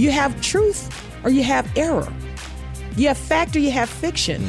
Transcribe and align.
You 0.00 0.10
have 0.12 0.40
truth 0.40 0.88
or 1.24 1.28
you 1.28 1.42
have 1.42 1.70
error. 1.76 2.10
You 2.96 3.08
have 3.08 3.18
fact 3.18 3.54
or 3.54 3.58
you 3.58 3.70
have 3.70 3.90
fiction. 3.90 4.42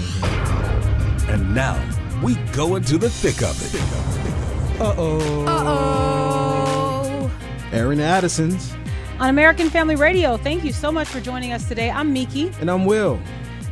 And 1.27 1.53
now 1.53 1.75
we 2.23 2.35
go 2.53 2.77
into 2.77 2.97
the 2.97 3.09
thick 3.09 3.41
of 3.41 3.61
it. 3.61 4.79
Uh 4.79 4.95
oh. 4.97 5.45
Uh-oh. 5.45 7.31
Airing 7.73 7.99
Addison's. 7.99 8.73
On 9.19 9.29
American 9.29 9.69
Family 9.69 9.97
Radio, 9.97 10.37
thank 10.37 10.63
you 10.63 10.71
so 10.71 10.89
much 10.89 11.09
for 11.09 11.19
joining 11.19 11.51
us 11.51 11.67
today. 11.67 11.91
I'm 11.91 12.13
Miki. 12.13 12.53
And 12.61 12.71
I'm 12.71 12.85
Will. 12.85 13.19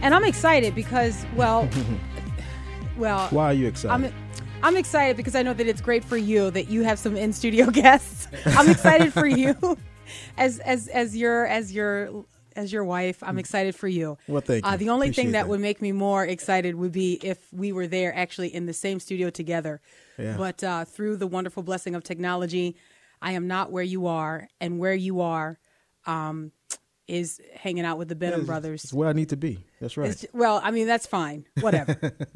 And 0.02 0.14
I'm 0.14 0.26
excited 0.26 0.76
because, 0.76 1.26
well, 1.34 1.70
well. 2.98 3.30
Why 3.30 3.46
are 3.46 3.54
you 3.54 3.68
excited? 3.68 3.94
I'm, 3.94 4.14
I'm 4.64 4.76
excited 4.76 5.16
because 5.16 5.34
I 5.34 5.44
know 5.44 5.54
that 5.54 5.66
it's 5.66 5.80
great 5.80 6.04
for 6.04 6.18
you 6.18 6.52
that 6.52 6.68
you 6.68 6.84
have 6.84 7.00
some 7.00 7.16
in 7.16 7.32
studio 7.32 7.68
guests. 7.72 8.28
I'm 8.48 8.70
excited 8.70 9.14
for 9.14 9.28
you 9.28 9.56
as 10.38 10.60
as 10.60 10.88
as 10.88 11.16
your 11.16 11.46
as 11.48 11.74
your 11.74 12.26
as 12.56 12.74
your 12.74 12.84
wife. 12.84 13.24
I'm 13.24 13.40
excited 13.40 13.76
for 13.76 13.88
you. 13.88 14.18
Well, 14.28 14.42
thank 14.42 14.66
you. 14.66 14.72
Uh, 14.72 14.78
the 14.78 14.90
only 14.90 15.08
Appreciate 15.08 15.24
thing 15.24 15.32
that, 15.34 15.44
that. 15.44 15.48
would 15.48 15.62
make 15.62 15.82
me 15.82 15.92
more 15.92 16.26
excited 16.26 16.76
would 16.76 16.92
be 16.92 17.20
if 17.24 17.52
we 17.54 17.72
were 17.72 17.88
there 17.88 18.14
actually 18.14 18.54
in 18.54 18.66
the 18.66 18.74
same 18.74 19.00
studio 19.00 19.30
together. 19.30 19.82
Yeah. 20.18 20.36
But 20.36 20.64
uh, 20.64 20.86
through 20.86 21.18
the 21.18 21.28
wonderful 21.28 21.64
blessing 21.64 21.96
of 21.96 22.04
technology, 22.04 22.76
I 23.22 23.32
am 23.34 23.48
not 23.48 23.72
where 23.72 23.84
you 23.84 24.08
are, 24.08 24.50
and 24.60 24.80
where 24.80 24.94
you 24.94 25.22
are 25.22 25.60
um, 26.06 26.52
is 27.10 27.42
hanging 27.56 27.86
out 27.86 27.98
with 27.98 28.08
the 28.08 28.16
Benham 28.16 28.42
It's- 28.42 28.48
brothers. 28.48 28.84
It's 28.84 28.94
where 28.94 29.10
I 29.10 29.14
need 29.14 29.30
to 29.30 29.38
be. 29.38 29.66
That's 29.82 29.98
right. 29.98 30.10
It's, 30.12 30.26
well, 30.34 30.62
I 30.64 30.72
mean 30.72 30.88
that's 30.88 31.06
fine. 31.08 31.46
Whatever. 31.62 31.98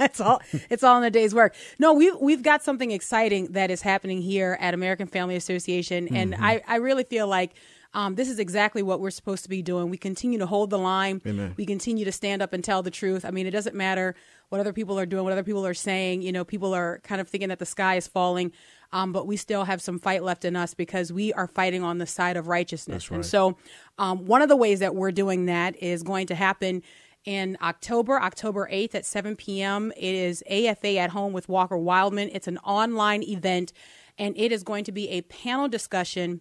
it's 0.00 0.20
all 0.20 0.40
it's 0.70 0.82
all 0.82 0.98
in 0.98 1.04
a 1.04 1.10
day's 1.10 1.34
work. 1.34 1.54
No, 1.78 1.92
we've 1.94 2.16
we've 2.20 2.42
got 2.42 2.62
something 2.62 2.90
exciting 2.90 3.52
that 3.52 3.70
is 3.70 3.82
happening 3.82 4.22
here 4.22 4.56
at 4.60 4.74
American 4.74 5.06
Family 5.06 5.36
Association, 5.36 6.08
and 6.14 6.32
Mm-hmm. 6.34 6.44
I 6.44 6.62
I 6.66 6.76
really 6.76 7.04
feel 7.04 7.26
like. 7.26 7.54
Um, 7.94 8.16
this 8.16 8.28
is 8.28 8.38
exactly 8.38 8.82
what 8.82 9.00
we're 9.00 9.10
supposed 9.10 9.44
to 9.44 9.48
be 9.48 9.62
doing. 9.62 9.88
We 9.88 9.96
continue 9.96 10.38
to 10.40 10.46
hold 10.46 10.68
the 10.68 10.78
line. 10.78 11.22
Amen. 11.26 11.54
We 11.56 11.64
continue 11.64 12.04
to 12.04 12.12
stand 12.12 12.42
up 12.42 12.52
and 12.52 12.62
tell 12.62 12.82
the 12.82 12.90
truth. 12.90 13.24
I 13.24 13.30
mean, 13.30 13.46
it 13.46 13.50
doesn't 13.50 13.74
matter 13.74 14.14
what 14.50 14.60
other 14.60 14.74
people 14.74 14.98
are 15.00 15.06
doing, 15.06 15.24
what 15.24 15.32
other 15.32 15.42
people 15.42 15.64
are 15.66 15.72
saying. 15.72 16.20
You 16.20 16.30
know, 16.30 16.44
people 16.44 16.74
are 16.74 17.00
kind 17.02 17.18
of 17.18 17.28
thinking 17.30 17.48
that 17.48 17.58
the 17.60 17.64
sky 17.66 17.94
is 17.96 18.06
falling, 18.06 18.52
um, 18.92 19.12
but 19.12 19.26
we 19.26 19.36
still 19.36 19.64
have 19.64 19.82
some 19.82 19.98
fight 19.98 20.22
left 20.22 20.44
in 20.44 20.56
us 20.56 20.74
because 20.74 21.12
we 21.12 21.32
are 21.34 21.46
fighting 21.46 21.82
on 21.82 21.98
the 21.98 22.06
side 22.06 22.36
of 22.36 22.48
righteousness. 22.48 23.10
And 23.10 23.24
so, 23.24 23.56
um, 23.98 24.26
one 24.26 24.42
of 24.42 24.48
the 24.48 24.56
ways 24.56 24.80
that 24.80 24.94
we're 24.94 25.12
doing 25.12 25.46
that 25.46 25.80
is 25.82 26.02
going 26.02 26.26
to 26.28 26.34
happen 26.34 26.82
in 27.24 27.58
October, 27.60 28.20
October 28.20 28.68
8th 28.72 28.94
at 28.94 29.04
7 29.04 29.36
p.m. 29.36 29.92
It 29.96 30.14
is 30.14 30.42
AFA 30.50 30.96
at 30.98 31.10
Home 31.10 31.32
with 31.32 31.48
Walker 31.48 31.76
Wildmon. 31.76 32.30
It's 32.32 32.48
an 32.48 32.58
online 32.58 33.22
event, 33.22 33.72
and 34.16 34.34
it 34.38 34.52
is 34.52 34.62
going 34.62 34.84
to 34.84 34.92
be 34.92 35.10
a 35.10 35.22
panel 35.22 35.68
discussion 35.68 36.40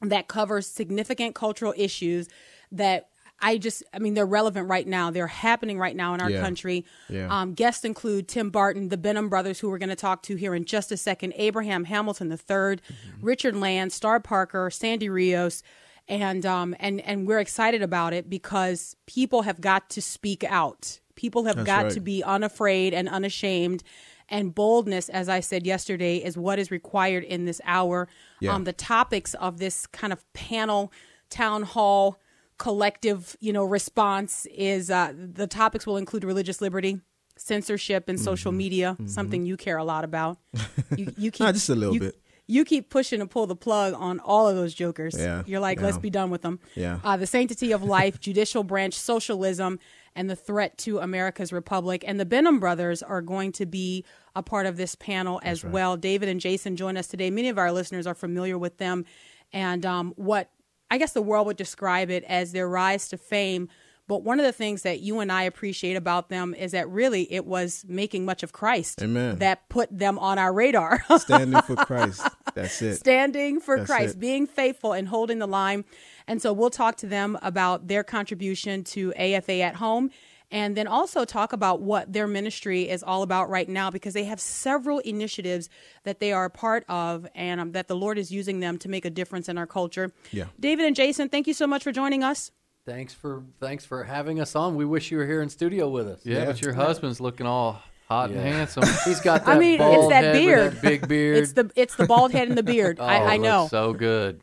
that 0.00 0.28
covers 0.28 0.66
significant 0.66 1.34
cultural 1.34 1.74
issues 1.76 2.28
that 2.72 3.08
I 3.40 3.58
just, 3.58 3.82
I 3.92 3.98
mean, 3.98 4.14
they're 4.14 4.24
relevant 4.24 4.68
right 4.68 4.86
now. 4.86 5.10
They're 5.10 5.26
happening 5.26 5.78
right 5.78 5.94
now 5.94 6.14
in 6.14 6.20
our 6.20 6.30
Yeah. 6.30 6.40
country. 6.40 6.84
Yeah. 7.08 7.26
Um, 7.28 7.52
guests 7.52 7.84
include 7.84 8.28
Tim 8.28 8.50
Barton, 8.50 8.88
the 8.88 8.96
Benham 8.96 9.28
brothers, 9.28 9.58
who 9.60 9.68
we're 9.68 9.78
going 9.78 9.88
to 9.90 9.96
talk 9.96 10.22
to 10.24 10.36
here 10.36 10.54
in 10.54 10.64
just 10.64 10.90
a 10.92 10.96
second, 10.96 11.34
Abraham 11.36 11.84
Hamilton 11.84 12.30
III, 12.30 12.36
Mm-hmm. 12.38 12.80
Richard 13.20 13.56
Land, 13.56 13.92
Star 13.92 14.20
Parker, 14.20 14.70
Sandy 14.70 15.08
Rios. 15.08 15.62
And 16.06 16.44
um 16.44 16.76
and 16.80 17.00
and 17.00 17.26
we're 17.26 17.40
excited 17.40 17.80
about 17.80 18.12
it 18.12 18.28
because 18.28 18.94
people 19.06 19.40
have 19.42 19.60
got 19.62 19.88
to 19.90 20.02
speak 20.02 20.44
out. 20.44 21.00
People 21.14 21.44
have 21.44 21.56
That's 21.56 21.66
got 21.66 21.84
right. 21.84 21.92
to 21.94 22.00
be 22.00 22.22
unafraid 22.22 22.92
and 22.92 23.08
unashamed. 23.08 23.82
And 24.28 24.54
boldness, 24.54 25.08
as 25.08 25.28
I 25.30 25.40
said 25.40 25.66
yesterday, 25.66 26.16
is 26.18 26.36
what 26.36 26.58
is 26.58 26.70
required 26.70 27.24
in 27.24 27.46
this 27.46 27.60
hour. 27.64 28.06
Yeah. 28.40 28.52
Um, 28.54 28.64
the 28.64 28.72
topics 28.74 29.32
of 29.34 29.58
this 29.58 29.86
kind 29.86 30.12
of 30.12 30.30
panel, 30.34 30.92
town 31.30 31.62
hall, 31.62 32.18
collective, 32.58 33.36
you 33.40 33.52
know, 33.52 33.64
response 33.64 34.46
is 34.46 34.90
uh, 34.90 35.12
the 35.14 35.46
topics 35.46 35.86
will 35.86 35.96
include 35.96 36.24
religious 36.24 36.60
liberty, 36.60 37.00
censorship, 37.36 38.08
and 38.08 38.18
social 38.20 38.50
Mm-hmm. 38.52 38.58
media. 38.58 38.96
Something 39.06 39.44
you 39.46 39.56
care 39.56 39.76
a 39.76 39.84
lot 39.84 40.04
about. 40.04 40.38
You, 40.96 41.12
you 41.16 41.30
keep 41.32 41.40
Nah, 41.40 41.52
just 41.52 41.68
a 41.68 41.74
little 41.74 41.94
you- 41.94 42.00
bit. 42.00 42.20
You 42.46 42.66
keep 42.66 42.90
pushing 42.90 43.20
to 43.20 43.26
pull 43.26 43.46
the 43.46 43.56
plug 43.56 43.94
on 43.94 44.20
all 44.20 44.46
of 44.46 44.54
those 44.54 44.74
jokers. 44.74 45.16
Yeah, 45.18 45.44
You're 45.46 45.60
like, 45.60 45.80
let's 45.80 45.96
be 45.96 46.10
done 46.10 46.28
with 46.28 46.42
them. 46.42 46.60
Yeah. 46.74 47.00
Uh, 47.02 47.16
the 47.16 47.26
sanctity 47.26 47.72
of 47.72 47.82
life, 47.82 48.20
judicial 48.20 48.62
branch, 48.62 48.92
socialism, 48.92 49.78
and 50.14 50.28
the 50.28 50.36
threat 50.36 50.76
to 50.84 50.98
America's 50.98 51.54
republic. 51.54 52.04
And 52.06 52.20
the 52.20 52.26
Benham 52.26 52.60
brothers 52.60 53.02
are 53.02 53.22
going 53.22 53.52
to 53.52 53.64
be 53.64 54.04
a 54.36 54.42
part 54.42 54.66
of 54.66 54.76
this 54.76 54.94
panel 54.94 55.40
as 55.42 55.64
well. 55.64 55.96
David 55.96 56.28
and 56.28 56.38
Jason 56.38 56.76
join 56.76 56.98
us 56.98 57.06
today. 57.06 57.30
Many 57.30 57.48
of 57.48 57.56
our 57.56 57.72
listeners 57.72 58.06
are 58.06 58.14
familiar 58.14 58.58
with 58.58 58.76
them, 58.76 59.06
and 59.54 59.86
um, 59.86 60.12
what 60.16 60.50
I 60.94 60.98
guess 60.98 61.12
the 61.12 61.22
world 61.22 61.48
would 61.48 61.56
describe 61.56 62.08
it 62.08 62.22
as 62.28 62.52
their 62.52 62.68
rise 62.68 63.08
to 63.08 63.16
fame. 63.16 63.68
But 64.06 64.22
one 64.22 64.38
of 64.38 64.46
the 64.46 64.52
things 64.52 64.82
that 64.82 65.00
you 65.00 65.18
and 65.18 65.32
I 65.32 65.42
appreciate 65.42 65.96
about 65.96 66.28
them 66.28 66.54
is 66.54 66.70
that 66.70 66.88
really 66.88 67.32
it 67.32 67.46
was 67.46 67.84
making 67.88 68.24
much 68.24 68.44
of 68.44 68.52
Christ 68.52 69.02
Amen. 69.02 69.38
that 69.38 69.68
put 69.68 69.88
them 69.90 70.20
on 70.20 70.38
our 70.38 70.52
radar. 70.52 71.02
Standing 71.18 71.60
for 71.62 71.74
Christ. 71.84 72.22
That's 72.54 72.80
it. 72.80 72.94
standing 72.98 73.58
for 73.58 73.78
That's 73.78 73.90
Christ, 73.90 74.14
it. 74.14 74.20
being 74.20 74.46
faithful 74.46 74.92
and 74.92 75.08
holding 75.08 75.40
the 75.40 75.48
line. 75.48 75.84
And 76.28 76.40
so 76.40 76.52
we'll 76.52 76.70
talk 76.70 76.94
to 76.98 77.08
them 77.08 77.36
about 77.42 77.88
their 77.88 78.04
contribution 78.04 78.84
to 78.84 79.12
AFA 79.14 79.62
at 79.62 79.74
home 79.74 80.10
and 80.54 80.76
then 80.76 80.86
also 80.86 81.24
talk 81.24 81.52
about 81.52 81.82
what 81.82 82.12
their 82.12 82.28
ministry 82.28 82.88
is 82.88 83.02
all 83.02 83.22
about 83.22 83.50
right 83.50 83.68
now 83.68 83.90
because 83.90 84.14
they 84.14 84.22
have 84.22 84.38
several 84.38 85.00
initiatives 85.00 85.68
that 86.04 86.20
they 86.20 86.32
are 86.32 86.44
a 86.44 86.50
part 86.50 86.84
of 86.88 87.26
and 87.34 87.60
um, 87.60 87.72
that 87.72 87.88
the 87.88 87.96
Lord 87.96 88.18
is 88.18 88.30
using 88.30 88.60
them 88.60 88.78
to 88.78 88.88
make 88.88 89.04
a 89.04 89.10
difference 89.10 89.48
in 89.48 89.58
our 89.58 89.66
culture. 89.66 90.12
Yeah. 90.30 90.44
David 90.60 90.86
and 90.86 90.94
Jason, 90.94 91.28
thank 91.28 91.48
you 91.48 91.54
so 91.54 91.66
much 91.66 91.82
for 91.82 91.90
joining 91.90 92.22
us. 92.22 92.52
Thanks 92.86 93.12
for 93.12 93.42
thanks 93.60 93.84
for 93.84 94.04
having 94.04 94.40
us 94.40 94.54
on. 94.54 94.76
We 94.76 94.84
wish 94.84 95.10
you 95.10 95.18
were 95.18 95.26
here 95.26 95.42
in 95.42 95.48
studio 95.48 95.88
with 95.88 96.06
us. 96.06 96.20
Yeah, 96.22 96.44
but 96.44 96.62
your 96.62 96.74
husband's 96.74 97.20
looking 97.20 97.46
all 97.46 97.82
hot 98.08 98.30
and 98.30 98.38
handsome. 98.38 98.84
He's 99.04 99.20
got 99.20 99.46
that 99.46 99.56
I 99.56 99.58
mean, 99.58 99.80
it's 99.80 100.08
that 100.08 100.22
head 100.22 100.32
beard. 100.34 100.72
that 100.74 100.82
big 100.82 101.08
beard. 101.08 101.38
It's 101.38 101.54
the 101.54 101.70
it's 101.74 101.96
the 101.96 102.06
bald 102.06 102.30
head 102.30 102.46
and 102.46 102.56
the 102.56 102.62
beard. 102.74 102.98
Oh, 103.00 103.04
I, 103.04 103.16
I 103.16 103.34
it 103.34 103.38
know. 103.38 103.66
so 103.68 103.92
good. 103.92 104.40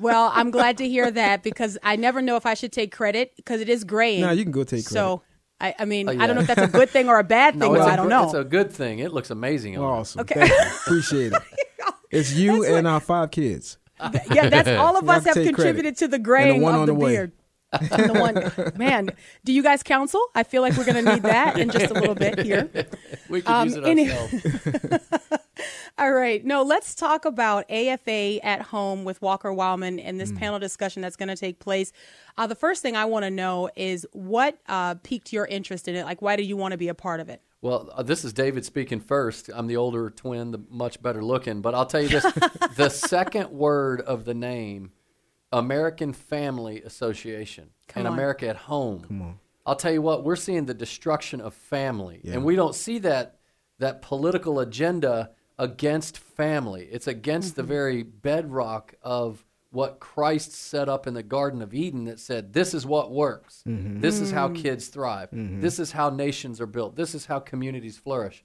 Well, 0.00 0.32
I'm 0.34 0.50
glad 0.50 0.78
to 0.78 0.88
hear 0.88 1.08
that 1.08 1.44
because 1.44 1.78
I 1.84 1.94
never 1.94 2.20
know 2.20 2.34
if 2.34 2.46
I 2.46 2.54
should 2.54 2.72
take 2.72 2.90
credit 2.90 3.34
because 3.36 3.60
it 3.60 3.68
is 3.68 3.84
graying. 3.84 4.22
Nah, 4.22 4.32
you 4.32 4.42
can 4.42 4.50
go 4.50 4.64
take 4.64 4.88
So, 4.88 5.22
I, 5.62 5.74
I 5.78 5.84
mean, 5.84 6.08
Oh, 6.08 6.12
I 6.12 6.26
don't 6.26 6.34
know 6.36 6.42
if 6.42 6.48
that's 6.48 6.60
a 6.62 6.66
good 6.78 6.90
thing 6.90 7.08
or 7.08 7.18
a 7.18 7.24
bad 7.24 7.52
thing. 7.58 7.60
no, 7.60 7.68
but 7.70 7.78
it's 7.78 7.86
a 7.88 7.92
I 7.92 7.96
don't 7.96 8.06
gr- 8.06 8.10
know. 8.10 8.24
It's 8.24 8.34
a 8.34 8.44
good 8.44 8.70
thing. 8.72 8.98
It 8.98 9.12
looks 9.12 9.30
amazing. 9.30 9.78
on 9.78 9.82
him. 9.84 9.90
Awesome. 9.90 10.20
Okay. 10.22 10.34
Thank 10.48 10.50
you. 10.50 10.70
Appreciate 10.86 11.32
it. 11.32 11.42
It's 12.10 12.30
you 12.34 12.62
and 12.66 12.86
our 12.86 13.00
five 13.00 13.30
kids. 13.30 13.78
yeah, 14.30 14.50
that's 14.50 14.68
all 14.68 14.98
of 14.98 15.08
us 15.08 15.24
have 15.24 15.24
to 15.24 15.28
have 15.30 15.34
take 15.36 15.46
contributed 15.46 15.96
credit. 15.96 15.96
to 15.98 16.08
the 16.08 16.18
graying 16.18 16.60
one 16.60 16.74
of 16.74 16.80
on 16.82 16.86
the 16.86 16.92
the 16.92 16.98
way. 16.98 17.12
beard. 17.12 17.32
And 17.72 18.10
the 18.14 18.20
one, 18.20 18.76
man, 18.78 19.10
do 19.44 19.52
you 19.52 19.62
guys 19.62 19.82
counsel? 19.82 20.20
I 20.34 20.42
feel 20.42 20.60
like 20.62 20.76
we're 20.76 20.84
going 20.84 21.04
to 21.04 21.14
need 21.14 21.22
that 21.22 21.58
in 21.58 21.70
just 21.70 21.90
a 21.90 21.94
little 21.94 22.14
bit 22.14 22.38
here. 22.40 22.68
We 23.28 23.40
could 23.42 23.50
Um, 23.50 23.68
use 23.68 23.76
it 23.76 23.84
any- 23.84 24.10
ourselves. 24.10 25.08
All 25.98 26.12
right. 26.12 26.44
No, 26.44 26.62
let's 26.62 26.94
talk 26.94 27.24
about 27.24 27.70
AFA 27.70 28.44
at 28.44 28.62
home 28.62 29.04
with 29.04 29.20
Walker 29.22 29.50
Wildmon 29.50 30.00
and 30.04 30.16
Mm. 30.16 30.18
this 30.18 30.32
panel 30.32 30.58
discussion 30.58 31.02
that's 31.02 31.16
going 31.16 31.28
to 31.28 31.36
take 31.36 31.58
place. 31.60 31.92
Uh, 32.36 32.46
the 32.46 32.54
first 32.54 32.82
thing 32.82 32.96
I 32.96 33.04
want 33.04 33.24
to 33.24 33.30
know 33.30 33.68
is 33.76 34.06
what 34.12 34.58
uh, 34.68 34.94
piqued 35.02 35.32
your 35.32 35.46
interest 35.46 35.88
in 35.88 35.94
it? 35.94 36.04
Like, 36.04 36.20
why 36.22 36.36
do 36.36 36.42
you 36.42 36.56
want 36.56 36.72
to 36.72 36.78
be 36.78 36.88
a 36.88 36.94
part 36.94 37.20
of 37.20 37.28
it? 37.28 37.40
Well, 37.60 37.90
uh, 37.94 38.02
this 38.02 38.24
is 38.24 38.32
David 38.32 38.64
speaking 38.64 38.98
first. 39.00 39.48
I'm 39.54 39.66
the 39.68 39.76
older 39.76 40.10
twin, 40.10 40.50
the 40.50 40.60
much 40.68 41.00
better 41.00 41.22
looking. 41.22 41.60
But 41.60 41.74
I'll 41.74 41.86
tell 41.86 42.02
you 42.02 42.08
this: 42.08 42.24
the 42.76 42.88
second 42.88 43.50
word 43.50 44.00
of 44.00 44.24
the 44.24 44.34
name, 44.34 44.90
American 45.52 46.12
Family 46.12 46.82
Association, 46.82 47.70
Come 47.88 48.00
and 48.00 48.08
on. 48.08 48.14
America 48.14 48.48
at 48.48 48.56
Home. 48.56 49.04
Come 49.06 49.22
on. 49.22 49.38
I'll 49.64 49.76
tell 49.76 49.92
you 49.92 50.02
what: 50.02 50.24
we're 50.24 50.36
seeing 50.36 50.66
the 50.66 50.74
destruction 50.74 51.40
of 51.40 51.54
family, 51.54 52.20
Yeah. 52.24 52.34
and 52.34 52.44
we 52.44 52.56
don't 52.56 52.74
see 52.74 52.98
that 53.00 53.36
that 53.78 54.02
political 54.02 54.60
agenda 54.60 55.30
against 55.58 56.18
family. 56.18 56.88
It's 56.90 57.06
against 57.06 57.56
the 57.56 57.62
mm-hmm. 57.62 57.68
very 57.68 58.02
bedrock 58.02 58.94
of 59.02 59.44
what 59.70 60.00
Christ 60.00 60.52
set 60.52 60.88
up 60.88 61.06
in 61.06 61.14
the 61.14 61.22
Garden 61.22 61.62
of 61.62 61.72
Eden 61.72 62.04
that 62.04 62.20
said, 62.20 62.52
This 62.52 62.74
is 62.74 62.86
what 62.86 63.10
works. 63.10 63.64
Mm-hmm. 63.66 64.00
This 64.00 64.20
is 64.20 64.30
how 64.30 64.48
mm. 64.48 64.54
kids 64.54 64.88
thrive. 64.88 65.30
Mm-hmm. 65.30 65.60
This 65.60 65.78
is 65.78 65.92
how 65.92 66.10
nations 66.10 66.60
are 66.60 66.66
built. 66.66 66.94
This 66.94 67.14
is 67.14 67.26
how 67.26 67.40
communities 67.40 67.96
flourish. 67.96 68.44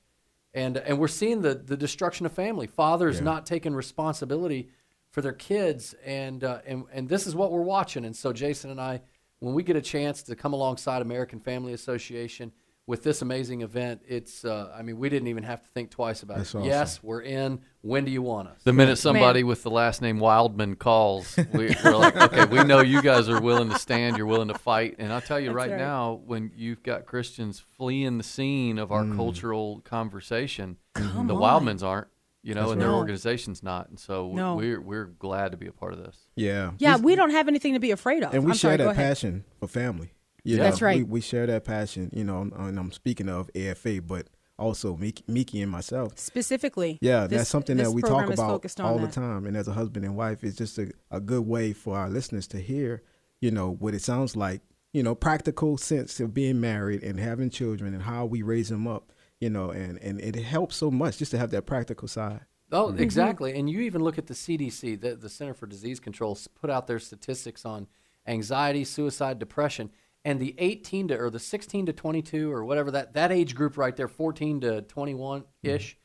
And, 0.54 0.78
and 0.78 0.98
we're 0.98 1.10
seeing 1.10 1.42
the, 1.42 1.54
the 1.54 1.78
destruction 1.78 2.26
of 2.26 2.32
family. 2.32 2.66
Fathers 2.66 3.22
not 3.22 3.46
taking 3.46 3.76
responsibility 3.76 4.70
for 5.18 5.22
their 5.24 5.34
kids, 5.34 5.96
and 6.06 6.44
uh, 6.44 6.60
and 6.68 6.84
and 6.94 7.10
this 7.10 7.26
is 7.26 7.34
what 7.34 7.52
we're 7.52 7.64
watching. 7.64 8.06
And 8.06 8.16
so 8.16 8.32
Jason 8.32 8.70
and 8.70 8.80
I, 8.80 9.02
when 9.40 9.56
we 9.56 9.64
get 9.64 9.76
a 9.76 9.82
chance 9.82 10.22
to 10.22 10.36
come 10.36 10.54
alongside 10.54 11.02
American 11.02 11.40
Family 11.40 11.74
Association 11.74 12.52
with 12.86 13.02
this 13.02 13.24
amazing 13.24 13.62
event, 13.62 14.02
it's 14.08 14.46
uh, 14.46 14.72
I 14.78 14.84
mean 14.84 15.00
we 15.00 15.10
didn't 15.10 15.28
even 15.30 15.42
have 15.42 15.64
to 15.64 15.68
think 15.70 15.90
twice 15.90 16.22
about 16.22 16.38
That's 16.38 16.54
it. 16.54 16.58
awesome. 16.60 16.70
Yes, 16.70 17.02
we're 17.02 17.22
in. 17.24 17.62
When 17.82 18.06
do 18.06 18.12
you 18.12 18.22
want 18.22 18.50
us? 18.50 18.62
The 18.64 18.74
minute 18.74 18.98
somebody 18.98 19.44
with 19.44 19.64
the 19.64 19.72
last 19.72 20.04
name 20.04 20.20
Wildmon 20.20 20.78
calls, 20.78 21.36
we, 21.52 21.76
we're 21.84 21.96
like, 21.96 22.16
okay, 22.16 22.46
we 22.46 22.64
know 22.64 22.82
you 22.82 23.02
guys 23.02 23.28
are 23.28 23.42
willing 23.42 23.70
to 23.72 23.80
stand, 23.80 24.18
you're 24.18 24.28
willing 24.28 24.50
to 24.50 24.58
fight. 24.60 24.98
And 25.00 25.12
I'll 25.12 25.20
tell 25.22 25.40
you 25.40 25.52
right, 25.52 25.72
right. 25.72 25.80
now, 25.80 26.22
when 26.28 26.52
you've 26.56 26.84
got 26.84 27.08
Christians 27.08 27.60
fleeing 27.76 28.20
the 28.20 28.24
scene 28.24 28.78
of 28.78 28.92
our 28.92 29.04
Mm. 29.04 29.16
cultural 29.16 29.82
conversation, 29.84 30.78
Come 30.94 31.26
the 31.26 31.36
on. 31.36 31.64
Wildmons 31.66 31.82
aren't, 31.82 32.08
you 32.48 32.54
know, 32.56 32.62
That's 32.62 32.72
and 32.74 32.82
their 32.82 32.90
right. 32.90 32.96
organization's 32.96 33.62
not. 33.62 33.90
And 33.90 34.00
so 34.00 34.32
No. 34.34 34.56
we're 34.56 34.80
we're 34.80 35.06
glad 35.06 35.52
to 35.52 35.58
be 35.58 35.68
a 35.68 35.72
part 35.74 35.92
of 35.94 36.00
this. 36.00 36.18
Yeah. 36.36 36.72
Yeah, 36.80 36.96
we 36.98 37.16
don't 37.16 37.32
have 37.32 37.48
anything 37.48 37.74
to 37.74 37.80
be 37.80 37.92
afraid 37.92 38.24
of. 38.24 38.34
and 38.34 38.44
we 38.46 38.52
I'm 38.52 38.58
share 38.58 38.70
sorry, 38.70 38.78
go 38.78 38.84
that 38.86 38.92
ahead. 38.92 39.10
passion 39.10 39.44
for 39.60 39.68
family. 39.68 40.14
You 40.46 40.56
That's 40.58 40.80
know, 40.80 40.86
right. 40.88 40.98
We, 41.00 41.04
we 41.04 41.22
share 41.22 41.46
that 41.46 41.66
passion, 41.66 42.10
you 42.14 42.24
know, 42.24 42.42
and 42.56 42.80
I'm 42.80 42.92
speaking 42.94 43.28
of 43.28 43.50
AFA, 43.54 44.02
but 44.02 44.28
also 44.58 44.96
Miki, 44.96 45.24
Miki 45.28 45.62
and 45.62 45.70
myself. 45.72 46.18
Specifically. 46.18 46.98
Yeah, 47.02 47.28
this- 47.28 47.40
that's 47.40 47.50
something 47.50 47.76
this 47.78 47.88
that 47.88 47.92
we 47.94 48.02
talk 48.02 48.12
program 48.12 48.32
is 48.32 48.40
about 48.40 48.50
focused 48.52 48.80
on 48.80 48.86
all 48.86 48.98
the 49.00 49.08
time. 49.10 49.46
And 49.46 49.58
as 49.58 49.68
a 49.68 49.74
husband 49.74 50.06
and 50.06 50.16
wife, 50.16 50.44
it's 50.46 50.56
just 50.56 50.78
a, 50.78 50.90
a 51.12 51.20
good 51.20 51.46
way 51.46 51.74
for 51.74 51.98
our 51.98 52.10
listeners 52.10 52.48
to 52.48 52.60
hear, 52.62 53.04
you 53.42 53.52
know, 53.52 53.72
what 53.72 53.94
it 53.94 54.02
sounds 54.02 54.38
like, 54.38 54.62
you 54.94 55.04
know, 55.04 55.14
practical 55.16 55.78
sense 55.78 56.20
of 56.22 56.34
being 56.34 56.62
married 56.62 57.04
and 57.04 57.20
having 57.20 57.50
children 57.50 57.94
and 57.94 58.04
how 58.04 58.26
we 58.26 58.42
raise 58.42 58.70
them 58.70 58.88
up, 58.88 59.12
you 59.40 59.50
know, 59.50 59.70
and, 59.72 59.98
and 60.02 60.20
it 60.20 60.36
helps 60.36 60.76
so 60.76 60.90
much 60.92 61.18
just 61.18 61.32
to 61.32 61.38
have 61.38 61.52
that 61.52 61.66
practical 61.66 62.08
side. 62.08 62.42
Oh, 62.72 62.88
Mm-hmm. 62.88 63.00
exactly. 63.02 63.58
And 63.58 63.70
you 63.70 63.80
even 63.82 64.04
look 64.04 64.18
at 64.18 64.28
the 64.28 64.34
CDC, 64.34 65.00
the, 65.00 65.16
the 65.16 65.30
Center 65.30 65.54
for 65.54 65.68
Disease 65.68 66.00
Control, 66.00 66.38
put 66.60 66.70
out 66.70 66.88
their 66.88 67.00
statistics 67.00 67.66
on 67.66 67.88
anxiety, 68.28 68.84
suicide, 68.84 69.40
depression, 69.40 69.90
and 70.26 70.40
the 70.40 70.54
18 70.58 71.08
to 71.10 71.18
or 71.18 71.30
the 71.30 71.40
16 71.40 71.86
to 71.86 71.94
22 71.94 72.52
or 72.52 72.66
whatever 72.66 72.92
that 72.92 73.14
that 73.14 73.32
age 73.32 73.56
group 73.56 73.78
right 73.78 73.96
there, 73.96 74.10
14 74.10 74.60
to 74.62 74.82
21 74.82 75.46
ish. 75.64 75.98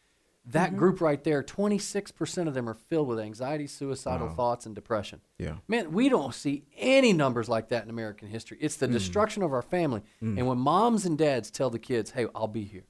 That 0.47 0.69
Mm-hmm. 0.71 0.79
group 0.79 1.01
right 1.01 1.23
there, 1.23 1.41
26% 1.43 2.49
of 2.49 2.55
them 2.55 2.69
are 2.69 2.75
filled 2.75 3.07
with 3.09 3.21
anxiety, 3.21 3.67
suicidal 3.69 4.29
thoughts, 4.29 4.67
and 4.67 4.75
depression. 4.75 5.21
Yeah. 5.39 5.57
Man, 5.69 5.93
we 5.93 6.09
don't 6.09 6.35
see 6.35 6.65
any 6.77 7.13
numbers 7.13 7.49
like 7.49 7.69
that 7.69 7.85
in 7.85 7.91
American 7.91 8.27
history. 8.29 8.59
It's 8.61 8.77
the 8.77 8.89
destruction 8.89 9.43
of 9.45 9.53
our 9.53 9.63
family. 9.63 10.03
And 10.21 10.47
when 10.47 10.59
moms 10.59 11.07
and 11.07 11.17
dads 11.17 11.51
tell 11.51 11.71
the 11.71 11.79
kids, 11.79 12.11
hey, 12.13 12.27
I'll 12.35 12.49
be 12.49 12.65
here. 12.65 12.85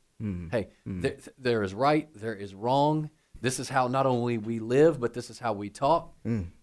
Hey, 0.51 0.69
there, 0.87 1.17
there 1.39 1.63
is 1.63 1.75
right, 1.75 2.09
there 2.15 2.35
is 2.35 2.55
wrong. 2.55 3.11
This 3.41 3.59
is 3.59 3.69
how 3.69 3.89
not 3.89 4.07
only 4.07 4.39
we 4.39 4.61
live, 4.61 5.01
but 5.01 5.15
this 5.15 5.29
is 5.29 5.39
how 5.39 5.53
we 5.53 5.69
talk. 5.69 6.15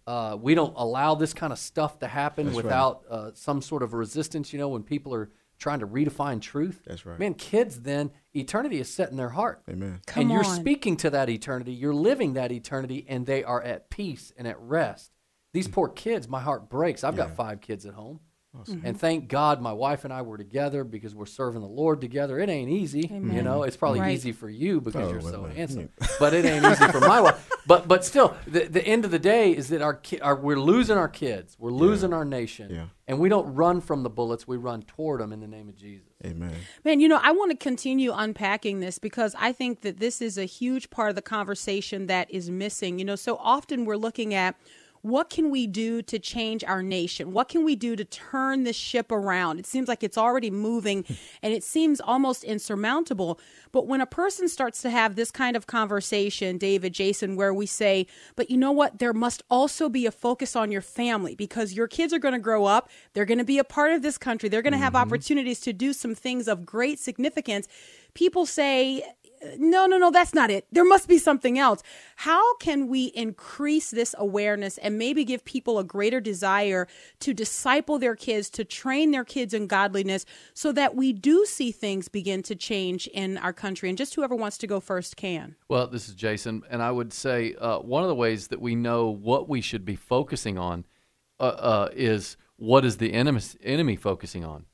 Uh, 0.08 0.38
we 0.42 0.56
don't 0.56 0.74
allow 0.78 1.14
this 1.16 1.34
kind 1.34 1.52
of 1.52 1.60
stuff 1.60 2.00
to 2.00 2.08
happen 2.08 2.46
That's 2.46 2.56
right. 2.56 2.64
without 2.64 3.04
uh, 3.10 3.32
some 3.34 3.62
sort 3.62 3.84
of 3.84 3.94
resistance, 3.94 4.54
you 4.54 4.60
know, 4.60 4.70
when 4.70 4.84
people 4.84 5.14
are 5.14 5.30
trying 5.60 5.80
to 5.80 5.88
redefine 5.88 6.42
truth. 6.42 6.82
That's 6.88 7.06
right. 7.06 7.20
Man, 7.20 7.34
kids 7.34 7.82
then, 7.82 8.12
eternity 8.34 8.80
is 8.80 8.92
set 8.92 9.12
in 9.12 9.18
their 9.18 9.30
heart. 9.30 9.62
Amen. 9.70 10.00
Come 10.08 10.22
and 10.22 10.32
you're 10.32 10.46
on. 10.46 10.56
speaking 10.56 10.96
to 10.98 11.10
that 11.10 11.30
eternity, 11.30 11.74
you're 11.74 11.94
living 11.94 12.34
that 12.34 12.52
eternity, 12.52 13.06
and 13.08 13.26
they 13.26 13.44
are 13.44 13.62
at 13.62 13.90
peace 13.90 14.32
and 14.38 14.48
at 14.48 14.60
rest. 14.60 15.12
These 15.52 15.68
poor 15.68 15.90
kids, 15.90 16.28
my 16.28 16.40
heart 16.40 16.70
breaks. 16.70 17.04
I've 17.04 17.18
got 17.18 17.36
five 17.36 17.60
kids 17.60 17.86
at 17.86 17.94
home. 17.94 18.22
And 18.52 18.66
mm-hmm. 18.66 18.92
thank 18.94 19.28
God 19.28 19.62
my 19.62 19.74
wife 19.74 20.06
and 20.06 20.12
I 20.12 20.24
were 20.24 20.38
together 20.38 20.84
because 20.84 21.14
we're 21.14 21.28
serving 21.28 21.62
the 21.62 21.68
Lord 21.68 22.02
together. 22.02 22.40
It 22.40 22.50
ain't 22.50 22.70
easy. 22.70 23.08
You 23.12 23.44
know, 23.44 23.62
it's 23.62 23.78
probably 23.78 24.00
Right. 24.00 24.14
easy 24.14 24.32
for 24.32 24.50
you 24.50 24.82
because 24.82 25.08
Oh, 25.08 25.12
you're 25.12 25.22
so 25.22 25.42
well, 25.44 25.52
handsome. 25.52 25.90
But 26.20 26.34
it 26.34 26.46
ain't 26.46 26.66
easy 26.66 26.88
for 26.88 27.00
my 27.00 27.22
wife. 27.22 27.48
But 27.68 27.88
but 27.88 28.04
still, 28.04 28.36
the, 28.48 28.66
the 28.66 28.84
end 28.84 29.06
of 29.06 29.12
the 29.12 29.20
day 29.20 29.56
is 29.56 29.70
that 29.70 29.84
our, 29.84 29.94
ki- 29.94 30.20
our 30.22 30.36
we're 30.36 30.60
losing 30.60 30.98
our 30.98 31.08
kids. 31.08 31.56
We're 31.60 31.70
losing 31.72 32.12
our 32.12 32.26
nation. 32.26 32.74
Yeah. 32.74 32.86
And 33.08 33.20
we 33.20 33.30
don't 33.30 33.54
run 33.54 33.82
from 33.82 34.02
the 34.02 34.10
bullets. 34.10 34.48
We 34.48 34.58
run 34.58 34.82
toward 34.82 35.22
them 35.22 35.32
in 35.32 35.42
the 35.42 35.48
name 35.48 35.70
of 35.70 35.76
Jesus. 35.76 36.08
Amen. 36.26 36.56
Man, 36.84 37.00
you 37.00 37.08
know, 37.08 37.20
I 37.22 37.32
want 37.32 37.52
to 37.52 37.58
continue 37.58 38.12
unpacking 38.14 38.80
this 38.80 38.98
because 38.98 39.36
I 39.38 39.52
think 39.52 39.82
that 39.82 40.00
this 40.00 40.22
is 40.22 40.38
a 40.40 40.46
huge 40.46 40.90
part 40.90 41.10
of 41.10 41.16
the 41.16 41.22
conversation 41.22 42.08
that 42.08 42.30
is 42.32 42.50
missing. 42.50 42.98
You 42.98 43.06
know, 43.06 43.16
so 43.16 43.38
often 43.38 43.86
we're 43.86 43.96
looking 43.98 44.34
at 44.34 44.56
what 45.02 45.30
can 45.30 45.50
we 45.50 45.68
do 45.68 46.02
to 46.04 46.20
change 46.20 46.64
our 46.64 46.84
nation? 46.84 47.32
What 47.32 47.50
can 47.50 47.64
we 47.64 47.76
do 47.76 47.96
to 47.96 48.04
turn 48.04 48.64
this 48.64 48.76
ship 48.76 49.12
around? 49.12 49.60
It 49.60 49.66
seems 49.66 49.88
like 49.88 50.04
it's 50.04 50.18
already 50.18 50.52
moving 50.52 51.06
and 51.44 51.54
it 51.54 51.64
seems 51.64 52.02
almost 52.02 52.44
insurmountable. 52.44 53.40
But 53.72 53.88
when 53.88 54.02
a 54.02 54.06
person 54.06 54.50
starts 54.50 54.82
to 54.82 54.90
have 54.90 55.16
this 55.16 55.32
kind 55.32 55.56
of 55.56 55.68
conversation, 55.68 56.58
David, 56.58 56.94
Jason, 56.94 57.36
where 57.36 57.54
we 57.54 57.66
say, 57.66 58.08
but 58.36 58.50
you 58.50 58.58
know 58.58 58.72
what? 58.72 59.00
There 59.00 59.14
must 59.14 59.44
also 59.50 59.90
be 59.90 60.06
a 60.06 60.12
focus 60.12 60.56
on 60.56 60.72
your 60.72 60.82
family 60.82 61.36
because 61.36 61.74
your 61.74 61.88
kids 61.88 62.14
are 62.14 62.20
going 62.20 62.34
to 62.34 62.40
grow 62.40 62.66
up. 62.66 62.90
They're 63.14 63.26
going 63.26 63.38
to 63.38 63.44
be 63.44 63.60
a 63.60 63.64
part 63.64 63.92
of 63.92 64.02
this 64.02 64.18
country. 64.18 64.50
They're 64.50 64.62
going 64.62 64.74
to 64.74 64.80
have 64.80 64.94
mm-hmm. 64.94 65.08
opportunities 65.08 65.60
to 65.62 65.74
do 65.74 65.94
some 65.94 66.16
things 66.16 66.48
of 66.48 66.66
great 66.66 67.00
significance. 67.00 67.68
People 68.14 68.46
say, 68.46 69.04
no, 69.58 69.86
no, 69.86 69.98
no, 69.98 70.12
that's 70.12 70.34
not 70.34 70.50
it. 70.50 70.66
There 70.72 70.86
must 70.86 71.08
be 71.08 71.18
something 71.18 71.58
else. 71.58 71.82
How 72.18 72.56
can 72.58 72.88
we 72.88 73.06
increase 73.08 73.92
this 73.92 74.14
awareness 74.18 74.78
and 74.78 74.98
maybe 74.98 75.24
give 75.24 75.46
people 75.46 75.80
a 75.80 75.84
greater 75.84 76.20
desire 76.20 76.88
to 77.20 77.34
disciple 77.34 78.00
their 78.00 78.16
kids, 78.16 78.50
to 78.52 78.66
train 78.66 79.12
their 79.12 79.24
kids 79.24 79.54
in 79.54 79.68
godliness 79.68 80.26
so 80.54 80.72
that 80.74 80.96
we 80.96 81.14
do 81.14 81.46
see 81.46 81.72
things 81.72 82.08
begin 82.08 82.44
to 82.44 82.56
change 82.56 83.08
in 83.08 83.38
our 83.38 83.54
country? 83.54 83.90
And 83.90 83.98
just 83.98 84.16
whoever 84.16 84.36
wants 84.36 84.58
to 84.60 84.68
go 84.68 84.80
first 84.80 85.16
can. 85.16 85.56
Well, 85.68 85.88
this 85.88 86.10
is 86.10 86.16
Jason, 86.16 86.64
and 86.70 86.82
I 86.82 86.92
would 86.92 87.14
say 87.14 87.56
uh, 87.56 87.80
one 87.80 88.04
of 88.04 88.10
the 88.10 88.16
ways 88.16 88.48
that 88.50 88.62
we 88.62 88.76
know 88.76 89.10
what 89.10 89.48
we 89.48 89.62
should 89.62 89.86
be 89.86 89.96
focusing 89.96 90.58
on 90.58 90.86
uh, 91.40 91.44
uh, 91.44 91.90
is 91.94 92.38
what 92.58 92.84
is 92.84 92.98
the 92.98 93.14
enemy 93.14 93.42
enemy 93.64 93.96
focusing 93.96 94.44
on. 94.44 94.66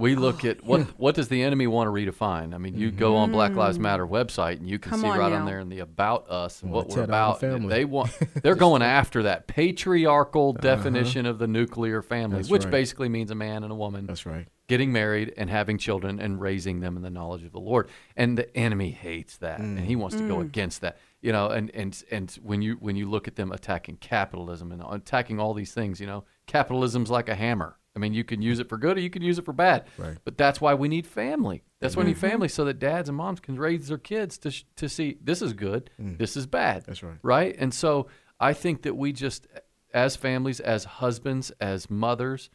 We 0.00 0.16
look 0.16 0.44
oh, 0.44 0.48
at 0.48 0.64
what 0.64 0.80
what 0.98 1.14
does 1.14 1.28
the 1.28 1.42
enemy 1.42 1.66
want 1.66 1.86
to 1.86 1.92
redefine. 1.92 2.54
I 2.54 2.58
mean, 2.58 2.74
you 2.74 2.90
go 2.90 3.16
on 3.16 3.30
Black 3.30 3.54
Lives 3.54 3.76
mm-hmm. 3.76 3.82
Matter 3.82 4.06
website 4.06 4.56
and 4.56 4.68
you 4.68 4.78
can 4.78 4.90
Come 4.90 5.00
see 5.02 5.06
on 5.06 5.18
right 5.18 5.30
now. 5.30 5.40
on 5.40 5.46
there 5.46 5.60
in 5.60 5.68
the 5.68 5.80
about 5.80 6.30
us 6.30 6.62
and 6.62 6.70
Wanna 6.70 6.86
what 6.86 6.96
we're 6.96 7.02
about. 7.04 7.40
family. 7.40 7.68
They 7.68 7.84
want 7.84 8.10
they're 8.42 8.54
going 8.54 8.82
after 8.82 9.24
that 9.24 9.46
patriarchal 9.46 10.50
uh-huh. 10.50 10.62
definition 10.62 11.26
of 11.26 11.38
the 11.38 11.46
nuclear 11.46 12.00
family, 12.00 12.38
That's 12.38 12.50
which 12.50 12.64
right. 12.64 12.70
basically 12.70 13.08
means 13.08 13.30
a 13.30 13.34
man 13.34 13.62
and 13.62 13.70
a 13.70 13.74
woman 13.74 14.06
That's 14.06 14.24
right. 14.24 14.48
getting 14.68 14.90
married 14.90 15.34
and 15.36 15.50
having 15.50 15.76
children 15.76 16.18
and 16.18 16.40
raising 16.40 16.80
them 16.80 16.96
in 16.96 17.02
the 17.02 17.10
knowledge 17.10 17.44
of 17.44 17.52
the 17.52 17.60
Lord. 17.60 17.88
And 18.16 18.38
the 18.38 18.56
enemy 18.56 18.90
hates 18.90 19.36
that, 19.38 19.60
and 19.60 19.78
he 19.78 19.96
wants 19.96 20.16
to 20.16 20.26
go 20.26 20.38
mm. 20.38 20.42
against 20.42 20.80
that. 20.80 20.98
You 21.20 21.32
know, 21.32 21.48
and 21.48 21.70
and 21.74 22.02
and 22.10 22.30
when 22.42 22.62
you 22.62 22.76
when 22.76 22.96
you 22.96 23.08
look 23.08 23.28
at 23.28 23.36
them 23.36 23.52
attacking 23.52 23.96
capitalism 23.96 24.72
and 24.72 24.82
attacking 24.88 25.38
all 25.38 25.52
these 25.52 25.72
things, 25.72 26.00
you 26.00 26.06
know, 26.06 26.24
capitalism's 26.46 27.10
like 27.10 27.28
a 27.28 27.34
hammer. 27.34 27.76
I 28.00 28.02
mean, 28.02 28.14
you 28.14 28.24
can 28.24 28.40
use 28.40 28.60
it 28.60 28.68
for 28.70 28.78
good 28.78 28.96
or 28.96 29.00
you 29.00 29.10
can 29.10 29.20
use 29.20 29.38
it 29.38 29.44
for 29.44 29.52
bad. 29.52 29.84
Right. 29.98 30.16
But 30.24 30.38
that's 30.38 30.58
why 30.58 30.72
we 30.72 30.88
need 30.88 31.06
family. 31.06 31.62
That's 31.80 31.96
why 31.96 32.02
we 32.02 32.08
need 32.08 32.18
family 32.18 32.48
so 32.48 32.64
that 32.64 32.78
dads 32.78 33.10
and 33.10 33.16
moms 33.18 33.40
can 33.40 33.56
raise 33.56 33.88
their 33.88 33.98
kids 33.98 34.38
to 34.38 34.50
sh- 34.50 34.64
to 34.76 34.88
see 34.88 35.18
this 35.22 35.42
is 35.42 35.52
good, 35.52 35.90
this 35.98 36.36
is 36.36 36.46
bad. 36.46 36.84
That's 36.86 37.02
right. 37.02 37.18
Right? 37.22 37.54
And 37.58 37.74
so 37.74 38.08
I 38.38 38.54
think 38.54 38.82
that 38.82 38.96
we 38.96 39.12
just 39.12 39.46
as 39.92 40.16
families, 40.16 40.60
as 40.60 40.84
husbands, 40.84 41.50
as 41.60 41.90
mothers, 41.90 42.48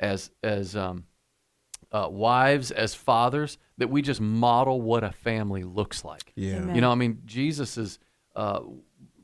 as 0.00 0.30
as 0.42 0.76
um 0.76 1.04
uh, 1.92 2.08
wives, 2.10 2.70
as 2.70 2.94
fathers, 2.94 3.58
that 3.78 3.90
we 3.90 4.02
just 4.02 4.20
model 4.20 4.80
what 4.80 5.02
a 5.02 5.10
family 5.10 5.64
looks 5.64 6.04
like. 6.04 6.32
Yeah. 6.36 6.56
Amen. 6.56 6.74
You 6.74 6.80
know, 6.82 6.92
I 6.92 6.94
mean, 6.94 7.22
Jesus's 7.24 7.98
uh, 8.36 8.60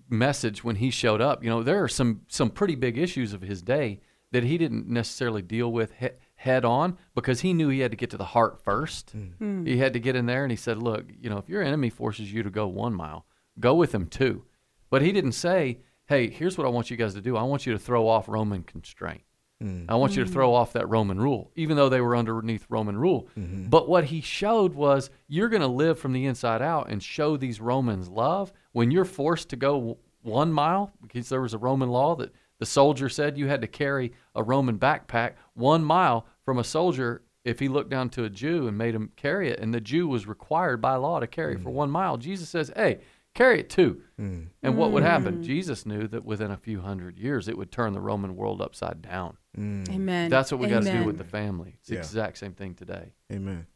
message 0.08 0.64
when 0.64 0.76
he 0.76 0.90
showed 0.90 1.20
up. 1.20 1.44
You 1.44 1.50
know, 1.50 1.62
there 1.62 1.82
are 1.82 1.88
some 1.88 2.22
some 2.28 2.50
pretty 2.50 2.74
big 2.74 2.98
issues 2.98 3.32
of 3.32 3.42
his 3.42 3.62
day 3.62 4.00
that 4.32 4.44
he 4.44 4.58
didn't 4.58 4.88
necessarily 4.88 5.42
deal 5.42 5.72
with 5.72 5.92
he- 5.98 6.10
head 6.36 6.64
on 6.64 6.98
because 7.14 7.40
he 7.40 7.52
knew 7.52 7.68
he 7.68 7.80
had 7.80 7.90
to 7.90 7.96
get 7.96 8.10
to 8.10 8.16
the 8.16 8.24
heart 8.24 8.62
first. 8.62 9.16
Mm. 9.16 9.32
Hmm. 9.38 9.66
He 9.66 9.78
had 9.78 9.92
to 9.94 10.00
get 10.00 10.16
in 10.16 10.26
there, 10.26 10.44
and 10.44 10.50
he 10.50 10.56
said, 10.56 10.82
"Look, 10.82 11.06
you 11.20 11.30
know, 11.30 11.38
if 11.38 11.48
your 11.48 11.62
enemy 11.62 11.90
forces 11.90 12.32
you 12.32 12.42
to 12.42 12.50
go 12.50 12.66
one 12.66 12.94
mile, 12.94 13.26
go 13.58 13.74
with 13.74 13.94
him 13.94 14.06
two." 14.06 14.44
But 14.90 15.02
he 15.02 15.12
didn't 15.12 15.32
say, 15.32 15.80
"Hey, 16.06 16.28
here's 16.28 16.58
what 16.58 16.66
I 16.66 16.70
want 16.70 16.90
you 16.90 16.96
guys 16.96 17.14
to 17.14 17.20
do. 17.20 17.36
I 17.36 17.42
want 17.42 17.66
you 17.66 17.72
to 17.72 17.78
throw 17.78 18.06
off 18.08 18.28
Roman 18.28 18.62
constraint." 18.62 19.22
Mm. 19.62 19.86
I 19.88 19.94
want 19.94 20.16
you 20.16 20.22
to 20.22 20.30
throw 20.30 20.50
hmm. 20.50 20.56
off 20.56 20.74
that 20.74 20.88
Roman 20.88 21.18
rule, 21.18 21.50
even 21.56 21.76
though 21.76 21.88
they 21.88 22.02
were 22.02 22.14
underneath 22.14 22.66
Roman 22.68 22.98
rule. 22.98 23.28
Mm-hmm. 23.38 23.68
But 23.68 23.88
what 23.88 24.04
he 24.04 24.20
showed 24.20 24.74
was 24.74 25.08
you're 25.28 25.48
going 25.48 25.62
to 25.62 25.66
live 25.66 25.98
from 25.98 26.12
the 26.12 26.26
inside 26.26 26.60
out 26.60 26.90
and 26.90 27.02
show 27.02 27.38
these 27.38 27.58
Romans 27.58 28.10
love. 28.10 28.52
When 28.72 28.90
you're 28.90 29.06
forced 29.06 29.48
to 29.50 29.56
go 29.56 29.96
one 30.20 30.52
mile, 30.52 30.92
because 31.00 31.30
there 31.30 31.40
was 31.40 31.54
a 31.54 31.58
Roman 31.58 31.88
law 31.88 32.16
that 32.16 32.34
the 32.58 32.66
soldier 32.66 33.08
said 33.08 33.38
you 33.38 33.48
had 33.48 33.60
to 33.60 33.66
carry 33.66 34.12
a 34.34 34.42
Roman 34.42 34.78
backpack 34.78 35.34
one 35.54 35.84
mile 35.84 36.26
from 36.44 36.58
a 36.58 36.64
soldier 36.64 37.22
if 37.44 37.60
he 37.60 37.68
looked 37.68 37.90
down 37.90 38.10
to 38.10 38.24
a 38.24 38.30
Jew 38.30 38.66
and 38.66 38.76
made 38.76 38.94
him 38.94 39.12
carry 39.14 39.50
it, 39.50 39.60
and 39.60 39.72
the 39.72 39.80
Jew 39.80 40.08
was 40.08 40.26
required 40.26 40.80
by 40.80 40.96
law 40.96 41.20
to 41.20 41.26
carry 41.26 41.54
it 41.54 41.62
for 41.62 41.70
mm. 41.70 41.74
one 41.74 41.90
mile. 41.90 42.16
Jesus 42.16 42.48
says, 42.48 42.72
hey, 42.74 42.98
carry 43.34 43.60
it 43.60 43.70
two. 43.70 44.02
Mm. 44.20 44.48
And 44.64 44.76
what 44.76 44.90
would 44.90 45.04
happen? 45.04 45.38
Mm. 45.38 45.44
Jesus 45.44 45.86
knew 45.86 46.08
that 46.08 46.24
within 46.24 46.50
a 46.50 46.56
few 46.56 46.80
hundred 46.80 47.18
years 47.18 47.46
it 47.46 47.56
would 47.56 47.70
turn 47.70 47.92
the 47.92 48.00
Roman 48.00 48.34
world 48.34 48.60
upside 48.60 49.00
down. 49.00 49.36
Amen. 49.56 50.28
That's 50.28 50.50
what 50.50 50.60
we 50.60 50.66
got 50.66 50.82
to 50.82 50.92
do 50.92 51.04
with 51.04 51.18
the 51.18 51.24
family. 51.24 51.76
It's 51.78 51.88
the 51.88 51.98
exact 51.98 52.38
same 52.38 52.52
thing 52.52 52.74
today. 52.74 53.12
Amen. 53.32 53.66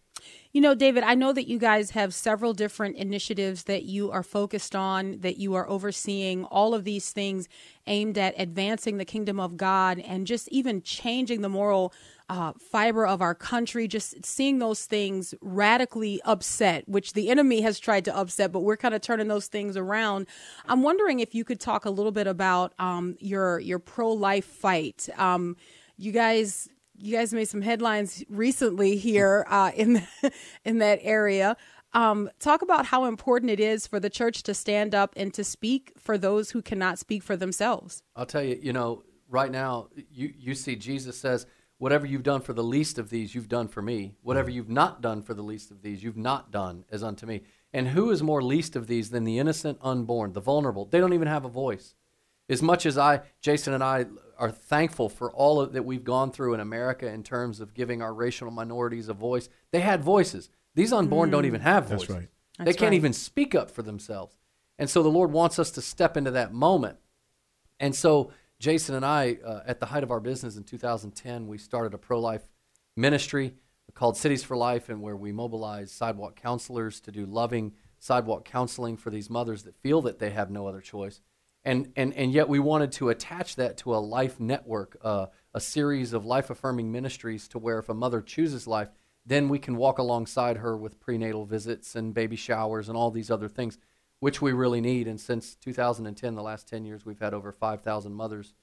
You 0.53 0.61
know, 0.61 0.75
David, 0.75 1.05
I 1.05 1.15
know 1.15 1.33
that 1.33 1.47
you 1.47 1.61
guys 1.61 1.91
have 1.93 2.13
several 2.13 2.55
different 2.55 2.97
initiatives 2.97 3.65
that 3.65 3.85
you 3.85 4.11
are 4.11 4.25
focused 4.25 4.75
on, 4.75 5.21
that 5.21 5.37
you 5.37 5.55
are 5.55 5.69
overseeing, 5.69 6.45
all 6.47 6.75
of 6.75 6.83
these 6.83 7.13
things 7.13 7.49
aimed 7.87 8.19
at 8.19 8.35
advancing 8.37 8.97
the 8.97 9.05
kingdom 9.05 9.39
of 9.39 9.57
God 9.57 10.01
and 10.01 10.27
just 10.27 10.49
even 10.49 10.83
changing 10.83 11.43
the 11.43 11.49
moral 11.49 11.93
uh, 12.29 12.53
fiber 12.59 13.07
of 13.07 13.23
our 13.23 13.35
country, 13.35 13.87
just 13.87 14.25
seeing 14.25 14.59
those 14.59 14.87
things 14.87 15.35
radically 15.41 16.21
upset, 16.25 16.89
which 16.89 17.13
the 17.13 17.29
enemy 17.29 17.61
has 17.61 17.79
tried 17.79 18.05
to 18.07 18.17
upset, 18.17 18.51
but 18.51 18.61
we're 18.61 18.77
kind 18.77 18.95
of 18.95 19.01
turning 19.01 19.29
those 19.29 19.47
things 19.47 19.77
around. 19.77 20.27
I'm 20.67 20.83
wondering 20.83 21.21
if 21.21 21.33
you 21.33 21.45
could 21.45 21.61
talk 21.61 21.85
a 21.85 21.91
little 21.91 22.13
bit 22.13 22.27
about 22.27 22.73
um, 22.81 23.17
your 23.21 23.61
your 23.61 23.79
pro 23.79 24.11
life 24.11 24.47
fight. 24.47 25.09
Um, 25.17 25.57
you 25.97 26.11
guys 26.11 26.69
you 27.01 27.17
guys 27.17 27.33
made 27.33 27.47
some 27.47 27.63
headlines 27.63 28.23
recently 28.29 28.97
here 28.97 29.47
uh, 29.49 29.71
in 29.75 29.95
the, 29.95 30.33
in 30.65 30.79
that 30.79 31.01
area. 31.03 31.57
Um, 31.93 32.31
talk 32.39 32.63
about 32.63 32.87
how 32.87 33.07
important 33.07 33.51
it 33.51 33.59
is 33.59 33.87
for 33.87 33.99
the 33.99 34.11
church 34.11 34.43
to 34.45 34.55
stand 34.55 34.95
up 34.95 35.13
and 35.17 35.35
to 35.35 35.43
speak 35.43 35.93
for 35.99 36.17
those 36.17 36.53
who 36.53 36.63
cannot 36.63 36.99
speak 36.99 37.23
for 37.23 37.37
themselves. 37.37 38.03
I'll 38.15 38.27
tell 38.27 38.43
you, 38.43 38.59
you 38.63 38.73
know, 38.73 39.03
right 39.29 39.51
now, 39.51 39.89
you, 40.13 40.33
you 40.39 40.55
see 40.55 40.77
Jesus 40.77 41.19
says, 41.19 41.47
Whatever 41.79 42.05
you've 42.05 42.23
done 42.23 42.43
for 42.43 42.53
the 42.53 42.63
least 42.63 42.99
of 42.99 43.09
these, 43.09 43.35
you've 43.35 43.49
done 43.49 43.67
for 43.67 43.81
me. 43.81 44.13
Whatever 44.21 44.51
you've 44.51 44.69
not 44.69 45.01
done 45.01 45.23
for 45.23 45.33
the 45.33 45.43
least 45.43 45.71
of 45.71 45.81
these, 45.81 46.03
you've 46.03 46.15
not 46.15 46.51
done 46.51 46.85
as 46.91 47.03
unto 47.03 47.25
me. 47.25 47.41
And 47.73 47.89
who 47.89 48.11
is 48.11 48.23
more 48.23 48.43
least 48.43 48.77
of 48.77 48.87
these 48.87 49.09
than 49.09 49.25
the 49.25 49.39
innocent 49.39 49.79
unborn, 49.81 50.35
the 50.35 50.43
vulnerable? 50.43 50.85
They 50.85 51.01
don't 51.01 51.15
even 51.15 51.27
have 51.27 51.47
a 51.47 51.49
voice. 51.49 51.95
As 52.51 52.61
much 52.61 52.85
as 52.85 52.99
I, 52.99 53.23
Jason 53.41 53.73
and 53.73 53.83
I, 53.83 54.05
are 54.41 54.51
thankful 54.51 55.11
for 55.11 55.31
all 55.31 55.61
of, 55.61 55.75
that 55.75 55.85
we've 55.85 56.03
gone 56.03 56.33
through 56.33 56.55
in 56.55 56.61
America 56.61 57.07
in 57.07 57.23
terms 57.23 57.61
of 57.61 57.75
giving 57.75 58.01
our 58.01 58.13
racial 58.13 58.51
minorities 58.51 59.09
a 59.09 59.15
voice. 59.15 59.51
They 59.71 59.81
had 59.81 60.03
voices. 60.03 60.49
These 60.75 60.93
unborn 60.93 61.29
mm. 61.29 61.33
don't 61.33 61.45
even 61.45 61.61
have 61.61 61.89
voices. 61.89 62.09
That's 62.09 62.19
right. 62.19 62.29
They 62.59 62.65
That's 62.65 62.77
can't 62.79 62.91
right. 62.91 62.97
even 62.97 63.13
speak 63.13 63.55
up 63.55 63.71
for 63.71 63.83
themselves. 63.83 64.35
And 64.79 64.89
so 64.89 65.03
the 65.03 65.11
Lord 65.11 65.31
wants 65.31 65.59
us 65.59 65.71
to 65.73 65.83
step 65.83 66.17
into 66.17 66.31
that 66.33 66.55
moment. 66.55 66.97
And 67.79 67.95
so 67.95 68.33
Jason 68.59 68.95
and 68.95 69.05
I, 69.05 69.39
uh, 69.45 69.61
at 69.67 69.79
the 69.79 69.87
height 69.87 70.03
of 70.03 70.11
our 70.11 70.21
business 70.21 70.57
in 70.57 70.65
2010, 70.65 71.47
we 71.47 71.59
started 71.59 71.93
a 71.93 71.99
pro-life 71.99 72.49
ministry 72.97 73.55
called 73.95 74.17
Cities 74.17 74.43
for 74.43 74.57
Life, 74.57 74.89
and 74.89 75.03
where 75.03 75.17
we 75.17 75.33
mobilize 75.33 75.93
sidewalk 75.93 76.37
counselors 76.37 77.01
to 77.01 77.13
do 77.13 77.27
loving 77.27 77.73
sidewalk 77.99 78.45
counseling 78.45 78.97
for 78.97 79.11
these 79.11 79.29
mothers 79.29 79.65
that 79.65 79.77
feel 79.77 80.01
that 80.03 80.19
they 80.19 80.31
have 80.31 80.51
no 80.51 80.67
other 80.67 80.81
choice 80.81 81.21
and 81.65 81.93
and 81.97 82.15
and 82.15 82.33
yet 82.33 82.49
we 82.49 82.59
wanted 82.59 82.93
to 82.93 83.09
attach 83.11 83.57
that 83.57 83.77
to 83.79 83.95
a 83.95 83.99
life 83.99 84.41
network, 84.41 84.97
uh, 85.03 85.27
a 85.53 85.61
series 85.61 86.13
of 86.13 86.25
life 86.25 86.51
affirming 86.51 86.91
ministries, 86.91 87.49
to 87.49 87.59
where 87.59 87.79
if 87.79 87.89
a 87.89 87.95
mother 87.95 88.21
chooses 88.23 88.67
life, 88.67 88.89
then 89.27 89.49
we 89.49 89.59
can 89.59 89.77
walk 89.77 89.99
alongside 89.99 90.59
her 90.59 90.77
with 90.77 91.01
prenatal 91.01 91.45
visits 91.45 91.95
and 91.95 92.15
baby 92.15 92.37
showers 92.37 92.89
and 92.89 92.97
all 92.97 93.11
these 93.11 93.31
other 93.31 93.49
things, 93.49 93.79
which 94.21 94.41
we 94.41 94.53
really 94.53 94.81
need. 94.81 95.07
And 95.07 95.21
since 95.21 95.55
2010, 95.57 96.35
the 96.35 96.43
last 96.43 96.69
10 96.69 96.85
years, 96.85 97.05
we've 97.05 97.21
had 97.21 97.35
over 97.35 97.53
5,000 97.53 98.13
mothers 98.15 98.55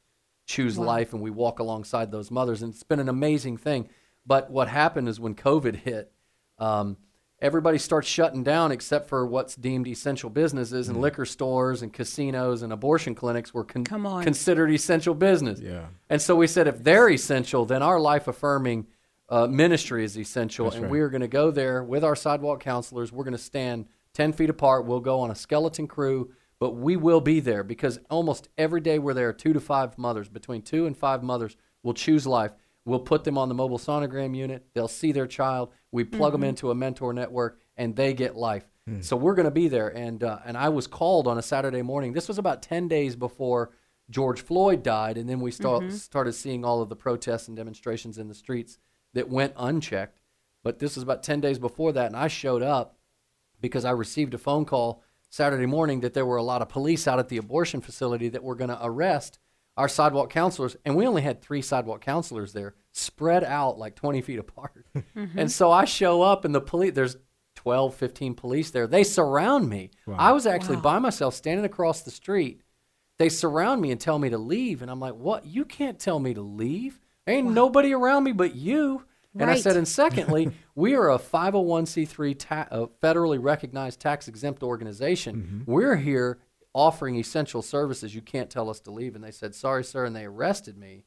choose 0.46 0.78
Wow. 0.80 0.86
life, 0.86 1.14
and 1.14 1.22
we 1.22 1.30
walk 1.30 1.60
alongside 1.60 2.12
those 2.12 2.32
mothers, 2.32 2.62
and 2.64 2.74
it's 2.74 2.84
been 2.84 3.00
an 3.00 3.10
amazing 3.10 3.58
thing. 3.58 3.90
But 4.26 4.50
what 4.50 4.68
happened 4.70 5.08
is 5.08 5.20
when 5.20 5.36
COVID 5.36 5.76
hit. 5.76 6.12
Um, 6.58 6.98
everybody 7.40 7.78
starts 7.78 8.08
shutting 8.08 8.44
down 8.44 8.72
except 8.72 9.08
for 9.08 9.26
what's 9.26 9.56
deemed 9.56 9.88
essential 9.88 10.30
businesses, 10.30 10.90
and 10.90 11.00
liquor 11.00 11.26
stores 11.26 11.82
and 11.82 11.94
casinos 11.94 12.62
and 12.62 12.74
abortion 12.74 13.14
clinics 13.16 13.54
were 13.54 13.64
con- 13.64 13.84
Come 13.84 14.06
on. 14.06 14.24
considered 14.24 14.72
essential 14.72 15.14
business. 15.14 15.60
Yeah. 15.60 15.86
And 16.10 16.22
so 16.22 16.36
we 16.36 16.48
said, 16.48 16.68
if 16.68 16.84
they're 16.84 17.10
essential, 17.10 17.66
then 17.66 17.82
our 17.84 18.00
life 18.00 18.28
affirming 18.28 18.88
uh, 19.30 19.46
ministry 19.48 20.04
is 20.04 20.18
essential, 20.18 20.66
That's 20.66 20.78
and 20.78 20.84
right. 20.86 20.92
we 20.92 21.00
are 21.02 21.10
going 21.10 21.22
to 21.22 21.28
go 21.28 21.52
there 21.52 21.84
with 21.84 22.04
our 22.04 22.16
sidewalk 22.16 22.62
counselors. 22.62 23.12
We're 23.12 23.26
going 23.26 23.34
to 23.34 23.38
stand 23.38 23.88
ten 24.14 24.32
feet 24.34 24.50
apart. 24.50 24.86
We'll 24.86 25.02
go 25.02 25.20
on 25.20 25.32
a 25.32 25.36
skeleton 25.36 25.86
crew, 25.88 26.32
but 26.60 26.72
we 26.76 26.96
will 26.96 27.20
be 27.22 27.40
there 27.42 27.64
because 27.64 28.00
almost 28.10 28.48
every 28.58 28.80
day 28.82 29.00
we're 29.00 29.14
there. 29.14 29.34
Two 29.34 29.52
to 29.54 29.60
five 29.60 29.98
mothers, 29.98 30.30
between 30.30 30.62
two 30.62 30.86
and 30.88 30.98
five 30.98 31.24
mothers, 31.24 31.58
will 31.84 31.94
choose 31.94 32.26
life. 32.26 32.52
We'll 32.88 33.00
put 33.00 33.26
them 33.26 33.38
on 33.38 33.50
the 33.50 33.54
mobile 33.54 33.78
sonogram 33.78 34.34
unit. 34.34 34.66
They'll 34.74 34.88
see 34.88 35.12
their 35.12 35.28
child. 35.28 35.74
We 35.92 36.06
plug 36.06 36.32
them 36.32 36.40
mm-hmm. 36.40 36.50
into 36.52 36.72
a 36.72 36.76
mentor 36.76 37.12
network, 37.12 37.60
and 37.76 37.94
they 37.94 38.14
get 38.14 38.38
life. 38.38 38.64
Hmm. 38.88 39.02
So 39.02 39.18
we're 39.18 39.36
going 39.36 39.44
to 39.44 39.52
be 39.52 39.68
there. 39.68 39.90
And 39.90 40.24
uh, 40.24 40.40
and 40.46 40.56
I 40.56 40.70
was 40.70 40.88
called 40.88 41.28
on 41.28 41.38
a 41.38 41.42
Saturday 41.42 41.82
morning. 41.82 42.14
This 42.14 42.30
was 42.30 42.38
about 42.38 42.62
ten 42.62 42.88
days 42.88 43.18
before 43.18 43.72
George 44.10 44.40
Floyd 44.40 44.84
died, 44.84 45.18
and 45.18 45.30
then 45.30 45.42
we 45.42 45.52
start, 45.52 45.84
mm-hmm. 45.84 45.98
started 45.98 46.32
seeing 46.32 46.64
all 46.64 46.82
of 46.82 46.88
the 46.88 46.96
protests 46.96 47.50
and 47.50 47.58
demonstrations 47.58 48.18
in 48.18 48.30
the 48.30 48.34
streets 48.34 48.78
that 49.14 49.28
went 49.28 49.52
unchecked. 49.58 50.22
But 50.64 50.80
this 50.80 50.96
was 50.96 51.04
about 51.04 51.24
ten 51.24 51.42
days 51.42 51.60
before 51.60 51.92
that, 51.92 52.06
and 52.06 52.16
I 52.16 52.30
showed 52.30 52.64
up 52.64 52.98
because 53.60 53.84
I 53.84 53.92
received 53.92 54.34
a 54.34 54.38
phone 54.38 54.64
call 54.64 55.04
Saturday 55.30 55.66
morning 55.66 56.00
that 56.00 56.14
there 56.14 56.26
were 56.26 56.38
a 56.38 56.44
lot 56.44 56.62
of 56.62 56.70
police 56.70 57.06
out 57.06 57.20
at 57.20 57.28
the 57.28 57.36
abortion 57.36 57.82
facility 57.82 58.30
that 58.30 58.44
were 58.44 58.56
going 58.56 58.70
to 58.70 58.80
arrest 58.82 59.40
our 59.78 59.88
sidewalk 59.88 60.30
counselors. 60.30 60.76
And 60.84 60.96
we 60.96 61.08
only 61.08 61.22
had 61.22 61.42
three 61.42 61.62
sidewalk 61.62 62.02
counselors 62.02 62.52
there, 62.52 62.74
spread 62.92 63.44
out 63.44 63.78
like 63.78 63.96
20 63.96 64.22
feet 64.22 64.40
apart. 64.40 64.86
And 65.16 65.52
so 65.52 65.72
I 65.72 65.86
show 65.86 66.22
up, 66.24 66.44
and 66.46 66.54
the 66.54 66.62
police, 66.62 66.94
there's 66.94 67.16
12, 67.56 67.96
15 67.96 68.34
police 68.36 68.72
there. 68.72 68.88
They 68.88 69.04
surround 69.04 69.70
me. 69.70 69.92
I 70.18 70.32
was 70.32 70.46
actually 70.48 70.78
by 70.78 71.00
myself 71.00 71.34
standing 71.36 71.66
across 71.66 72.02
the 72.02 72.12
street. 72.12 72.62
They 73.20 73.30
surround 73.30 73.82
me 73.82 73.92
and 73.92 74.00
tell 74.00 74.20
me 74.20 74.30
to 74.30 74.38
leave. 74.38 74.82
And 74.82 74.92
I'm 74.92 75.00
like, 75.00 75.16
what? 75.16 75.46
You 75.46 75.66
can't 75.66 75.98
tell 76.00 76.20
me 76.20 76.34
to 76.34 76.42
leave. 76.42 77.00
Ain't 77.26 77.48
nobody 77.52 77.94
around 77.94 78.24
me 78.26 78.32
but 78.32 78.56
you. 78.56 79.04
And 79.40 79.50
I 79.52 79.56
said, 79.60 79.76
and 79.78 79.88
secondly, 79.88 80.52
we 80.76 80.96
are 80.96 81.12
a 81.12 81.20
501c3 81.20 82.36
ta- 82.40 82.68
uh, 82.72 82.86
federally 83.04 83.38
recognized 83.42 84.00
tax 84.00 84.28
exempt 84.28 84.64
organization. 84.64 85.64
We're 85.68 85.96
here 85.96 86.40
offering 86.74 87.16
essential 87.16 87.62
services. 87.62 88.16
You 88.16 88.22
can't 88.22 88.50
tell 88.50 88.70
us 88.70 88.80
to 88.82 88.92
leave. 88.92 89.16
And 89.16 89.24
they 89.24 89.32
said, 89.32 89.56
sorry, 89.56 89.84
sir. 89.84 90.06
And 90.06 90.16
they 90.16 90.26
arrested 90.26 90.78
me. 90.78 91.06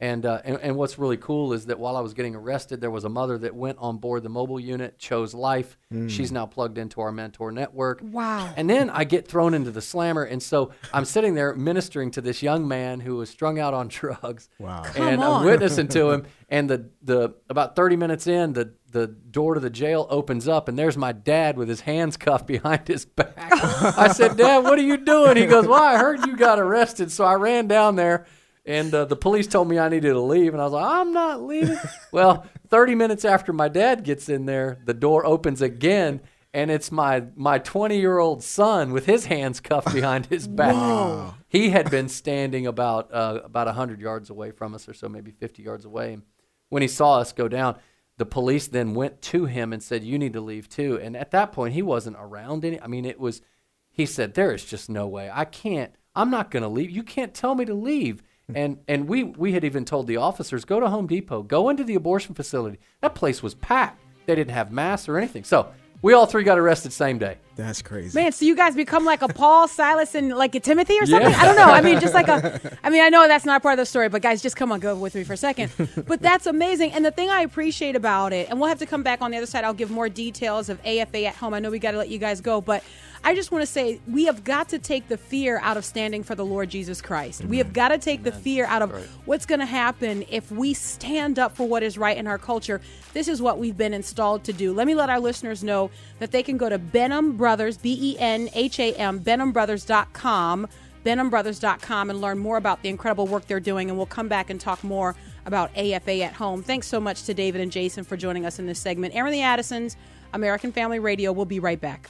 And, 0.00 0.24
uh, 0.24 0.40
and 0.44 0.58
and 0.62 0.76
what's 0.76 0.96
really 0.96 1.16
cool 1.16 1.52
is 1.52 1.66
that 1.66 1.78
while 1.78 1.96
I 1.96 2.00
was 2.00 2.14
getting 2.14 2.36
arrested, 2.36 2.80
there 2.80 2.90
was 2.90 3.04
a 3.04 3.08
mother 3.08 3.36
that 3.38 3.52
went 3.52 3.78
on 3.80 3.98
board 3.98 4.22
the 4.22 4.28
mobile 4.28 4.60
unit, 4.60 4.96
chose 4.98 5.34
life. 5.34 5.76
She's 6.06 6.30
now 6.30 6.46
plugged 6.46 6.78
into 6.78 7.00
our 7.00 7.10
mentor 7.10 7.50
network. 7.50 8.00
Wow. 8.02 8.52
And 8.56 8.68
then 8.70 8.90
I 8.90 9.04
get 9.04 9.26
thrown 9.26 9.54
into 9.54 9.70
the 9.70 9.80
slammer, 9.80 10.22
and 10.22 10.42
so 10.42 10.70
I'm 10.92 11.04
sitting 11.04 11.34
there 11.34 11.54
ministering 11.54 12.10
to 12.12 12.20
this 12.20 12.42
young 12.42 12.68
man 12.68 13.00
who 13.00 13.16
was 13.16 13.30
strung 13.30 13.58
out 13.58 13.74
on 13.74 13.88
drugs. 13.88 14.48
Wow. 14.58 14.84
And 14.94 15.22
on. 15.22 15.40
I'm 15.40 15.46
witnessing 15.46 15.88
to 15.88 16.10
him, 16.10 16.26
and 16.48 16.70
the 16.70 16.90
the 17.02 17.34
about 17.48 17.74
30 17.74 17.96
minutes 17.96 18.26
in, 18.26 18.52
the 18.52 18.74
the 18.90 19.06
door 19.06 19.54
to 19.54 19.60
the 19.60 19.70
jail 19.70 20.06
opens 20.10 20.48
up, 20.48 20.68
and 20.68 20.78
there's 20.78 20.96
my 20.96 21.12
dad 21.12 21.56
with 21.56 21.68
his 21.68 21.80
hands 21.80 22.16
cuffed 22.16 22.46
behind 22.46 22.86
his 22.88 23.04
back. 23.04 23.34
I 23.36 24.12
said, 24.12 24.36
Dad, 24.36 24.64
what 24.64 24.78
are 24.78 24.82
you 24.82 24.96
doing? 24.96 25.36
He 25.36 25.46
goes, 25.46 25.66
Well, 25.66 25.82
I 25.82 25.98
heard 25.98 26.26
you 26.26 26.36
got 26.36 26.58
arrested, 26.58 27.10
so 27.10 27.24
I 27.24 27.34
ran 27.34 27.66
down 27.66 27.96
there. 27.96 28.26
And 28.68 28.94
uh, 28.94 29.06
the 29.06 29.16
police 29.16 29.46
told 29.46 29.66
me 29.66 29.78
I 29.78 29.88
needed 29.88 30.10
to 30.10 30.20
leave, 30.20 30.52
and 30.52 30.60
I 30.60 30.64
was 30.64 30.74
like, 30.74 30.84
"I'm 30.84 31.10
not 31.10 31.42
leaving." 31.42 31.78
well, 32.12 32.44
30 32.68 32.94
minutes 32.96 33.24
after 33.24 33.50
my 33.54 33.68
dad 33.68 34.04
gets 34.04 34.28
in 34.28 34.44
there, 34.44 34.78
the 34.84 34.92
door 34.92 35.24
opens 35.24 35.62
again, 35.62 36.20
and 36.52 36.70
it's 36.70 36.92
my 36.92 37.24
my 37.34 37.58
20 37.60 37.98
year 37.98 38.18
old 38.18 38.44
son 38.44 38.92
with 38.92 39.06
his 39.06 39.24
hands 39.24 39.58
cuffed 39.60 39.94
behind 39.94 40.26
his 40.26 40.46
back. 40.60 41.34
He 41.48 41.70
had 41.70 41.90
been 41.90 42.10
standing 42.10 42.66
about 42.66 43.10
uh, 43.10 43.40
about 43.42 43.68
100 43.68 44.02
yards 44.02 44.28
away 44.28 44.50
from 44.50 44.74
us, 44.74 44.86
or 44.86 44.92
so, 44.92 45.08
maybe 45.08 45.30
50 45.30 45.62
yards 45.62 45.86
away. 45.86 46.12
And 46.12 46.22
when 46.68 46.82
he 46.82 46.88
saw 46.88 47.20
us 47.20 47.32
go 47.32 47.48
down, 47.48 47.78
the 48.18 48.26
police 48.26 48.66
then 48.66 48.92
went 48.92 49.22
to 49.22 49.46
him 49.46 49.72
and 49.72 49.82
said, 49.82 50.04
"You 50.04 50.18
need 50.18 50.34
to 50.34 50.42
leave 50.42 50.68
too." 50.68 51.00
And 51.02 51.16
at 51.16 51.30
that 51.30 51.52
point, 51.52 51.72
he 51.72 51.80
wasn't 51.80 52.18
around 52.20 52.66
any. 52.66 52.78
I 52.78 52.86
mean, 52.86 53.06
it 53.06 53.18
was. 53.18 53.40
He 53.88 54.04
said, 54.04 54.34
"There 54.34 54.52
is 54.52 54.62
just 54.62 54.90
no 54.90 55.08
way. 55.08 55.30
I 55.32 55.46
can't. 55.46 55.94
I'm 56.14 56.30
not 56.30 56.50
going 56.50 56.64
to 56.64 56.68
leave. 56.68 56.90
You 56.90 57.02
can't 57.02 57.32
tell 57.32 57.54
me 57.54 57.64
to 57.64 57.74
leave." 57.74 58.22
And 58.54 58.78
and 58.88 59.08
we 59.08 59.24
we 59.24 59.52
had 59.52 59.64
even 59.64 59.84
told 59.84 60.06
the 60.06 60.16
officers, 60.16 60.64
"Go 60.64 60.80
to 60.80 60.88
Home 60.88 61.06
Depot. 61.06 61.42
Go 61.42 61.68
into 61.68 61.84
the 61.84 61.94
abortion 61.94 62.34
facility. 62.34 62.78
That 63.02 63.14
place 63.14 63.42
was 63.42 63.54
packed. 63.54 64.00
They 64.26 64.34
didn't 64.34 64.52
have 64.52 64.72
masks 64.72 65.08
or 65.08 65.18
anything." 65.18 65.44
So 65.44 65.68
we 66.00 66.12
all 66.12 66.26
three 66.26 66.44
got 66.44 66.58
arrested 66.58 66.92
same 66.92 67.18
day. 67.18 67.38
That's 67.56 67.82
crazy. 67.82 68.16
Man, 68.16 68.30
so 68.30 68.44
you 68.44 68.54
guys 68.54 68.76
become 68.76 69.04
like 69.04 69.20
a 69.20 69.26
Paul, 69.26 69.66
Silas, 69.66 70.14
and 70.14 70.36
like 70.36 70.54
a 70.54 70.60
Timothy 70.60 70.96
or 71.00 71.06
something? 71.06 71.28
Yeah. 71.28 71.40
I 71.40 71.44
don't 71.44 71.56
know. 71.56 71.64
I 71.64 71.80
mean, 71.80 71.98
just 72.00 72.14
like 72.14 72.28
a. 72.28 72.78
I 72.84 72.90
mean, 72.90 73.02
I 73.02 73.08
know 73.08 73.26
that's 73.26 73.44
not 73.44 73.62
part 73.62 73.72
of 73.72 73.78
the 73.78 73.86
story, 73.86 74.08
but 74.08 74.22
guys, 74.22 74.40
just 74.40 74.54
come 74.54 74.70
on, 74.70 74.78
go 74.78 74.94
with 74.94 75.16
me 75.16 75.24
for 75.24 75.32
a 75.32 75.36
second. 75.36 75.72
But 76.06 76.22
that's 76.22 76.46
amazing. 76.46 76.92
And 76.92 77.04
the 77.04 77.10
thing 77.10 77.30
I 77.30 77.40
appreciate 77.42 77.96
about 77.96 78.32
it, 78.32 78.48
and 78.48 78.60
we'll 78.60 78.68
have 78.68 78.78
to 78.78 78.86
come 78.86 79.02
back 79.02 79.20
on 79.22 79.32
the 79.32 79.38
other 79.38 79.46
side. 79.46 79.64
I'll 79.64 79.74
give 79.74 79.90
more 79.90 80.08
details 80.08 80.68
of 80.68 80.78
AFA 80.86 81.24
at 81.24 81.34
home. 81.34 81.52
I 81.52 81.58
know 81.58 81.70
we 81.70 81.80
got 81.80 81.90
to 81.90 81.98
let 81.98 82.08
you 82.08 82.18
guys 82.18 82.40
go, 82.40 82.60
but 82.60 82.84
I 83.24 83.34
just 83.34 83.50
want 83.50 83.62
to 83.62 83.66
say 83.66 84.00
we 84.06 84.24
have 84.24 84.44
got 84.44 84.68
to 84.70 84.78
take 84.78 85.08
the 85.08 85.18
fear 85.18 85.58
out 85.62 85.76
of 85.76 85.84
standing 85.84 86.22
for 86.22 86.34
the 86.34 86.44
Lord 86.44 86.70
Jesus 86.70 87.02
Christ. 87.02 87.44
We 87.44 87.58
have 87.58 87.72
got 87.72 87.88
to 87.88 87.98
take 87.98 88.22
the 88.22 88.32
fear 88.32 88.64
out 88.66 88.82
of 88.82 88.92
what's 89.26 89.44
going 89.44 89.60
to 89.60 89.66
happen 89.66 90.24
if 90.30 90.50
we 90.50 90.72
stand 90.74 91.38
up 91.38 91.56
for 91.56 91.66
what 91.66 91.82
is 91.82 91.98
right 91.98 92.16
in 92.16 92.26
our 92.26 92.38
culture. 92.38 92.80
This 93.12 93.28
is 93.28 93.42
what 93.42 93.58
we've 93.58 93.76
been 93.76 93.92
installed 93.94 94.44
to 94.44 94.52
do. 94.52 94.72
Let 94.72 94.86
me 94.86 94.94
let 94.94 95.10
our 95.10 95.20
listeners 95.20 95.64
know 95.64 95.90
that 96.20 96.30
they 96.30 96.42
can 96.42 96.56
go 96.56 96.68
to 96.68 96.78
Benham 96.78 97.36
Brothers, 97.36 97.76
B 97.76 97.98
E 98.00 98.16
N 98.18 98.48
H 98.54 98.78
A 98.78 98.94
M, 98.94 99.20
BenhamBrothers.com, 99.20 100.68
BenhamBrothers.com, 101.04 102.10
and 102.10 102.20
learn 102.20 102.38
more 102.38 102.56
about 102.56 102.82
the 102.82 102.88
incredible 102.88 103.26
work 103.26 103.46
they're 103.46 103.60
doing. 103.60 103.90
And 103.90 103.98
we'll 103.98 104.06
come 104.06 104.28
back 104.28 104.48
and 104.48 104.60
talk 104.60 104.82
more 104.84 105.16
about 105.44 105.76
AFA 105.76 106.22
at 106.22 106.34
home. 106.34 106.62
Thanks 106.62 106.86
so 106.86 107.00
much 107.00 107.24
to 107.24 107.34
David 107.34 107.60
and 107.60 107.72
Jason 107.72 108.04
for 108.04 108.16
joining 108.16 108.46
us 108.46 108.58
in 108.58 108.66
this 108.66 108.78
segment. 108.78 109.14
Airing 109.14 109.32
the 109.32 109.42
Addisons, 109.42 109.96
American 110.32 110.72
Family 110.72 110.98
Radio. 110.98 111.32
We'll 111.32 111.46
be 111.46 111.60
right 111.60 111.80
back. 111.80 112.08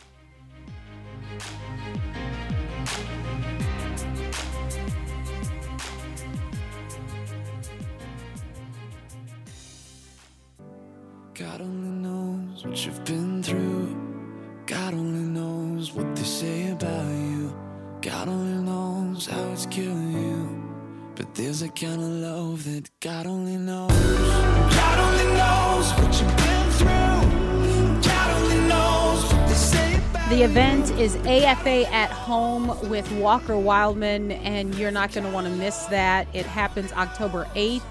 God 11.38 11.61
only 11.61 12.09
knows 12.09 12.64
what 12.64 12.85
you've 12.85 13.04
been 13.04 13.45
through. 13.45 13.97
God 14.66 14.92
only 14.92 15.40
knows 15.40 15.92
what 15.92 16.16
they 16.16 16.25
say 16.25 16.71
about 16.73 17.07
you. 17.07 17.57
God 18.02 18.26
only 18.26 18.61
knows 18.64 19.26
how 19.26 19.52
it's 19.52 19.64
killing 19.66 20.14
you. 20.14 21.12
But 21.14 21.37
there's 21.37 21.62
a 21.62 21.68
kind 21.68 22.02
of 22.02 22.09
love 22.09 22.64
that 22.64 22.90
God 22.99 23.28
only 23.28 23.57
knows. 23.57 23.92
God 23.92 24.99
only 24.99 25.37
knows 25.37 25.92
what 25.92 26.21
you've 26.21 26.37
been 26.38 26.71
through. 26.73 28.02
God 28.11 28.42
only 28.42 28.68
knows 28.68 29.33
what 29.33 29.49
they 29.49 29.54
say 29.54 29.95
about 29.95 30.30
The 30.30 30.42
event 30.42 30.90
is 30.99 31.14
AFA 31.25 31.88
at 31.95 32.11
Home 32.11 32.66
with 32.90 33.09
Walker 33.12 33.54
Wildmon, 33.54 34.33
and 34.42 34.75
you're 34.75 34.90
not 34.90 35.12
going 35.12 35.25
to 35.25 35.33
want 35.33 35.47
to 35.47 35.52
miss 35.52 35.85
that. 35.85 36.26
It 36.35 36.47
happens 36.47 36.92
October 36.95 37.45
8th 37.54 37.85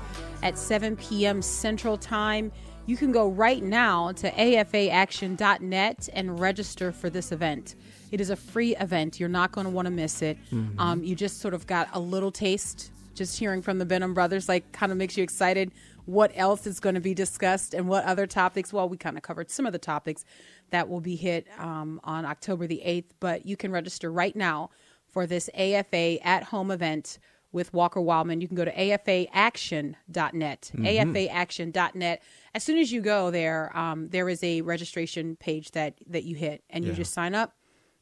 at 0.43 0.57
7 0.57 0.97
p.m. 0.97 1.41
Central 1.41 1.97
Time. 1.97 2.51
You 2.87 2.95
can 2.95 3.11
go 3.11 3.27
right 3.27 3.61
now 3.61 4.13
to 4.13 4.31
afaaction.net 4.31 6.09
and 6.13 6.39
register 6.39 6.91
for 6.93 7.09
this 7.09 7.33
event. 7.33 7.75
It 8.11 8.21
is 8.21 8.29
a 8.29 8.35
free 8.37 8.77
event. 8.77 9.19
You're 9.19 9.27
not 9.27 9.51
going 9.51 9.65
to 9.65 9.71
want 9.71 9.87
to 9.87 9.91
miss 9.91 10.21
it. 10.21 10.37
Um, 10.79 11.03
you 11.03 11.13
just 11.13 11.41
sort 11.41 11.53
of 11.53 11.67
got 11.67 11.89
a 11.93 11.99
little 11.99 12.31
taste 12.31 12.91
just 13.13 13.37
hearing 13.37 13.61
from 13.61 13.77
the 13.79 13.85
Benham 13.85 14.13
brothers, 14.13 14.47
like, 14.47 14.71
kind 14.71 14.91
of 14.91 14.97
makes 14.97 15.17
you 15.17 15.23
excited 15.23 15.71
what 16.05 16.31
else 16.35 16.65
is 16.65 16.79
going 16.79 16.95
to 16.95 17.01
be 17.01 17.13
discussed 17.13 17.73
and 17.73 17.89
what 17.89 18.05
other 18.05 18.25
topics. 18.25 18.71
Well, 18.71 18.87
we 18.87 18.95
kind 18.95 19.17
of 19.17 19.23
covered 19.23 19.51
some 19.51 19.65
of 19.65 19.73
the 19.73 19.79
topics 19.79 20.23
that 20.69 20.87
will 20.87 21.01
be 21.01 21.17
hit 21.17 21.45
um, 21.57 21.99
on 22.05 22.25
October 22.25 22.67
the 22.67 22.81
8th, 22.85 23.09
but 23.19 23.45
you 23.45 23.57
can 23.57 23.71
register 23.71 24.09
right 24.09 24.35
now 24.35 24.69
for 25.09 25.25
this 25.25 25.49
AFA 25.53 26.25
at 26.25 26.43
home 26.43 26.71
event 26.71 27.19
with 27.51 27.73
Walker 27.73 27.99
Wildmon. 27.99 28.41
You 28.41 28.47
can 28.47 28.55
go 28.57 28.65
to 28.65 28.73
afaaction.net, 28.73 30.71
afaaction.net. 30.75 32.23
As 32.53 32.63
soon 32.63 32.77
as 32.77 32.91
you 32.91 33.01
go 33.01 33.31
there, 33.31 33.75
um, 33.77 34.09
there 34.09 34.29
is 34.29 34.43
a 34.43 34.61
registration 34.61 35.35
page 35.35 35.71
that, 35.71 35.95
that 36.07 36.23
you 36.23 36.35
hit, 36.35 36.63
and 36.69 36.83
you 36.85 36.93
just 36.93 37.13
sign 37.13 37.33
up. 37.35 37.53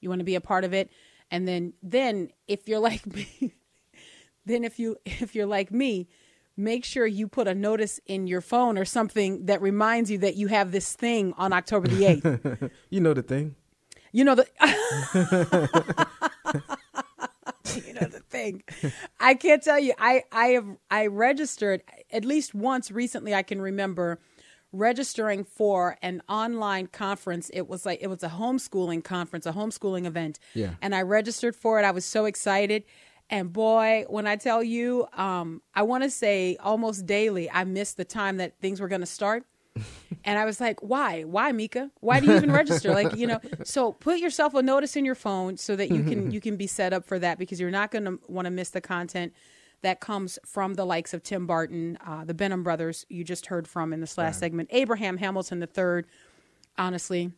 You 0.02 0.10
want 0.10 0.20
to 0.20 0.25
be 0.25 0.36
a 0.36 0.42
part 0.42 0.64
of 0.64 0.74
it. 0.74 0.92
And 1.32 1.48
then, 1.48 1.74
then 1.82 2.30
if 2.48 2.68
you're 2.68 2.80
like 2.80 3.06
me, 3.16 3.54
then 4.46 4.64
if 4.64 4.80
you 4.80 4.98
if 5.06 5.36
you're 5.36 5.46
like 5.46 5.72
me 5.72 6.08
make 6.58 6.86
sure 6.86 7.06
you 7.06 7.28
put 7.28 7.48
a 7.48 7.56
notice 7.56 8.00
in 8.06 8.28
your 8.28 8.40
phone 8.42 8.78
or 8.78 8.86
something 8.86 9.46
that 9.48 9.62
reminds 9.62 10.10
you 10.10 10.18
that 10.20 10.36
you 10.36 10.48
have 10.48 10.72
this 10.72 10.94
thing 10.94 11.34
on 11.38 11.52
october 11.52 11.88
the 11.88 12.02
8th 12.22 12.72
You 12.90 13.02
know 13.02 13.14
the 13.14 13.24
thing. 13.24 13.56
you 14.12 14.24
know 14.24 14.36
the 14.36 14.48
you 17.88 17.93
know 17.93 18.07
the 18.07 18.22
thing. 18.29 18.63
I 19.19 19.34
can't 19.36 19.62
tell 19.63 19.79
you. 19.79 19.93
I 19.98 20.24
i 20.31 20.48
have 20.48 20.67
i 20.91 21.07
registered 21.07 21.84
at 22.12 22.25
least 22.25 22.53
once 22.53 22.91
recently 22.91 23.34
i 23.34 23.43
can 23.43 23.62
remember 23.62 24.19
registering 24.72 25.43
for 25.45 25.98
an 26.01 26.22
online 26.27 26.88
conference. 26.88 27.50
It 27.53 27.67
was 27.67 27.86
like 27.86 28.00
it 28.01 28.07
was 28.07 28.24
a 28.24 28.29
homeschooling 28.29 29.03
conference 29.03 29.45
a 29.45 29.53
homeschooling 29.53 30.05
event. 30.05 30.39
Yeah. 30.53 30.72
and 30.81 30.93
i 30.93 31.01
registered 31.01 31.55
for 31.55 31.79
it. 31.79 31.84
I 31.86 31.91
was 31.91 32.05
so 32.05 32.25
excited. 32.25 32.84
And 33.29 33.51
boy 33.51 34.05
when 34.07 34.27
i 34.27 34.36
tell 34.36 34.62
you 34.63 35.07
um 35.13 35.62
i 35.74 35.81
want 35.81 36.03
to 36.03 36.10
say 36.12 36.57
almost 36.60 37.07
daily 37.07 37.50
i 37.50 37.63
missed 37.63 37.98
the 37.98 38.05
time 38.05 38.38
that 38.38 38.60
things 38.60 38.79
were 38.79 38.88
going 38.88 39.01
to 39.01 39.07
start 39.07 39.45
and 40.24 40.39
I 40.39 40.46
was 40.46 40.60
like, 40.60 40.82
why? 40.82 41.24
Why, 41.24 41.51
Mika? 41.51 41.91
Why 42.00 42.20
do 42.20 42.27
you 42.27 42.36
even 42.36 42.51
register? 42.51 42.91
Like, 42.91 43.15
you 43.15 43.27
know, 43.27 43.39
so 43.63 43.91
put 43.94 44.20
yourself 44.20 44.53
a 44.53 44.62
notice 44.62 44.96
in 44.96 45.05
your 45.05 45.15
phone 45.15 45.58
so 45.58 45.75
that 45.75 45.91
you 45.91 46.03
can 46.03 46.32
you 46.34 46.41
can 46.41 46.55
be 46.58 46.67
set 46.67 46.94
up 46.94 47.05
for 47.05 47.20
that 47.20 47.38
because 47.38 47.60
you're 47.60 47.72
not 47.72 47.91
going 47.91 48.05
to 48.05 48.20
want 48.27 48.46
to 48.46 48.51
miss 48.51 48.70
the 48.70 48.82
content 48.82 49.34
that 49.82 50.00
comes 50.00 50.39
from 50.46 50.74
the 50.74 50.86
likes 50.86 51.13
of 51.13 51.22
Tim 51.22 51.46
Barton, 51.46 51.98
uh, 52.05 52.25
the 52.25 52.34
Benham 52.34 52.63
brothers 52.63 53.05
you 53.08 53.24
just 53.24 53.48
heard 53.48 53.67
from 53.67 53.94
in 53.94 54.01
this 54.01 54.17
last 54.17 54.39
segment, 54.39 54.70
Abraham 54.72 55.17
Hamilton 55.17 55.62
III. 55.62 56.03
Honestly, 56.77 57.32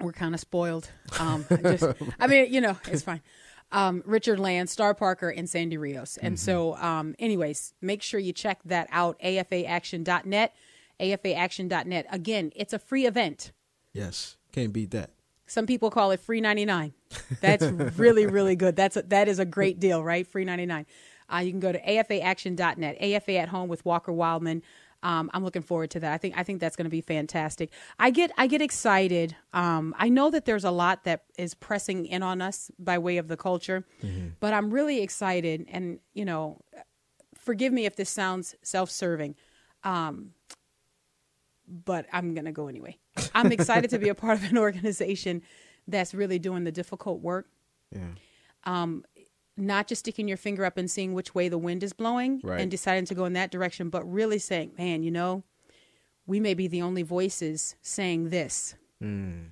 we're 0.00 0.12
kind 0.12 0.32
of 0.32 0.40
spoiled. 0.40 0.90
Um, 1.18 1.44
I, 1.50 1.56
just, 1.56 1.84
I 2.20 2.26
mean, 2.26 2.52
you 2.52 2.60
know, 2.60 2.76
it's 2.86 3.02
fine. 3.02 3.20
Um, 3.72 4.02
Richard 4.06 4.38
Land, 4.38 4.70
Star 4.70 4.94
Parker, 4.94 5.30
and 5.30 5.48
Sandy 5.48 5.76
Rios. 5.76 6.18
And 6.18 6.38
so, 6.38 6.76
um, 6.76 7.14
anyways, 7.18 7.74
make 7.80 8.02
sure 8.02 8.20
you 8.20 8.32
check 8.32 8.60
that 8.66 8.86
out. 8.92 9.18
AFAAction.net, 9.20 10.54
AFAAction.net. 11.02 12.06
Again, 12.10 12.52
it's 12.54 12.72
a 12.72 12.78
free 12.78 13.06
event. 13.06 13.52
Yes. 13.92 14.36
Can't 14.52 14.72
beat 14.72 14.90
that. 14.92 15.10
Some 15.46 15.66
people 15.66 15.90
call 15.90 16.12
it 16.12 16.20
free 16.20 16.40
99. 16.40 16.94
That's 17.40 17.64
really, 17.64 18.26
really 18.26 18.56
good. 18.56 18.76
That's 18.76 18.96
a, 18.96 19.02
that 19.02 19.28
is 19.28 19.38
a 19.38 19.44
great 19.44 19.80
deal, 19.80 20.02
right? 20.02 20.26
Free 20.26 20.44
99. 20.44 20.86
Uh, 21.32 21.38
you 21.38 21.50
can 21.50 21.60
go 21.60 21.72
to 21.72 21.80
afaaction.net, 21.80 22.96
AFA 23.00 23.36
at 23.36 23.48
home 23.48 23.68
with 23.68 23.84
Walker 23.84 24.12
Wildmon. 24.12 24.62
Um, 25.02 25.30
I'm 25.34 25.42
looking 25.42 25.62
forward 25.62 25.90
to 25.92 26.00
that. 26.00 26.12
I 26.12 26.18
think 26.18 26.38
I 26.38 26.44
think 26.44 26.60
that's 26.60 26.76
going 26.76 26.84
to 26.84 26.90
be 26.90 27.00
fantastic. 27.00 27.72
I 27.98 28.10
get 28.10 28.30
I 28.38 28.46
get 28.46 28.62
excited. 28.62 29.34
Um, 29.52 29.94
I 29.98 30.08
know 30.08 30.30
that 30.30 30.44
there's 30.44 30.64
a 30.64 30.70
lot 30.70 31.04
that 31.04 31.24
is 31.36 31.54
pressing 31.54 32.06
in 32.06 32.22
on 32.22 32.40
us 32.40 32.70
by 32.78 32.98
way 32.98 33.16
of 33.16 33.26
the 33.28 33.36
culture, 33.36 33.84
but 34.38 34.54
I'm 34.54 34.70
really 34.70 35.02
excited. 35.02 35.66
And 35.72 35.98
you 36.14 36.24
know, 36.24 36.60
forgive 37.34 37.72
me 37.72 37.84
if 37.84 37.96
this 37.96 38.10
sounds 38.10 38.54
self-serving, 38.62 39.34
um, 39.82 40.30
but 41.84 42.06
I'm 42.12 42.34
going 42.34 42.44
to 42.44 42.52
go 42.52 42.68
anyway. 42.68 42.98
I'm 43.34 43.50
excited 43.52 43.90
to 43.90 43.98
be 43.98 44.08
a 44.08 44.14
part 44.14 44.38
of 44.38 44.50
an 44.50 44.58
organization 44.58 45.42
that's 45.88 46.14
really 46.14 46.38
doing 46.38 46.64
the 46.64 46.72
difficult 46.72 47.20
work 47.20 47.48
Yeah. 47.90 48.00
Um, 48.64 49.04
not 49.56 49.86
just 49.86 50.00
sticking 50.00 50.28
your 50.28 50.36
finger 50.36 50.64
up 50.64 50.78
and 50.78 50.90
seeing 50.90 51.12
which 51.12 51.34
way 51.34 51.48
the 51.48 51.58
wind 51.58 51.82
is 51.82 51.92
blowing 51.92 52.40
Right. 52.42 52.60
and 52.60 52.70
deciding 52.70 53.04
to 53.06 53.14
go 53.14 53.24
in 53.24 53.34
that 53.34 53.50
direction, 53.50 53.90
but 53.90 54.02
really 54.10 54.38
saying, 54.38 54.72
man, 54.78 55.02
you 55.02 55.10
know, 55.10 55.42
we 56.26 56.40
may 56.40 56.54
be 56.54 56.68
the 56.68 56.80
only 56.80 57.02
voices 57.02 57.76
saying 57.82 58.30
this. 58.30 58.76
Mm. 59.02 59.48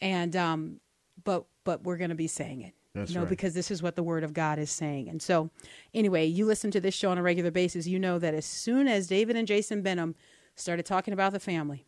And, 0.00 0.36
um, 0.36 0.80
but, 1.24 1.46
but 1.64 1.82
we're 1.84 1.96
going 1.96 2.10
to 2.10 2.14
be 2.16 2.28
saying 2.28 2.60
it. 2.60 2.74
That's 2.94 3.10
you 3.10 3.16
know, 3.16 3.22
right. 3.22 3.30
because 3.30 3.54
this 3.54 3.72
is 3.72 3.82
what 3.82 3.96
the 3.96 4.04
word 4.04 4.22
of 4.22 4.32
God 4.32 4.58
is 4.60 4.70
saying. 4.70 5.08
And 5.08 5.20
so, 5.20 5.50
anyway, 5.92 6.26
you 6.26 6.46
listen 6.46 6.70
to 6.70 6.80
this 6.80 6.94
show 6.94 7.10
on 7.10 7.18
a 7.18 7.22
regular 7.22 7.50
basis, 7.50 7.88
you 7.88 7.98
know 7.98 8.20
that 8.20 8.34
as 8.34 8.44
soon 8.44 8.86
as 8.86 9.08
David 9.08 9.34
and 9.34 9.48
Jason 9.48 9.82
Benham 9.82 10.14
started 10.56 10.86
talking 10.86 11.12
about 11.14 11.32
the 11.32 11.40
family, 11.40 11.86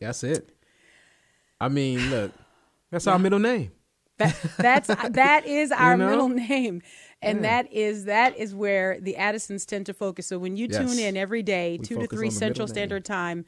That's 0.00 0.22
it. 0.24 0.50
I 1.60 1.68
mean, 1.68 2.10
look, 2.10 2.32
that's 2.90 3.06
our 3.06 3.18
middle 3.18 3.38
name. 3.38 3.72
That 4.18 4.36
that's 4.58 4.88
that 5.10 5.46
is 5.46 5.70
our 5.72 5.96
know? 5.96 6.08
middle 6.08 6.28
name, 6.28 6.82
and 7.22 7.38
Yeah. 7.38 7.62
that 7.62 7.72
is 7.72 8.04
that 8.06 8.36
is 8.38 8.54
where 8.54 8.98
the 9.00 9.16
Addisons 9.16 9.66
tend 9.66 9.86
to 9.86 9.94
focus. 9.94 10.26
So 10.26 10.38
when 10.38 10.56
you 10.56 10.68
Yes. 10.68 10.78
tune 10.78 10.98
in 10.98 11.16
every 11.16 11.42
day, 11.42 11.76
We 11.78 11.86
two 11.86 11.96
to 11.96 12.06
three 12.06 12.30
Central. 12.30 12.66
Standard 12.68 13.04
Time, 13.04 13.44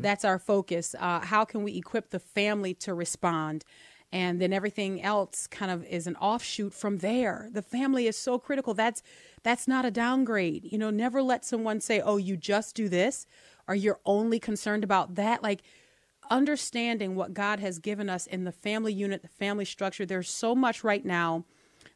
that's 0.00 0.24
our 0.24 0.38
focus. 0.38 0.94
Uh, 0.98 1.20
how 1.20 1.44
can 1.44 1.62
we 1.62 1.76
equip 1.76 2.10
the 2.10 2.20
family 2.20 2.74
to 2.74 2.92
respond? 2.94 3.64
And 4.12 4.40
then 4.40 4.52
everything 4.52 5.02
else 5.02 5.48
kind 5.48 5.72
of 5.72 5.84
is 5.86 6.06
an 6.06 6.14
offshoot 6.16 6.72
from 6.72 6.98
there. 6.98 7.48
The 7.52 7.62
family 7.62 8.06
is 8.06 8.16
so 8.16 8.38
critical. 8.38 8.72
That's 8.72 9.02
that's 9.42 9.66
not 9.66 9.84
a 9.84 9.90
downgrade. 9.90 10.70
You 10.70 10.78
know, 10.78 10.90
never 10.90 11.20
let 11.22 11.44
someone 11.44 11.80
say, 11.80 12.00
"Oh, 12.00 12.16
you 12.18 12.36
just 12.36 12.76
do 12.76 12.88
this," 12.88 13.26
or 13.68 13.74
"You're 13.74 14.00
only 14.04 14.38
concerned 14.38 14.84
about 14.84 15.14
that." 15.16 15.42
Like 15.42 15.62
understanding 16.30 17.14
what 17.14 17.34
God 17.34 17.60
has 17.60 17.78
given 17.78 18.08
us 18.08 18.26
in 18.26 18.44
the 18.44 18.52
family 18.52 18.92
unit, 18.92 19.22
the 19.22 19.28
family 19.28 19.64
structure. 19.64 20.06
There's 20.06 20.30
so 20.30 20.54
much 20.54 20.82
right 20.82 21.04
now 21.04 21.44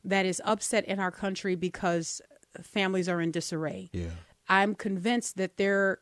that 0.04 0.26
is 0.26 0.42
upset 0.44 0.84
in 0.84 1.00
our 1.00 1.10
country 1.10 1.54
because 1.54 2.20
families 2.62 3.08
are 3.08 3.20
in 3.20 3.30
disarray. 3.30 3.90
Yeah. 3.92 4.10
I'm 4.48 4.74
convinced 4.74 5.36
that 5.36 5.56
there, 5.56 6.00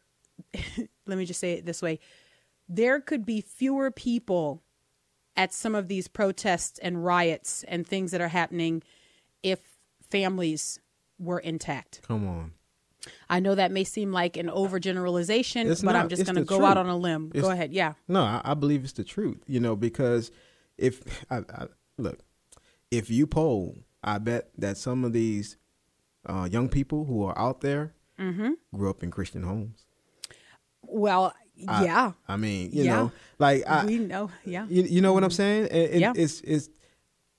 let 1.06 1.18
me 1.18 1.24
just 1.24 1.40
say 1.40 1.54
it 1.54 1.66
this 1.66 1.82
way 1.82 2.00
there 2.68 3.00
could 3.00 3.24
be 3.24 3.40
fewer 3.40 3.92
people 3.92 4.60
at 5.36 5.52
some 5.52 5.74
of 5.74 5.86
these 5.86 6.08
protests 6.08 6.78
and 6.80 7.04
riots 7.04 7.64
and 7.68 7.86
things 7.86 8.10
that 8.10 8.20
are 8.20 8.28
happening 8.28 8.82
if 9.42 9.60
families 10.02 10.80
were 11.18 11.38
intact. 11.38 12.00
Come 12.06 12.26
on. 12.26 12.52
I 13.28 13.40
know 13.40 13.54
that 13.54 13.70
may 13.72 13.84
seem 13.84 14.12
like 14.12 14.36
an 14.36 14.46
overgeneralization, 14.48 15.66
It's 15.70 15.82
but 15.82 15.96
I'm 15.96 16.08
just 16.08 16.24
going 16.24 16.36
to 16.36 16.44
go 16.44 16.64
out 16.64 16.76
on 16.76 16.86
a 16.88 16.96
limb. 16.96 17.30
It's- 17.34 17.42
go 17.44 17.50
ahead. 17.50 17.72
Yeah. 17.72 17.94
No, 18.08 18.22
I, 18.22 18.40
I 18.44 18.54
believe 18.54 18.84
it's 18.84 18.92
the 18.92 19.04
truth. 19.04 19.38
You 19.46 19.60
know, 19.60 19.76
because 19.76 20.30
if 20.78 21.02
I, 21.30 21.38
I 21.38 21.66
look, 21.98 22.20
if 22.90 23.10
you 23.10 23.26
poll, 23.26 23.76
I 24.02 24.18
bet 24.18 24.50
that 24.58 24.76
some 24.78 25.04
of 25.04 25.12
these 25.12 25.56
uh, 26.26 26.48
young 26.50 26.68
people 26.68 27.04
who 27.04 27.24
are 27.24 27.38
out 27.38 27.60
there 27.60 27.92
Mm-hmm. 28.18 28.52
grew 28.74 28.88
up 28.88 29.02
in 29.02 29.10
Christian 29.10 29.42
homes. 29.42 29.84
Well, 30.82 31.34
I- 31.68 31.84
yeah. 31.84 32.12
I 32.26 32.36
mean, 32.36 32.70
you 32.72 32.84
Yeah. 32.84 32.96
know, 32.96 33.12
like 33.38 33.62
I, 33.66 33.84
we 33.84 33.98
know. 33.98 34.30
Yeah. 34.44 34.66
you, 34.70 34.82
you 34.84 35.00
know 35.02 35.12
what 35.12 35.22
I'm 35.24 35.30
saying? 35.30 35.68
And, 35.70 35.90
and 35.90 36.00
Yeah. 36.00 36.12
It's 36.16 36.40
it's 36.40 36.70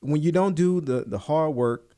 when 0.02 0.22
you 0.22 0.32
don't 0.32 0.56
do 0.56 0.80
the 0.82 1.04
the 1.08 1.18
hard 1.18 1.56
work, 1.56 1.96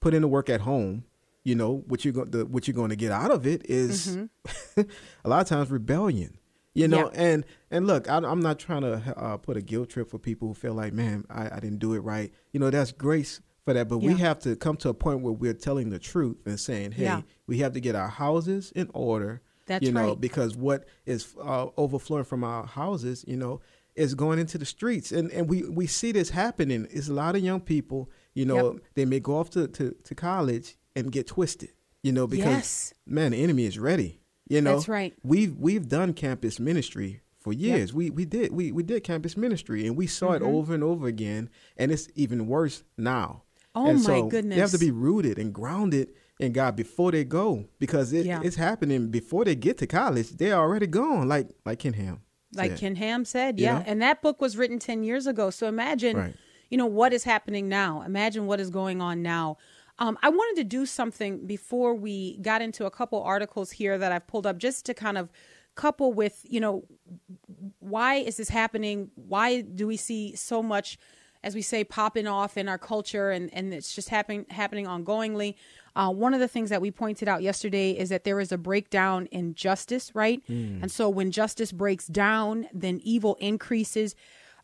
put 0.00 0.14
in 0.14 0.22
the 0.22 0.28
work 0.28 0.48
at 0.50 0.62
home. 0.62 1.04
You 1.46 1.54
know 1.54 1.84
what 1.86 2.04
you're 2.04 2.12
going 2.12 2.30
what 2.50 2.66
you're 2.66 2.74
going 2.74 2.90
to 2.90 2.96
get 2.96 3.12
out 3.12 3.30
of 3.30 3.46
it 3.46 3.62
is 3.70 4.16
a 4.76 5.28
lot 5.28 5.40
of 5.42 5.48
times 5.48 5.70
rebellion. 5.70 6.38
You 6.74 6.88
know, 6.88 7.10
Yeah. 7.14 7.20
and 7.32 7.44
and 7.70 7.86
look, 7.86 8.10
I, 8.10 8.16
I'm 8.18 8.40
not 8.40 8.58
trying 8.58 8.82
to 8.82 9.14
uh, 9.16 9.36
put 9.38 9.56
a 9.56 9.62
guilt 9.62 9.88
trip 9.88 10.10
for 10.10 10.18
people 10.18 10.48
who 10.48 10.54
feel 10.54 10.74
like, 10.74 10.92
man, 10.92 11.24
I, 11.30 11.56
I 11.56 11.60
didn't 11.60 11.78
do 11.78 11.94
it 11.94 12.00
right. 12.00 12.30
You 12.52 12.60
know, 12.60 12.68
that's 12.68 12.92
grace 12.92 13.40
for 13.64 13.72
that, 13.72 13.88
but 13.88 13.98
we 13.98 14.12
have 14.14 14.38
to 14.40 14.56
come 14.56 14.76
to 14.78 14.90
a 14.90 14.94
point 14.94 15.20
where 15.22 15.32
we're 15.32 15.54
telling 15.54 15.88
the 15.90 15.98
truth 15.98 16.36
and 16.44 16.60
saying, 16.60 16.92
hey, 16.92 17.04
Yeah. 17.04 17.22
we 17.46 17.58
have 17.58 17.72
to 17.72 17.80
get 17.80 17.94
our 17.94 18.08
houses 18.08 18.72
in 18.76 18.90
order. 18.92 19.40
That's 19.66 19.84
you 19.86 19.90
know, 19.92 20.08
right. 20.10 20.20
because 20.20 20.54
what 20.54 20.84
is 21.06 21.34
uh, 21.42 21.66
overflowing 21.78 22.24
from 22.24 22.44
our 22.44 22.66
houses, 22.66 23.24
you 23.26 23.36
know, 23.38 23.60
is 23.94 24.14
going 24.14 24.38
into 24.38 24.58
the 24.58 24.66
streets, 24.66 25.10
and 25.12 25.32
and 25.32 25.48
we 25.48 25.62
we 25.62 25.86
see 25.86 26.12
this 26.12 26.28
happening. 26.30 26.86
It's 26.90 27.08
a 27.08 27.14
lot 27.14 27.34
of 27.36 27.42
young 27.42 27.60
people, 27.62 28.10
you 28.34 28.44
know, 28.44 28.72
Yep. 28.74 28.82
they 28.96 29.04
may 29.06 29.18
go 29.20 29.38
off 29.38 29.48
to, 29.50 29.66
to, 29.68 29.94
to 30.04 30.14
college 30.14 30.76
and 30.96 31.12
get 31.12 31.26
twisted, 31.28 31.70
you 32.02 32.10
know, 32.10 32.26
because 32.26 32.44
Yes. 32.46 32.94
man, 33.06 33.30
the 33.32 33.42
enemy 33.42 33.64
is 33.66 33.78
ready. 33.78 34.20
You 34.48 34.60
know, 34.60 34.74
That's 34.74 34.88
right. 34.88 35.14
We've 35.22 35.54
we've 35.56 35.88
done 35.88 36.12
campus 36.14 36.58
ministry 36.58 37.20
for 37.40 37.52
years. 37.52 37.92
We 37.94 38.10
we 38.10 38.24
did 38.24 38.52
we 38.52 38.72
we 38.72 38.82
did 38.82 39.04
campus 39.04 39.36
ministry, 39.36 39.86
and 39.86 39.96
we 39.96 40.06
saw 40.06 40.30
Mm-hmm. 40.32 40.44
it 40.44 40.48
over 40.48 40.74
and 40.74 40.82
over 40.82 41.06
again, 41.06 41.50
and 41.76 41.92
it's 41.92 42.08
even 42.14 42.46
worse 42.48 42.82
now. 42.96 43.42
Oh, 43.74 43.86
and 43.88 43.98
my 43.98 44.04
so 44.04 44.28
They 44.30 44.56
have 44.56 44.70
to 44.70 44.78
be 44.78 44.90
rooted 44.90 45.38
and 45.38 45.52
grounded 45.52 46.08
in 46.40 46.52
God 46.52 46.76
before 46.76 47.12
they 47.12 47.24
go, 47.24 47.66
because 47.78 48.12
it, 48.12 48.24
Yeah. 48.26 48.40
it's 48.42 48.56
happening 48.56 49.08
before 49.10 49.44
they 49.44 49.54
get 49.54 49.78
to 49.78 49.86
college. 49.86 50.30
They're 50.30 50.54
already 50.54 50.86
gone, 50.86 51.28
like 51.28 51.50
like 51.66 51.80
Ken 51.80 51.92
Ham. 51.94 52.20
like 52.54 52.70
said. 52.72 52.78
Ken 52.80 52.94
Ham 52.96 53.24
said, 53.24 53.58
You 53.58 53.66
yeah. 53.66 53.78
know? 53.78 53.84
And 53.86 54.00
that 54.00 54.22
book 54.22 54.40
was 54.40 54.56
written 54.56 54.78
10 54.78 55.02
years 55.02 55.26
ago. 55.26 55.50
So 55.50 55.66
imagine, 55.66 56.16
Right. 56.16 56.34
you 56.70 56.78
know, 56.78 56.86
what 56.86 57.12
is 57.12 57.24
happening 57.24 57.68
now. 57.68 58.02
Imagine 58.02 58.46
what 58.46 58.60
is 58.60 58.70
going 58.70 59.00
on 59.02 59.22
now. 59.22 59.58
Um, 59.98 60.18
I 60.22 60.28
wanted 60.28 60.60
to 60.60 60.64
do 60.64 60.84
something 60.86 61.46
before 61.46 61.94
we 61.94 62.38
got 62.38 62.60
into 62.60 62.84
a 62.84 62.90
couple 62.90 63.22
articles 63.22 63.70
here 63.70 63.96
that 63.96 64.12
I've 64.12 64.26
pulled 64.26 64.46
up 64.46 64.58
just 64.58 64.84
to 64.86 64.94
kind 64.94 65.16
of 65.16 65.30
couple 65.74 66.12
with, 66.12 66.40
you 66.44 66.60
know, 66.60 66.84
why 67.78 68.16
is 68.16 68.36
this 68.36 68.48
happening? 68.48 69.10
Why 69.14 69.60
do 69.60 69.86
we 69.86 69.96
see 69.96 70.34
so 70.34 70.62
much, 70.62 70.98
as 71.42 71.54
we 71.54 71.62
say, 71.62 71.84
popping 71.84 72.26
off 72.26 72.56
in 72.56 72.68
our 72.68 72.78
culture 72.78 73.30
and, 73.30 73.52
and 73.52 73.72
it's 73.72 73.94
just 73.94 74.08
happening 74.08 74.46
happening 74.50 74.86
ongoingly? 74.86 75.54
Uh, 75.94 76.10
one 76.10 76.34
of 76.34 76.40
the 76.40 76.48
things 76.48 76.68
that 76.68 76.82
we 76.82 76.90
pointed 76.90 77.26
out 77.28 77.42
yesterday 77.42 77.92
is 77.92 78.10
that 78.10 78.24
there 78.24 78.38
is 78.40 78.52
a 78.52 78.58
breakdown 78.58 79.26
in 79.26 79.54
justice, 79.54 80.14
right? 80.14 80.42
And 80.82 80.90
so 80.92 81.08
when 81.08 81.30
justice 81.30 81.72
breaks 81.72 82.06
down, 82.06 82.68
then 82.74 83.00
evil 83.02 83.36
increases. 83.40 84.14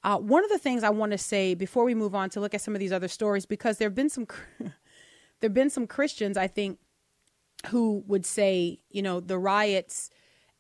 Uh, 0.04 0.18
one 0.18 0.44
of 0.44 0.50
the 0.50 0.58
things 0.58 0.82
I 0.82 0.90
want 0.90 1.12
to 1.12 1.18
say 1.18 1.54
before 1.54 1.84
we 1.84 1.94
move 1.94 2.14
on 2.14 2.28
to 2.30 2.40
look 2.40 2.54
at 2.54 2.60
some 2.60 2.74
of 2.74 2.80
these 2.80 2.92
other 2.92 3.08
stories, 3.08 3.46
because 3.46 3.78
there 3.78 3.86
have 3.86 3.94
been 3.94 4.10
some 4.10 4.26
there 5.42 5.48
have 5.48 5.54
been 5.54 5.70
some 5.70 5.86
Christians, 5.86 6.36
I 6.38 6.46
think, 6.46 6.78
who 7.66 8.02
would 8.06 8.24
say, 8.24 8.80
you 8.90 9.02
know, 9.02 9.20
the 9.20 9.38
riots 9.38 10.08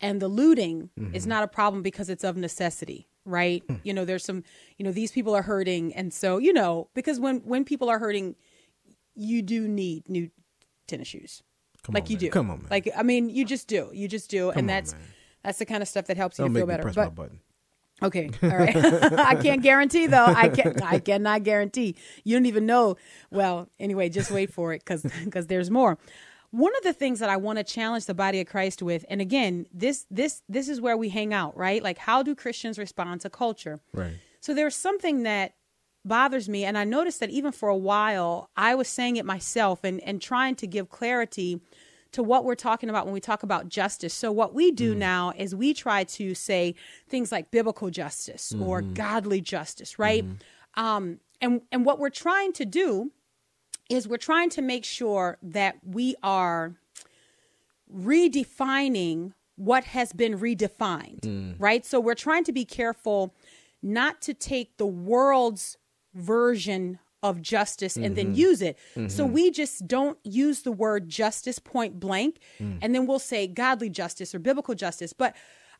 and 0.00 0.20
the 0.20 0.28
looting 0.28 0.90
is 1.12 1.22
mm-hmm. 1.22 1.28
not 1.28 1.44
a 1.44 1.48
problem 1.48 1.82
because 1.82 2.10
it's 2.10 2.24
of 2.24 2.36
necessity, 2.36 3.08
right? 3.24 3.62
Hmm. 3.68 3.76
You 3.84 3.94
know, 3.94 4.04
there's 4.04 4.24
some, 4.24 4.42
you 4.76 4.84
know, 4.84 4.90
these 4.92 5.12
people 5.12 5.34
are 5.34 5.42
hurting, 5.42 5.94
and 5.94 6.12
so 6.12 6.38
you 6.38 6.52
know, 6.52 6.88
because 6.94 7.20
when 7.20 7.38
when 7.38 7.64
people 7.64 7.88
are 7.88 8.00
hurting, 8.00 8.34
you 9.14 9.40
do 9.40 9.68
need 9.68 10.08
new 10.08 10.30
tennis 10.88 11.08
shoes, 11.08 11.42
Come 11.84 11.94
like 11.94 12.04
on, 12.04 12.10
you 12.10 12.16
man. 12.16 12.20
do. 12.20 12.30
Come 12.30 12.50
on, 12.50 12.58
man. 12.58 12.68
Like 12.70 12.88
I 12.96 13.04
mean, 13.04 13.30
you 13.30 13.44
just 13.44 13.68
do, 13.68 13.90
you 13.92 14.08
just 14.08 14.28
do, 14.28 14.50
Come 14.50 14.58
and 14.58 14.68
that's 14.68 14.94
that's 15.44 15.58
the 15.58 15.66
kind 15.66 15.82
of 15.82 15.88
stuff 15.88 16.06
that 16.06 16.16
helps 16.16 16.38
you 16.38 16.44
Don't 16.44 16.54
to 16.54 16.60
feel 16.60 16.66
better. 16.66 16.82
press 16.82 16.96
But. 17.14 17.30
Okay, 18.02 18.30
all 18.42 18.48
right. 18.48 18.76
I 19.18 19.34
can't 19.36 19.62
guarantee 19.62 20.06
though. 20.06 20.24
I 20.24 20.48
can 20.48 20.80
I 20.82 20.98
cannot 20.98 21.42
guarantee. 21.44 21.96
You 22.24 22.36
don't 22.36 22.46
even 22.46 22.66
know. 22.66 22.96
Well, 23.30 23.68
anyway, 23.78 24.08
just 24.08 24.30
wait 24.30 24.52
for 24.52 24.72
it 24.72 24.84
cuz 24.84 25.06
cuz 25.30 25.46
there's 25.46 25.70
more. 25.70 25.98
One 26.50 26.72
of 26.76 26.82
the 26.82 26.92
things 26.92 27.18
that 27.20 27.30
I 27.30 27.38
want 27.38 27.58
to 27.58 27.64
challenge 27.64 28.04
the 28.04 28.14
body 28.14 28.40
of 28.40 28.46
Christ 28.46 28.82
with 28.82 29.04
and 29.08 29.20
again, 29.20 29.66
this 29.72 30.06
this 30.10 30.42
this 30.48 30.68
is 30.68 30.80
where 30.80 30.96
we 30.96 31.08
hang 31.08 31.32
out, 31.32 31.56
right? 31.56 31.82
Like 31.82 31.98
how 31.98 32.22
do 32.22 32.34
Christians 32.34 32.78
respond 32.78 33.20
to 33.22 33.30
culture? 33.30 33.80
Right. 33.92 34.14
So 34.40 34.52
there's 34.54 34.76
something 34.76 35.22
that 35.22 35.54
bothers 36.04 36.48
me 36.48 36.64
and 36.64 36.76
I 36.76 36.84
noticed 36.84 37.20
that 37.20 37.30
even 37.30 37.52
for 37.52 37.68
a 37.68 37.76
while 37.76 38.50
I 38.56 38.74
was 38.74 38.88
saying 38.88 39.16
it 39.16 39.24
myself 39.24 39.84
and 39.84 40.00
and 40.00 40.20
trying 40.20 40.56
to 40.56 40.66
give 40.66 40.90
clarity 40.90 41.60
to 42.12 42.22
what 42.22 42.44
we're 42.44 42.54
talking 42.54 42.88
about 42.88 43.04
when 43.06 43.14
we 43.14 43.20
talk 43.20 43.42
about 43.42 43.68
justice. 43.68 44.14
So 44.14 44.30
what 44.30 44.54
we 44.54 44.70
do 44.70 44.94
mm. 44.94 44.98
now 44.98 45.32
is 45.36 45.54
we 45.54 45.74
try 45.74 46.04
to 46.04 46.34
say 46.34 46.74
things 47.08 47.32
like 47.32 47.50
biblical 47.50 47.90
justice 47.90 48.54
or 48.60 48.82
mm-hmm. 48.82 48.94
godly 48.94 49.40
justice, 49.40 49.98
right? 49.98 50.24
Mm-hmm. 50.24 50.84
Um 50.84 51.20
and 51.40 51.62
and 51.72 51.84
what 51.84 51.98
we're 51.98 52.10
trying 52.10 52.52
to 52.54 52.64
do 52.64 53.10
is 53.90 54.08
we're 54.08 54.16
trying 54.16 54.50
to 54.50 54.62
make 54.62 54.84
sure 54.84 55.38
that 55.42 55.76
we 55.84 56.14
are 56.22 56.74
redefining 57.94 59.34
what 59.56 59.84
has 59.84 60.12
been 60.12 60.38
redefined, 60.38 61.20
mm. 61.20 61.54
right? 61.58 61.84
So 61.84 62.00
we're 62.00 62.14
trying 62.14 62.44
to 62.44 62.52
be 62.52 62.64
careful 62.64 63.34
not 63.82 64.22
to 64.22 64.34
take 64.34 64.76
the 64.76 64.86
world's 64.86 65.76
version 66.14 66.98
of 67.22 67.40
justice 67.40 67.96
and 67.96 68.16
then 68.16 68.26
mm-hmm. 68.26 68.34
use 68.34 68.62
it. 68.62 68.78
So 68.94 69.24
mm-hmm. 69.24 69.32
we 69.32 69.50
just 69.50 69.86
don't 69.86 70.18
use 70.24 70.62
the 70.62 70.72
word 70.72 71.08
justice 71.08 71.58
point 71.58 72.00
blank 72.00 72.40
mm. 72.58 72.78
and 72.82 72.94
then 72.94 73.06
we'll 73.06 73.18
say 73.18 73.46
godly 73.46 73.88
justice 73.88 74.34
or 74.34 74.38
biblical 74.38 74.74
justice. 74.74 75.12
But 75.12 75.36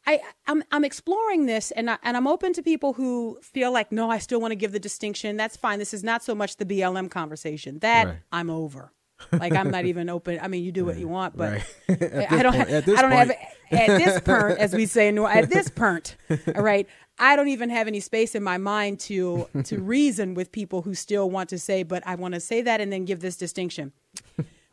I, 0.07 0.21
I'm 0.47 0.65
I'm 0.73 0.85
exploring 0.85 1.47
this 1.47 1.71
and 1.71 1.91
I, 1.91 1.99
and 2.03 2.17
I'm 2.17 2.27
open 2.27 2.53
to 2.55 2.63
people 2.63 2.93
who 2.93 3.39
feel 3.43 3.73
like 3.73 3.93
no, 3.93 4.11
I 4.11 4.19
still 4.19 4.41
want 4.41 4.51
to 4.53 4.57
give 4.57 4.73
the 4.73 4.81
distinction. 4.81 5.37
That's 5.37 5.57
fine. 5.57 5.79
This 5.79 5.95
is 5.95 6.03
not 6.03 6.23
so 6.25 6.35
much 6.35 6.57
the 6.57 6.65
BLM 6.65 7.11
conversation. 7.11 7.79
That 7.81 8.07
Right. 8.07 8.19
I'm 8.33 8.51
over. 8.51 8.93
Like 9.31 9.55
I'm 9.55 9.71
not 9.71 9.85
even 9.85 10.11
open. 10.11 10.41
I 10.43 10.49
mean, 10.49 10.65
you 10.65 10.73
do 10.73 10.85
what 10.85 10.99
you 10.99 11.07
want, 11.07 11.37
but 11.37 11.63
Right. 11.89 12.27
I 12.33 12.43
don't. 12.43 12.55
point- 12.55 12.69
have, 12.69 12.89
I 12.89 13.03
don't 13.03 13.13
have 13.13 13.29
point. 13.29 13.39
At 13.73 13.99
this 13.99 14.21
point, 14.25 14.59
as 14.59 14.75
we 14.75 14.87
say 14.87 15.09
in 15.09 15.15
New 15.15 15.27
at 15.27 15.51
this 15.51 15.69
point, 15.69 16.17
all 16.55 16.63
right. 16.63 16.87
I 17.19 17.37
don't 17.37 17.49
even 17.49 17.69
have 17.71 17.87
any 17.87 18.01
space 18.01 18.35
in 18.35 18.43
my 18.43 18.59
mind 18.59 18.99
to 19.01 19.47
to 19.65 19.79
reason 19.83 20.35
with 20.35 20.51
people 20.51 20.83
who 20.83 20.95
still 20.95 21.31
want 21.31 21.51
to 21.51 21.59
say, 21.59 21.83
but 21.83 22.03
I 22.07 22.15
want 22.15 22.35
to 22.35 22.41
say 22.41 22.63
that 22.63 22.81
and 22.81 22.93
then 22.93 23.05
give 23.05 23.21
this 23.21 23.37
distinction. 23.37 23.93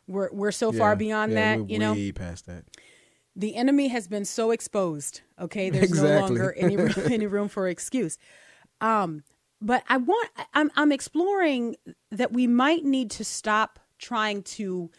We're 0.06 0.30
we're 0.32 0.52
so 0.52 0.72
far 0.72 0.96
beyond 0.96 1.32
yeah, 1.32 1.56
that, 1.56 1.70
you 1.70 1.78
know. 1.78 1.92
way 1.92 2.12
past 2.12 2.46
that. 2.46 2.64
The 3.36 3.54
enemy 3.54 3.88
has 3.88 4.08
been 4.08 4.24
so 4.24 4.50
exposed. 4.50 5.20
Okay, 5.40 5.70
there's 5.70 5.92
no 5.92 6.20
longer 6.20 6.52
any 6.56 6.76
any 7.12 7.26
room 7.26 7.48
for 7.48 7.68
excuse. 7.68 8.18
Um, 8.80 9.22
but 9.62 9.84
I 9.88 9.98
want 9.98 10.28
I'm 10.54 10.70
I'm 10.74 10.92
exploring 10.92 11.76
that 12.10 12.32
we 12.32 12.46
might 12.46 12.84
need 12.84 13.10
to 13.12 13.24
stop 13.24 13.78
trying 13.98 14.42
to 14.42 14.90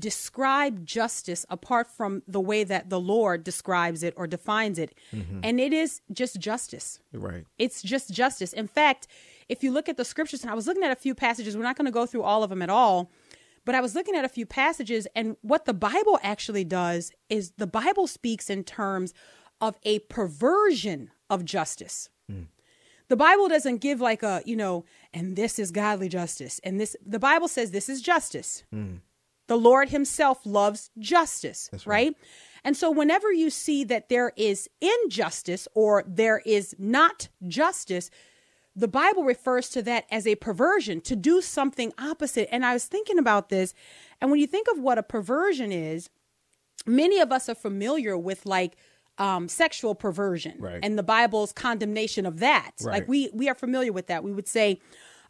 describe 0.00 0.84
justice 0.84 1.46
apart 1.48 1.86
from 1.86 2.22
the 2.26 2.40
way 2.40 2.64
that 2.64 2.90
the 2.90 2.98
Lord 2.98 3.44
describes 3.44 4.02
it 4.02 4.14
or 4.16 4.26
defines 4.26 4.78
it. 4.78 4.94
Mm-hmm. 5.12 5.40
And 5.42 5.60
it 5.60 5.72
is 5.72 6.00
just 6.12 6.40
justice. 6.40 6.98
Right. 7.12 7.44
It's 7.58 7.82
just 7.82 8.10
justice. 8.10 8.52
In 8.52 8.66
fact, 8.66 9.06
if 9.48 9.62
you 9.62 9.70
look 9.70 9.88
at 9.88 9.96
the 9.96 10.04
scriptures, 10.04 10.42
and 10.42 10.50
I 10.50 10.54
was 10.54 10.66
looking 10.66 10.84
at 10.84 10.90
a 10.90 10.96
few 10.96 11.14
passages, 11.14 11.56
we're 11.56 11.62
not 11.62 11.76
going 11.76 11.86
to 11.86 11.92
go 11.92 12.06
through 12.06 12.22
all 12.22 12.42
of 12.42 12.50
them 12.50 12.62
at 12.62 12.70
all, 12.70 13.10
but 13.64 13.74
I 13.74 13.80
was 13.80 13.94
looking 13.94 14.16
at 14.16 14.24
a 14.24 14.28
few 14.28 14.46
passages, 14.46 15.06
and 15.14 15.36
what 15.42 15.66
the 15.66 15.74
Bible 15.74 16.18
actually 16.22 16.64
does 16.64 17.12
is 17.28 17.52
the 17.58 17.66
Bible 17.66 18.06
speaks 18.06 18.48
in 18.48 18.64
terms 18.64 19.12
of 19.60 19.76
a 19.82 19.98
perversion 20.00 21.10
of 21.28 21.44
justice. 21.44 22.08
Hmm. 22.28 22.44
The 23.08 23.16
Bible 23.16 23.48
doesn't 23.48 23.78
give 23.78 24.00
like 24.00 24.22
a, 24.22 24.40
you 24.46 24.56
know, 24.56 24.84
and 25.12 25.36
this 25.36 25.58
is 25.58 25.72
godly 25.72 26.08
justice. 26.08 26.60
And 26.62 26.80
this, 26.80 26.96
the 27.04 27.18
Bible 27.18 27.48
says 27.48 27.72
this 27.72 27.88
is 27.88 28.00
justice. 28.00 28.62
Hmm. 28.72 28.96
The 29.50 29.58
Lord 29.58 29.88
Himself 29.88 30.46
loves 30.46 30.92
justice, 30.96 31.68
right. 31.84 32.14
And 32.62 32.76
so, 32.76 32.88
whenever 32.88 33.32
you 33.32 33.50
see 33.50 33.82
that 33.82 34.08
there 34.08 34.32
is 34.36 34.70
injustice 34.80 35.66
or 35.74 36.04
there 36.06 36.40
is 36.46 36.76
not 36.78 37.26
justice, 37.48 38.10
the 38.76 38.86
Bible 38.86 39.24
refers 39.24 39.68
to 39.70 39.82
that 39.82 40.04
as 40.08 40.24
a 40.24 40.36
perversion, 40.36 41.00
to 41.00 41.16
do 41.16 41.40
something 41.40 41.92
opposite. 41.98 42.48
And 42.54 42.64
I 42.64 42.74
was 42.74 42.84
thinking 42.84 43.18
about 43.18 43.48
this, 43.48 43.74
and 44.20 44.30
when 44.30 44.38
you 44.38 44.46
think 44.46 44.68
of 44.72 44.78
what 44.78 44.98
a 44.98 45.02
perversion 45.02 45.72
is, 45.72 46.10
many 46.86 47.18
of 47.18 47.32
us 47.32 47.48
are 47.48 47.56
familiar 47.56 48.16
with 48.16 48.46
like 48.46 48.76
um, 49.18 49.48
sexual 49.48 49.96
perversion 49.96 50.58
Right. 50.60 50.78
and 50.80 50.96
the 50.96 51.02
Bible's 51.02 51.50
condemnation 51.52 52.24
of 52.24 52.38
that. 52.38 52.70
Like 52.84 53.08
we 53.08 53.30
we 53.34 53.48
are 53.48 53.56
familiar 53.56 53.92
with 53.92 54.06
that. 54.06 54.22
We 54.22 54.32
would 54.32 54.46
say, 54.46 54.78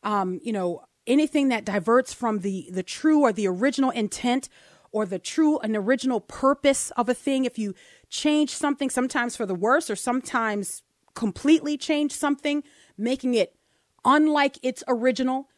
um, 0.02 0.40
you 0.42 0.52
know, 0.52 0.82
anything 1.06 1.48
that 1.48 1.64
diverts 1.64 2.12
from 2.12 2.40
the 2.40 2.68
the 2.70 2.82
true 2.82 3.20
or 3.20 3.32
the 3.32 3.46
original 3.46 3.90
intent 3.90 4.48
or 4.92 5.06
the 5.06 5.18
true 5.18 5.58
and 5.58 5.76
original 5.76 6.20
purpose 6.20 6.90
of 6.92 7.08
a 7.08 7.14
thing. 7.14 7.44
If 7.44 7.58
you 7.58 7.74
change 8.08 8.50
something, 8.50 8.90
sometimes 8.90 9.36
for 9.36 9.46
the 9.46 9.54
worse, 9.54 9.88
or 9.88 9.96
sometimes 9.96 10.82
completely 11.14 11.76
change 11.76 12.12
something, 12.12 12.62
making 12.96 13.34
it 13.34 13.54
unlike 14.04 14.58
its 14.62 14.82
original, 14.88 15.48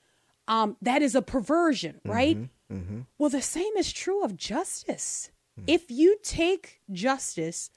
um, 0.48 0.76
that 0.82 1.02
is 1.02 1.14
a 1.14 1.22
perversion, 1.22 1.96
mm-hmm, 1.96 2.10
right? 2.10 2.38
Mm-hmm. 2.70 3.00
Well, 3.18 3.30
the 3.30 3.42
same 3.42 3.76
is 3.76 3.92
true 3.92 4.24
of 4.24 4.36
justice. 4.36 5.30
Mm-hmm. 5.58 5.68
If 5.68 5.90
you 5.90 6.18
take 6.22 6.80
justice 6.90 7.70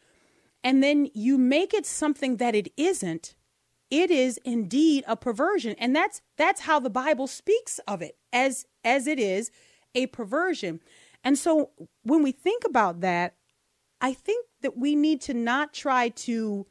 and 0.63 0.81
then 0.81 1.09
you 1.13 1.37
make 1.37 1.73
it 1.73 1.85
something 1.85 2.37
that 2.37 2.55
it 2.55 2.71
isn't, 2.75 3.35
it 3.91 4.11
is 4.11 4.39
indeed 4.43 5.03
a 5.07 5.15
perversion. 5.15 5.75
And 5.77 5.95
that's 5.95 6.21
that's 6.37 6.61
how 6.61 6.79
the 6.79 6.89
Bible 6.89 7.27
speaks 7.27 7.79
of 7.87 8.01
it 8.01 8.17
as 8.33 8.65
as 8.83 9.07
it 9.07 9.19
is 9.19 9.51
a 9.93 10.07
perversion. 10.07 10.81
And 11.23 11.37
so 11.37 11.71
when 12.03 12.21
we 12.23 12.31
think 12.31 12.63
about 12.65 13.01
that, 13.01 13.35
I 14.01 14.13
think 14.13 14.45
that 14.61 14.77
we 14.77 14.95
need 14.95 15.21
to 15.21 15.33
not 15.33 15.73
try 15.73 16.09
to 16.09 16.67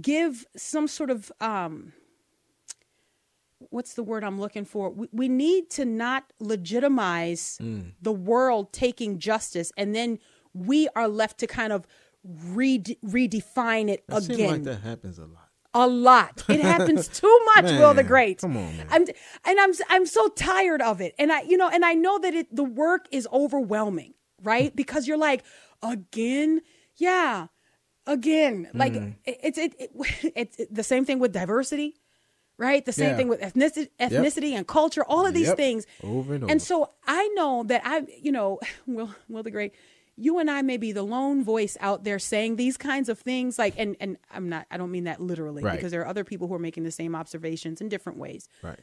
give 0.00 0.46
some 0.56 0.88
sort 0.88 1.10
of 1.10 1.30
um 1.40 1.92
what's 3.70 3.94
the 3.94 4.02
word 4.02 4.22
I'm 4.24 4.38
looking 4.40 4.64
for? 4.64 4.90
We, 4.90 5.08
we 5.10 5.28
need 5.28 5.70
to 5.70 5.84
not 5.84 6.32
legitimize 6.38 7.58
the 8.02 8.12
world 8.12 8.72
taking 8.72 9.18
justice 9.18 9.72
and 9.76 9.94
then 9.94 10.18
we 10.52 10.88
are 10.94 11.08
left 11.08 11.38
to 11.38 11.46
kind 11.46 11.72
of 11.72 11.86
re- 12.22 12.78
redefine 13.04 13.88
it 13.88 14.04
seems 14.10 14.28
again 14.30 14.50
like 14.50 14.62
that 14.64 14.80
happens 14.82 15.18
a 15.18 15.26
lot. 15.26 15.43
A 15.74 15.86
lot. 15.86 16.44
It 16.48 16.60
happens 16.60 17.08
too 17.08 17.40
much, 17.56 17.64
Will 17.72 17.94
the 17.94 18.04
Great. 18.04 18.38
come 18.40 18.56
on, 18.56 18.76
man. 18.76 18.86
I'm 18.90 19.02
and 19.44 19.60
I'm 19.60 19.72
I'm 19.88 20.06
so 20.06 20.28
tired 20.28 20.80
of 20.80 21.00
it. 21.00 21.14
And 21.18 21.32
I 21.32 21.42
you 21.42 21.56
know, 21.56 21.68
and 21.68 21.84
I 21.84 21.94
know 21.94 22.18
that 22.20 22.34
it 22.34 22.54
the 22.54 22.64
work 22.64 23.06
is 23.10 23.26
overwhelming, 23.32 24.14
right? 24.42 24.74
because 24.82 25.06
you're 25.08 25.18
like, 25.18 25.44
again, 25.82 26.62
yeah, 26.96 27.48
again. 28.06 28.70
Like 28.74 28.94
Mm. 28.94 29.14
it, 29.24 29.40
it's 29.42 29.58
it, 29.58 29.74
it, 29.78 29.90
it's 30.36 30.60
the 30.70 30.82
same 30.84 31.04
thing 31.04 31.18
with 31.18 31.32
diversity. 31.32 31.96
Right, 32.56 32.84
the 32.84 32.92
same 32.92 33.10
Yeah. 33.10 33.16
thing 33.16 33.26
with 33.28 33.40
ethnicity, 33.40 33.88
ethnicity 33.98 34.52
and 34.52 34.64
culture, 34.64 35.02
all 35.04 35.26
of 35.26 35.34
these 35.34 35.48
Yep. 35.48 35.56
things. 35.56 35.86
Over 36.04 36.34
and 36.34 36.44
over. 36.44 36.52
And 36.52 36.62
so 36.62 36.90
I 37.04 37.26
know 37.34 37.64
that 37.64 37.82
I, 37.84 38.06
you 38.22 38.30
know, 38.30 38.60
Will, 38.86 39.12
Will 39.28 39.42
the 39.42 39.50
Great, 39.50 39.74
you 40.16 40.38
and 40.38 40.50
I 40.50 40.62
may 40.62 40.76
be 40.76 40.92
the 40.92 41.02
lone 41.02 41.44
voice 41.44 41.76
out 41.80 42.04
there 42.04 42.18
saying 42.18 42.56
these 42.56 42.76
kinds 42.76 43.08
of 43.08 43.18
things. 43.18 43.58
Like, 43.58 43.74
and 43.76 43.96
and 44.00 44.16
I'm 44.30 44.48
not, 44.48 44.66
I 44.70 44.76
don't 44.76 44.90
mean 44.90 45.04
that 45.04 45.20
literally, 45.20 45.62
Right. 45.62 45.76
because 45.76 45.92
there 45.92 46.02
are 46.02 46.06
other 46.06 46.24
people 46.24 46.48
who 46.48 46.54
are 46.54 46.58
making 46.58 46.84
the 46.84 46.90
same 46.90 47.14
observations 47.14 47.80
in 47.80 47.88
different 47.88 48.18
ways. 48.18 48.48
Right. 48.62 48.78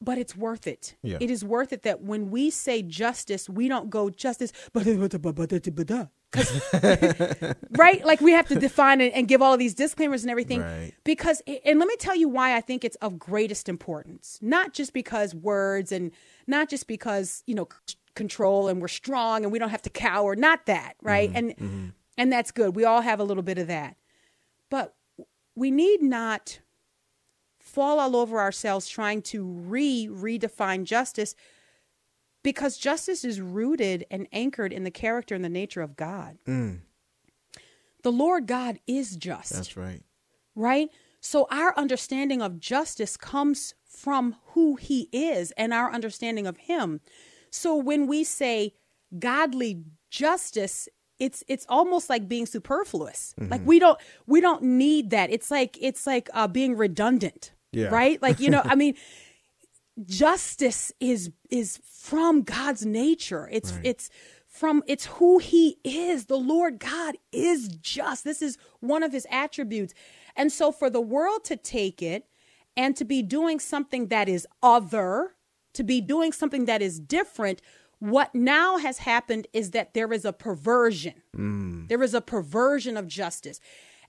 But 0.00 0.18
it's 0.18 0.36
worth 0.36 0.66
it. 0.66 0.96
Yeah. 1.02 1.18
It 1.20 1.30
is 1.30 1.44
worth 1.44 1.72
it 1.72 1.82
that 1.84 2.02
when 2.02 2.30
we 2.30 2.50
say 2.50 2.82
justice, 2.82 3.48
we 3.48 3.68
don't 3.68 3.88
go 3.88 4.10
justice, 4.10 4.52
but 4.72 4.84
right? 7.70 8.04
Like 8.04 8.20
we 8.20 8.32
have 8.32 8.48
to 8.48 8.58
define 8.58 9.00
it 9.00 9.12
and 9.14 9.28
give 9.28 9.40
all 9.40 9.52
of 9.52 9.58
these 9.58 9.74
disclaimers 9.74 10.22
and 10.22 10.30
everything. 10.30 10.60
Right. 10.60 10.92
Because, 11.04 11.42
and 11.64 11.78
let 11.78 11.88
me 11.88 11.96
tell 11.96 12.16
you 12.16 12.28
why 12.28 12.56
I 12.56 12.60
think 12.60 12.84
it's 12.84 12.96
of 12.96 13.18
greatest 13.18 13.68
importance. 13.68 14.38
Not 14.42 14.74
just 14.74 14.92
because 14.92 15.34
words 15.34 15.92
and 15.92 16.10
not 16.46 16.68
just 16.68 16.86
because, 16.86 17.42
you 17.46 17.54
know, 17.54 17.68
control 18.14 18.68
and 18.68 18.80
we're 18.80 18.88
strong 18.88 19.44
and 19.44 19.52
we 19.52 19.58
don't 19.58 19.70
have 19.70 19.82
to 19.82 19.90
cower. 19.90 20.36
Not 20.36 20.66
that, 20.66 20.94
right? 21.02 21.28
Mm-hmm. 21.28 21.36
And 21.36 21.56
mm-hmm. 21.56 21.86
and 22.18 22.32
that's 22.32 22.50
good. 22.50 22.76
We 22.76 22.84
all 22.84 23.00
have 23.00 23.20
a 23.20 23.24
little 23.24 23.42
bit 23.42 23.58
of 23.58 23.66
that. 23.68 23.96
But 24.70 24.94
we 25.54 25.70
need 25.70 26.02
not 26.02 26.60
fall 27.58 27.98
all 27.98 28.16
over 28.16 28.40
ourselves 28.40 28.88
trying 28.88 29.22
to 29.22 29.44
re 29.44 30.08
redefine 30.10 30.84
justice 30.84 31.34
because 32.42 32.76
justice 32.76 33.24
is 33.24 33.40
rooted 33.40 34.06
and 34.10 34.28
anchored 34.32 34.72
in 34.72 34.84
the 34.84 34.90
character 34.90 35.34
and 35.34 35.44
the 35.44 35.48
nature 35.48 35.80
of 35.80 35.96
God. 35.96 36.38
Mm. 36.46 36.80
The 38.02 38.12
Lord 38.12 38.46
God 38.46 38.78
is 38.86 39.16
just 39.16 39.52
That's 39.54 39.76
right. 39.76 40.02
right? 40.54 40.90
So 41.20 41.46
our 41.50 41.72
understanding 41.78 42.42
of 42.42 42.60
justice 42.60 43.16
comes 43.16 43.74
from 43.82 44.36
who 44.48 44.76
he 44.76 45.08
is 45.10 45.52
and 45.52 45.72
our 45.72 45.90
understanding 45.90 46.46
of 46.46 46.58
him. 46.58 47.00
So 47.54 47.76
when 47.76 48.08
we 48.08 48.24
say 48.24 48.74
godly 49.16 49.84
justice, 50.10 50.88
it's 51.20 51.44
it's 51.46 51.64
almost 51.68 52.10
like 52.10 52.28
being 52.28 52.46
superfluous. 52.46 53.32
Like 53.38 53.64
we 53.64 53.78
don't 53.78 53.96
we 54.26 54.40
don't 54.40 54.62
need 54.64 55.10
that. 55.10 55.30
It's 55.30 55.52
like 55.52 55.78
it's 55.80 56.04
like 56.04 56.28
uh, 56.34 56.48
being 56.48 56.76
redundant. 56.76 57.52
Yeah. 57.70 57.86
Right? 57.86 58.20
Like 58.20 58.40
you 58.40 58.50
know, 58.50 58.60
I 58.64 58.74
mean 58.82 58.96
justice 60.04 60.90
is 60.98 61.30
is 61.48 61.80
from 61.88 62.42
God's 62.42 62.84
nature. 62.84 63.48
It's 63.52 63.72
it's 63.84 64.10
from 64.48 64.82
it's 64.88 65.06
who 65.06 65.38
he 65.38 65.78
is. 65.84 66.26
The 66.26 66.36
Lord 66.36 66.80
God 66.80 67.14
is 67.30 67.68
just. 67.68 68.24
This 68.24 68.42
is 68.42 68.58
one 68.80 69.04
of 69.04 69.12
his 69.12 69.28
attributes. 69.30 69.94
And 70.34 70.50
so 70.50 70.72
for 70.72 70.90
the 70.90 71.00
world 71.00 71.44
to 71.44 71.56
take 71.56 72.02
it 72.02 72.26
and 72.76 72.96
to 72.96 73.04
be 73.04 73.22
doing 73.22 73.60
something 73.60 74.08
that 74.08 74.28
is 74.28 74.44
other, 74.60 75.33
to 75.74 75.82
be 75.82 76.00
doing 76.00 76.32
something 76.32 76.64
that 76.64 76.82
is 76.82 76.98
different, 76.98 77.60
what 77.98 78.34
now 78.34 78.78
has 78.78 78.98
happened 78.98 79.46
is 79.52 79.70
that 79.72 79.94
there 79.94 80.12
is 80.12 80.24
a 80.24 80.32
perversion. 80.32 81.14
Mm. 81.36 81.88
There 81.88 82.02
is 82.02 82.14
a 82.14 82.20
perversion 82.20 82.96
of 82.96 83.06
justice. 83.06 83.60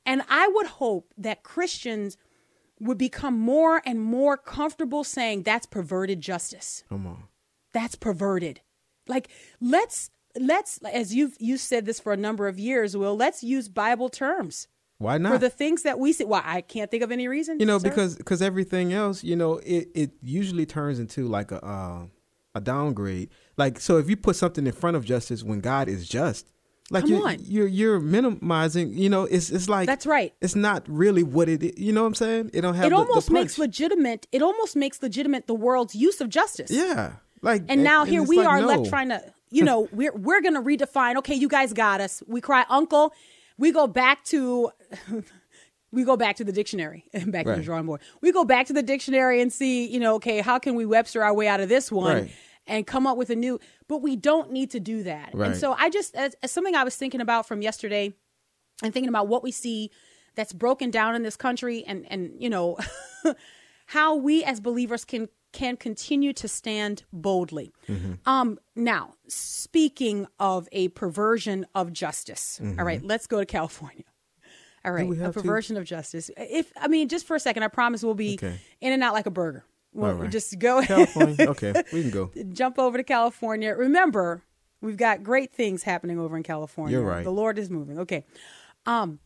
And 0.06 0.22
I 0.30 0.48
would 0.48 0.68
hope 0.68 1.14
that 1.18 1.44
Christians 1.44 2.18
would 2.80 2.98
become 2.98 3.40
more 3.40 3.82
and 3.86 4.02
more 4.02 4.38
comfortable 4.38 5.04
saying 5.04 5.44
that's 5.44 5.66
perverted 5.66 6.22
justice. 6.22 6.84
Come 6.90 7.08
on. 7.08 7.24
That's 7.74 7.96
perverted. 7.96 8.62
Like 9.08 9.30
let's 9.62 10.10
let's 10.38 10.80
as 10.80 11.16
you've 11.16 11.36
you 11.40 11.58
said 11.58 11.86
this 11.86 12.00
for 12.00 12.12
a 12.12 12.18
number 12.18 12.48
of 12.48 12.60
years, 12.60 12.98
Will, 12.98 13.16
let's 13.16 13.44
use 13.44 13.70
Bible 13.70 14.10
terms 14.10 14.68
Why 14.98 15.18
not? 15.18 15.34
for 15.34 15.38
the 15.40 15.50
things 15.50 15.84
that 15.84 16.00
we 16.00 16.14
say. 16.14 16.24
Well, 16.24 16.42
I 16.46 16.62
can't 16.62 16.90
think 16.90 17.04
of 17.04 17.12
any 17.12 17.28
reason. 17.28 17.60
you 17.60 17.66
know, 17.66 17.78
sir. 17.80 17.90
because 17.90 18.16
because 18.16 18.42
everything 18.42 18.94
else, 18.94 19.24
you 19.24 19.36
know, 19.36 19.58
it 19.66 19.90
it 19.94 20.12
usually 20.22 20.66
turns 20.66 21.00
into 21.00 21.28
like 21.28 21.52
a 21.52 21.64
uh, 21.66 22.06
a 22.56 22.62
downgrade. 22.62 23.30
Like 23.58 23.80
so, 23.80 23.98
if 23.98 24.10
you 24.10 24.16
put 24.18 24.36
something 24.36 24.66
in 24.66 24.74
front 24.74 24.96
of 24.98 25.04
justice 25.06 25.44
when 25.44 25.60
God 25.60 25.90
is 25.90 26.08
just, 26.08 26.50
like 26.92 27.04
Come 27.04 27.12
you're, 27.12 27.28
on. 27.28 27.38
you're 27.42 27.68
you're 27.68 28.00
minimizing. 28.00 28.94
You 28.94 29.10
know, 29.10 29.24
it's 29.24 29.50
it's 29.50 29.68
like 29.68 29.88
That's 29.88 30.06
right. 30.06 30.34
It's 30.42 30.56
not 30.56 30.84
really 30.88 31.24
what 31.24 31.50
it. 31.50 31.62
is. 31.64 31.74
You 31.78 31.92
know 31.92 32.02
what 32.04 32.08
I'm 32.08 32.16
saying? 32.16 32.52
It 32.54 32.62
don't 32.62 32.76
have. 32.76 32.86
it 32.86 32.90
the- 32.92 32.96
the 32.96 33.02
almost 33.02 33.32
makes 33.32 33.58
legitimate 33.58 34.28
it 34.32 34.42
almost 34.42 34.76
makes 34.78 35.02
legitimate 35.04 35.48
the 35.48 35.56
world's 35.56 35.94
use 35.96 36.22
of 36.22 36.30
justice. 36.30 36.72
Yeah. 36.72 37.14
Like 37.42 37.64
And 37.68 37.84
now 37.84 38.06
here 38.06 38.24
we 38.24 38.38
like, 38.38 38.48
are 38.48 38.62
no. 38.62 38.68
left 38.68 38.90
trying 38.90 39.10
to, 39.10 39.22
you 39.52 39.64
know, 39.64 39.88
we're 39.92 40.14
we're 40.16 40.42
gonna 40.42 40.62
redefine. 40.64 41.18
Okay, 41.18 41.36
you 41.36 41.48
guys 41.50 41.74
got 41.74 42.00
us. 42.02 42.24
We 42.28 42.40
cry 42.42 42.66
uncle. 42.70 43.14
We 43.58 43.72
go 43.72 43.88
back 43.88 44.24
to 44.26 44.70
we 45.92 46.04
go 46.04 46.18
back 46.18 46.36
to 46.38 46.44
the 46.44 46.52
dictionary 46.52 47.06
and 47.14 47.32
back 47.32 47.46
to 47.46 47.56
the 47.56 47.62
drawing 47.64 47.86
board. 47.86 48.02
We 48.22 48.32
go 48.32 48.44
back 48.46 48.68
to 48.68 48.74
the 48.74 48.84
dictionary 48.84 49.42
and 49.42 49.52
see, 49.52 49.88
you 49.88 50.00
know, 50.00 50.16
okay, 50.16 50.42
how 50.42 50.60
can 50.60 50.76
we 50.76 50.86
Webster 50.86 51.24
our 51.24 51.34
way 51.34 51.48
out 51.48 51.60
of 51.62 51.70
this 51.70 51.92
one 51.92 52.16
Right. 52.24 52.32
and 52.68 52.86
come 52.88 53.08
up 53.08 53.18
with 53.18 53.30
a 53.30 53.36
new? 53.36 53.60
But 53.88 53.98
we 54.02 54.16
don't 54.16 54.52
need 54.52 54.72
to 54.72 54.80
do 54.80 55.04
that. 55.04 55.34
And 55.34 55.56
so 55.56 55.74
I 55.74 55.90
just 55.90 56.16
as, 56.16 56.36
as 56.44 56.52
something 56.52 56.76
I 56.76 56.84
was 56.84 56.96
thinking 56.96 57.22
about 57.22 57.48
from 57.48 57.62
yesterday 57.62 58.14
and 58.84 58.94
thinking 58.94 59.10
about 59.10 59.28
what 59.28 59.44
we 59.44 59.52
see 59.52 59.90
that's 60.36 60.52
broken 60.52 60.92
down 60.92 61.16
in 61.16 61.24
this 61.24 61.38
country 61.38 61.84
and 61.88 62.06
and 62.12 62.34
you 62.40 62.50
know 62.50 62.78
how 63.86 64.16
we 64.16 64.44
as 64.44 64.60
believers 64.60 65.06
can 65.06 65.30
can 65.54 65.78
continue 65.78 66.34
to 66.34 66.50
stand 66.50 67.04
boldly. 67.14 67.72
Um 68.26 68.60
now, 68.76 69.14
speaking 69.30 70.28
of 70.40 70.68
a 70.74 70.90
perversion 70.90 71.66
of 71.74 71.94
justice. 71.94 72.60
all 72.78 72.84
right, 72.84 73.02
let's 73.02 73.28
go 73.28 73.40
to 73.40 73.46
California. 73.46 74.04
All 74.86 74.92
right, 74.94 75.10
a 75.10 75.16
have 75.24 75.34
to? 75.34 75.42
perversion 75.42 75.78
of 75.78 75.86
justice. 75.86 76.30
If 76.38 76.72
I 76.80 76.88
mean 76.88 77.10
just 77.10 77.26
for 77.26 77.36
a 77.36 77.40
second, 77.40 77.64
I 77.64 77.68
promise 77.68 78.04
we'll 78.04 78.14
be 78.16 78.34
Okay. 78.36 78.60
in 78.82 78.94
and 78.94 79.04
out 79.04 79.14
like 79.14 79.26
a 79.26 79.32
burger. 79.32 79.66
We'll 79.94 80.14
right. 80.14 80.30
just 80.30 80.60
go 80.60 80.82
California. 80.84 81.48
okay, 81.50 81.74
we 81.94 82.02
can 82.02 82.12
go. 82.12 82.32
jump 82.52 82.78
over 82.78 82.98
to 82.98 83.04
California. 83.04 83.74
Remember, 83.74 84.44
we've 84.82 84.98
got 84.98 85.24
great 85.24 85.54
things 85.54 85.84
happening 85.84 86.20
over 86.20 86.36
in 86.36 86.44
California. 86.44 86.98
You're 86.98 87.08
right. 87.08 87.24
The 87.24 87.32
Lord 87.32 87.58
is 87.58 87.70
moving. 87.70 88.00
Okay. 88.00 88.26
Um, 88.86 89.20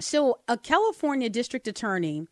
so 0.00 0.40
a 0.48 0.56
California 0.58 1.28
district 1.30 1.68
attorney 1.68 2.26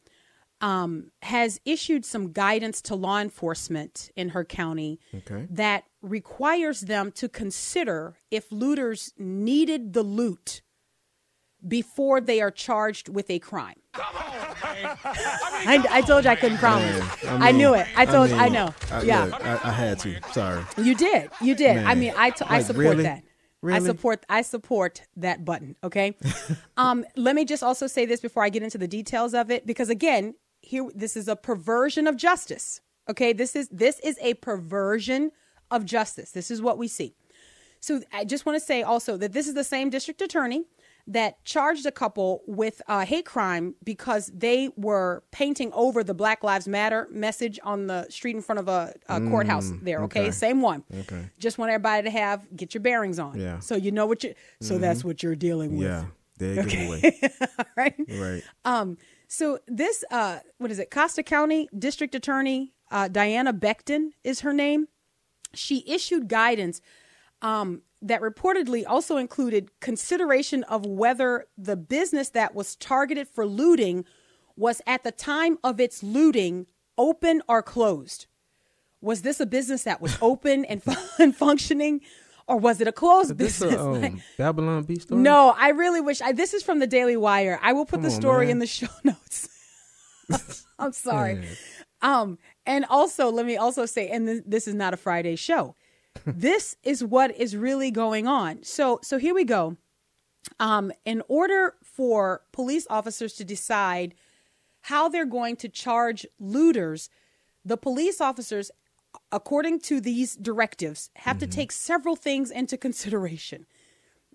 um, 0.61 1.13
has 1.23 1.61
issued 1.65 2.05
some 2.05 2.33
guidance 2.33 2.83
to 2.83 2.95
law 2.95 3.19
enforcement 3.21 4.11
in 4.17 4.31
her 4.31 4.45
county 4.45 4.99
Okay. 5.15 5.47
that 5.51 5.85
requires 6.03 6.83
them 6.83 7.13
to 7.13 7.29
consider 7.29 8.17
if 8.31 8.51
looters 8.51 9.15
needed 9.17 9.93
the 9.93 10.03
loot 10.03 10.61
before 11.67 12.21
they 12.21 12.41
are 12.41 12.51
charged 12.51 13.09
with 13.09 13.31
a 13.31 13.39
crime. 13.39 13.77
I, 13.95 15.85
I 15.91 16.01
told 16.03 16.25
you 16.25 16.31
I 16.31 16.37
couldn't 16.37 16.59
promise. 16.59 17.03
I, 17.27 17.53
knew 17.53 17.75
it. 17.75 17.87
I 17.97 18.07
told. 18.07 18.31
I, 18.33 18.45
mean, 18.45 18.53
know. 18.53 18.75
I, 18.91 19.03
yeah. 19.03 19.25
look, 19.25 19.45
I, 19.45 19.61
I 19.65 19.73
had 19.73 19.99
to. 20.01 20.21
Sorry. 20.33 20.63
You 20.79 20.95
did. 20.95 21.31
You 21.41 21.55
did. 21.55 21.79
I 21.79 21.95
mean, 21.95 22.15
I, 22.17 22.31
t- 22.31 22.45
I 22.49 22.59
Like, 22.59 22.67
support 22.67 22.87
really? 22.87 23.03
that. 23.05 23.25
I 23.63 23.79
support. 23.81 24.25
I 24.29 24.43
support 24.43 25.03
that 25.17 25.45
button. 25.45 25.77
Okay. 25.85 26.17
um, 26.77 27.05
let 27.17 27.35
me 27.35 27.45
just 27.45 27.63
also 27.63 27.87
say 27.87 28.07
this 28.07 28.21
before 28.21 28.43
I 28.43 28.49
get 28.49 28.63
into 28.63 28.79
the 28.79 28.89
details 28.89 29.35
of 29.35 29.51
it, 29.51 29.67
because 29.67 29.91
again, 29.91 30.35
here 30.61 30.89
this 30.95 31.17
is 31.17 31.29
a 31.29 31.37
perversion 31.37 32.07
of 32.07 32.17
justice. 32.17 32.81
Okay. 33.09 33.33
This 33.33 33.55
is 33.55 33.69
this 33.69 33.99
is 34.01 34.19
a 34.23 34.35
perversion 34.35 35.33
of 35.71 35.85
justice. 35.85 36.31
This 36.31 36.51
is 36.51 36.63
what 36.63 36.79
we 36.79 36.89
see. 36.89 37.15
So 37.81 38.03
I 38.13 38.25
just 38.25 38.45
want 38.45 38.59
to 38.59 38.65
say 38.65 38.83
also 38.83 39.17
that 39.17 39.33
this 39.33 39.49
is 39.49 39.55
the 39.55 39.65
same 39.65 39.91
district 39.91 40.21
attorney 40.21 40.65
that 41.11 41.45
charged 41.45 41.87
a 41.87 41.91
couple 41.91 42.43
with 42.47 42.81
a 42.87 43.05
hate 43.05 43.27
crime 43.27 43.75
because 43.83 44.31
they 44.33 44.71
were 44.77 45.25
painting 45.33 45.73
over 45.75 46.05
the 46.05 46.15
Black 46.15 46.45
Lives 46.45 46.69
Matter 46.69 47.09
message 47.11 47.59
on 47.65 47.89
the 47.89 48.09
street 48.09 48.37
in 48.37 48.43
front 48.43 48.61
of 48.61 48.69
a, 48.69 48.95
a 49.09 49.21
courthouse 49.21 49.73
there. 49.83 50.03
Okay? 50.05 50.23
okay. 50.23 50.31
same 50.31 50.63
one. 50.63 50.85
Okay. 51.01 51.29
Just 51.39 51.59
want 51.59 51.73
everybody 51.73 52.05
to 52.05 52.11
have 52.11 52.47
get 52.57 52.75
your 52.75 52.81
bearings 52.81 53.19
on. 53.19 53.39
Yeah. 53.39 53.59
So 53.59 53.75
you 53.75 53.91
know 53.91 54.07
what 54.07 54.23
you. 54.23 54.35
So 54.61 54.79
that's 54.79 55.05
what 55.05 55.23
you're 55.23 55.37
dealing 55.37 55.77
with. 55.77 55.89
Yeah. 55.89 56.05
There 56.39 56.65
you 56.65 56.71
go. 56.71 56.87
Away. 56.87 57.21
right. 57.77 57.95
Right. 58.09 58.43
Um, 58.65 58.97
so 59.29 59.59
this, 59.67 60.05
uh, 60.11 60.39
what 60.59 60.71
is 60.71 60.79
it? 60.79 60.91
Costa 60.91 61.23
County 61.23 61.69
District 61.77 62.15
Attorney 62.15 62.73
uh, 62.91 63.09
Diana 63.09 63.53
Becton 63.53 64.11
is 64.25 64.41
her 64.41 64.53
name. 64.53 64.89
She 65.55 65.85
issued 65.87 66.29
guidance 66.29 66.81
um, 67.43 67.83
that 68.03 68.21
reportedly 68.21 68.85
also 68.87 69.17
included 69.17 69.71
consideration 69.81 70.63
of 70.65 70.87
whether 70.87 71.47
the 71.59 71.77
business 71.77 72.31
that 72.31 72.55
was 72.55 72.77
targeted 72.77 73.29
for 73.29 73.47
looting 73.47 74.05
was 74.57 74.81
at 74.87 75.05
the 75.05 75.13
time 75.13 75.59
of 75.63 75.81
its 75.81 76.03
looting 76.03 76.67
open 76.97 77.43
or 77.49 77.63
closed. 77.63 78.27
Was 79.03 79.23
this 79.23 79.41
a 79.41 79.47
business 79.47 79.85
that 79.85 80.01
was 80.01 80.17
open 80.23 80.65
and, 80.65 80.83
and 81.19 81.35
functioning, 81.37 82.01
or 82.47 82.57
was 82.59 82.81
it 82.81 82.89
a 82.89 82.93
closed 82.93 83.37
this 83.39 83.61
business? 83.61 83.75
a 83.81 83.81
um, 84.07 84.23
Babylon 84.39 84.83
Bee 84.85 84.99
story? 84.99 85.21
no, 85.21 85.55
I 85.57 85.71
really 85.71 86.01
wish. 86.01 86.21
I, 86.21 86.33
this 86.33 86.55
is 86.55 86.63
from 86.63 86.79
the 86.79 86.87
Daily 86.87 87.17
Wire. 87.17 87.59
I 87.63 87.73
will 87.73 87.85
put 87.85 87.97
Come 87.99 88.03
the 88.03 88.11
story 88.11 88.47
man. 88.47 88.53
in 88.53 88.59
the 88.61 88.67
show 88.67 88.89
notes. 89.05 89.49
I'm 90.79 90.93
sorry. 90.93 91.45
Um, 92.03 92.39
and 92.65 92.87
also, 92.89 93.31
let 93.31 93.45
me 93.47 93.57
also 93.57 93.85
say, 93.85 94.09
and 94.09 94.27
th- 94.27 94.43
this 94.47 94.67
is 94.67 94.75
not 94.75 94.95
a 94.95 94.97
Friday 94.97 95.37
show. 95.37 95.75
This 96.27 96.77
is 96.83 97.05
what 97.05 97.37
is 97.37 97.57
really 97.57 97.91
going 97.91 98.27
on. 98.27 98.63
So, 98.63 99.01
so 99.03 99.19
here 99.19 99.35
we 99.35 99.45
go. 99.45 99.77
Um, 100.59 100.93
in 101.05 101.23
order 101.29 101.75
for 101.83 102.43
police 102.53 102.87
officers 102.91 103.35
to 103.35 103.45
decide 103.45 104.15
how 104.83 105.09
they're 105.09 105.27
going 105.27 105.57
to 105.57 105.69
charge 105.69 106.27
looters, 106.39 107.11
the 107.65 107.77
police 107.77 108.21
officers, 108.21 108.71
according 109.31 109.81
to 109.81 110.01
these 110.01 110.37
directives, 110.37 111.11
have 111.17 111.39
to 111.39 111.47
take 111.47 111.73
several 111.73 112.17
things 112.17 112.51
into 112.51 112.77
consideration. 112.77 113.67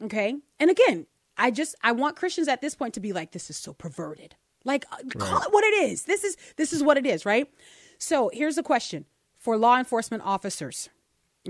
Okay. 0.03 0.35
And 0.59 0.69
again, 0.69 1.07
I 1.38 1.51
just 1.51 1.75
I 1.83 1.91
want 1.91 2.15
Christians 2.15 2.47
at 2.47 2.61
this 2.61 2.75
point 2.75 2.93
to 2.93 2.99
be 2.99 3.13
like, 3.13 3.31
this 3.31 3.49
is 3.49 3.57
so 3.57 3.73
perverted. 3.73 4.35
Like 4.63 4.85
uh, 4.91 4.97
call 5.17 5.41
it 5.41 5.51
what 5.51 5.63
it 5.63 5.89
is. 5.89 6.03
This 6.03 6.23
is 6.23 6.38
this 6.55 6.73
is 6.73 6.83
what 6.83 6.97
it 6.97 7.05
is, 7.05 7.25
right? 7.25 7.49
So 7.97 8.29
here's 8.33 8.55
the 8.55 8.63
question 8.63 9.05
for 9.38 9.57
law 9.57 9.77
enforcement 9.77 10.23
officers. 10.25 10.89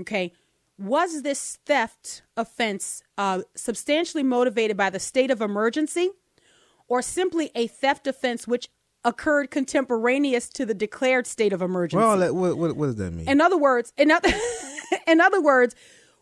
Okay. 0.00 0.32
Was 0.78 1.22
this 1.22 1.58
theft 1.64 2.22
offense 2.36 3.02
uh, 3.16 3.42
substantially 3.54 4.22
motivated 4.22 4.76
by 4.76 4.90
the 4.90 5.00
state 5.00 5.30
of 5.30 5.40
emergency 5.40 6.10
or 6.86 7.00
simply 7.00 7.50
a 7.54 7.66
theft 7.66 8.06
offense 8.06 8.46
which 8.46 8.68
occurred 9.04 9.50
contemporaneous 9.50 10.48
to 10.50 10.66
the 10.66 10.74
declared 10.74 11.26
state 11.26 11.52
of 11.52 11.62
emergency? 11.62 12.04
Well, 12.04 12.34
what, 12.34 12.58
what, 12.58 12.76
what 12.76 12.86
does 12.86 12.96
that 12.96 13.12
mean? 13.12 13.28
In 13.28 13.40
other 13.40 13.56
words, 13.56 13.92
in 13.96 14.10
other, 14.10 14.28
in 15.06 15.20
other 15.20 15.40
words, 15.40 15.74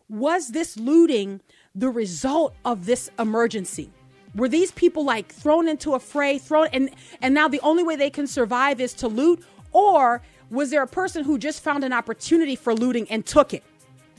was 0.07 0.49
this 0.49 0.77
looting 0.77 1.41
the 1.73 1.89
result 1.89 2.55
of 2.63 2.85
this 2.85 3.09
emergency? 3.19 3.91
Were 4.35 4.49
these 4.49 4.71
people 4.71 5.03
like 5.03 5.31
thrown 5.31 5.67
into 5.67 5.95
a 5.95 5.99
fray, 5.99 6.37
thrown 6.37 6.67
and 6.73 6.89
and 7.21 7.33
now 7.33 7.47
the 7.47 7.61
only 7.61 7.83
way 7.83 7.95
they 7.95 8.09
can 8.09 8.27
survive 8.27 8.81
is 8.81 8.93
to 8.95 9.07
loot, 9.07 9.43
or 9.71 10.21
was 10.55 10.71
there 10.71 10.81
a 10.81 10.87
person 10.87 11.23
who 11.23 11.37
just 11.37 11.61
found 11.61 11.83
an 11.83 11.93
opportunity 11.93 12.55
for 12.55 12.73
looting 12.73 13.09
and 13.11 13.25
took 13.25 13.53
it, 13.53 13.63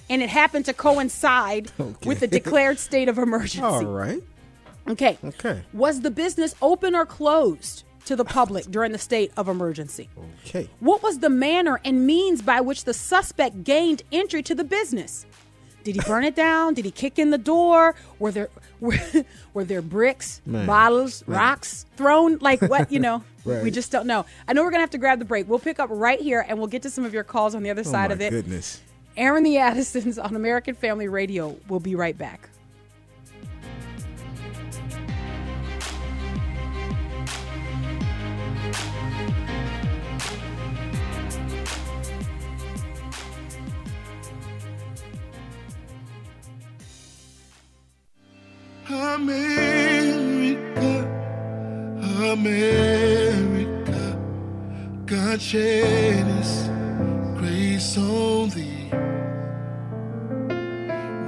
and 0.08 0.22
it 0.22 0.28
happened 0.28 0.66
to 0.66 0.72
coincide 0.72 1.72
with 2.04 2.20
the 2.20 2.26
declared 2.26 2.78
state 2.78 3.08
of 3.08 3.18
emergency? 3.18 3.60
All 3.62 3.84
right. 3.84 4.22
Okay. 4.88 5.18
Okay. 5.24 5.62
Was 5.72 6.02
the 6.02 6.10
business 6.10 6.54
open 6.62 6.94
or 6.94 7.06
closed 7.06 7.84
to 8.04 8.14
the 8.14 8.24
public 8.24 8.64
during 8.70 8.92
the 8.92 8.98
state 8.98 9.32
of 9.36 9.48
emergency? 9.48 10.08
Okay. 10.46 10.70
What 10.78 11.02
was 11.02 11.18
the 11.18 11.30
manner 11.30 11.80
and 11.84 12.06
means 12.06 12.42
by 12.42 12.60
which 12.60 12.84
the 12.84 12.94
suspect 12.94 13.64
gained 13.64 14.02
entry 14.12 14.42
to 14.44 14.54
the 14.54 14.64
business? 14.64 15.26
Did 15.86 15.94
he 15.94 16.00
burn 16.00 16.24
it 16.24 16.34
down? 16.34 16.74
Did 16.74 16.84
he 16.84 16.90
kick 16.90 17.16
in 17.16 17.30
the 17.30 17.38
door? 17.38 17.94
Were 18.18 18.32
there 18.32 18.48
were, 18.80 18.98
were 19.54 19.62
there 19.62 19.80
bricks, 19.80 20.40
Man. 20.44 20.66
bottles, 20.66 21.22
rocks 21.28 21.86
thrown? 21.96 22.38
Like 22.40 22.60
what? 22.60 22.90
You 22.90 22.98
know, 22.98 23.22
we 23.44 23.70
just 23.70 23.92
don't 23.92 24.08
know. 24.08 24.26
I 24.48 24.52
know 24.52 24.64
we're 24.64 24.72
gonna 24.72 24.80
have 24.82 24.90
to 24.90 24.98
grab 24.98 25.20
the 25.20 25.24
break. 25.24 25.48
We'll 25.48 25.60
pick 25.60 25.78
up 25.78 25.88
right 25.92 26.20
here, 26.20 26.44
and 26.48 26.58
we'll 26.58 26.66
get 26.66 26.82
to 26.82 26.90
some 26.90 27.04
of 27.04 27.14
your 27.14 27.22
calls 27.22 27.54
on 27.54 27.62
the 27.62 27.70
other 27.70 27.82
Oh 27.86 27.90
side 27.90 28.10
of 28.10 28.20
it. 28.20 28.30
goodness. 28.30 28.80
Airing 29.16 29.44
the 29.44 29.58
Addisons 29.58 30.18
on 30.18 30.34
American 30.34 30.74
Family 30.74 31.06
Radio. 31.06 31.56
We'll 31.68 31.78
be 31.78 31.94
right 31.94 32.18
back. 32.18 32.48
America, 48.88 50.54
America, 52.30 54.16
God 55.04 55.42
shed 55.42 56.24
His 56.24 56.68
grace 57.36 57.98
on 57.98 58.50
thee. 58.50 58.88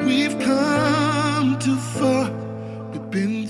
We've 0.06 0.38
come 0.38 1.58
too 1.58 1.74
far, 1.76 2.30
we've 2.92 3.10
been 3.10 3.47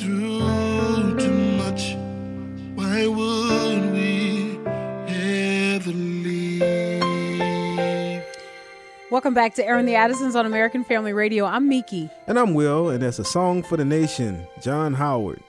Welcome 9.19 9.35
back 9.35 9.55
to 9.55 9.67
Airing 9.67 9.87
the 9.87 9.97
Addisons 9.97 10.37
on 10.37 10.47
American 10.47 10.85
Family 10.85 11.13
Radio. 11.13 11.45
I'm 11.45 11.69
Mickey. 11.69 12.09
And 12.29 12.39
I'm 12.39 12.55
Will, 12.55 12.91
and 12.91 13.03
that's 13.03 13.19
a 13.19 13.25
song 13.25 13.65
for 13.65 13.77
the 13.77 13.85
nation, 13.85 14.47
John 14.63 14.95
Howard. 14.95 15.43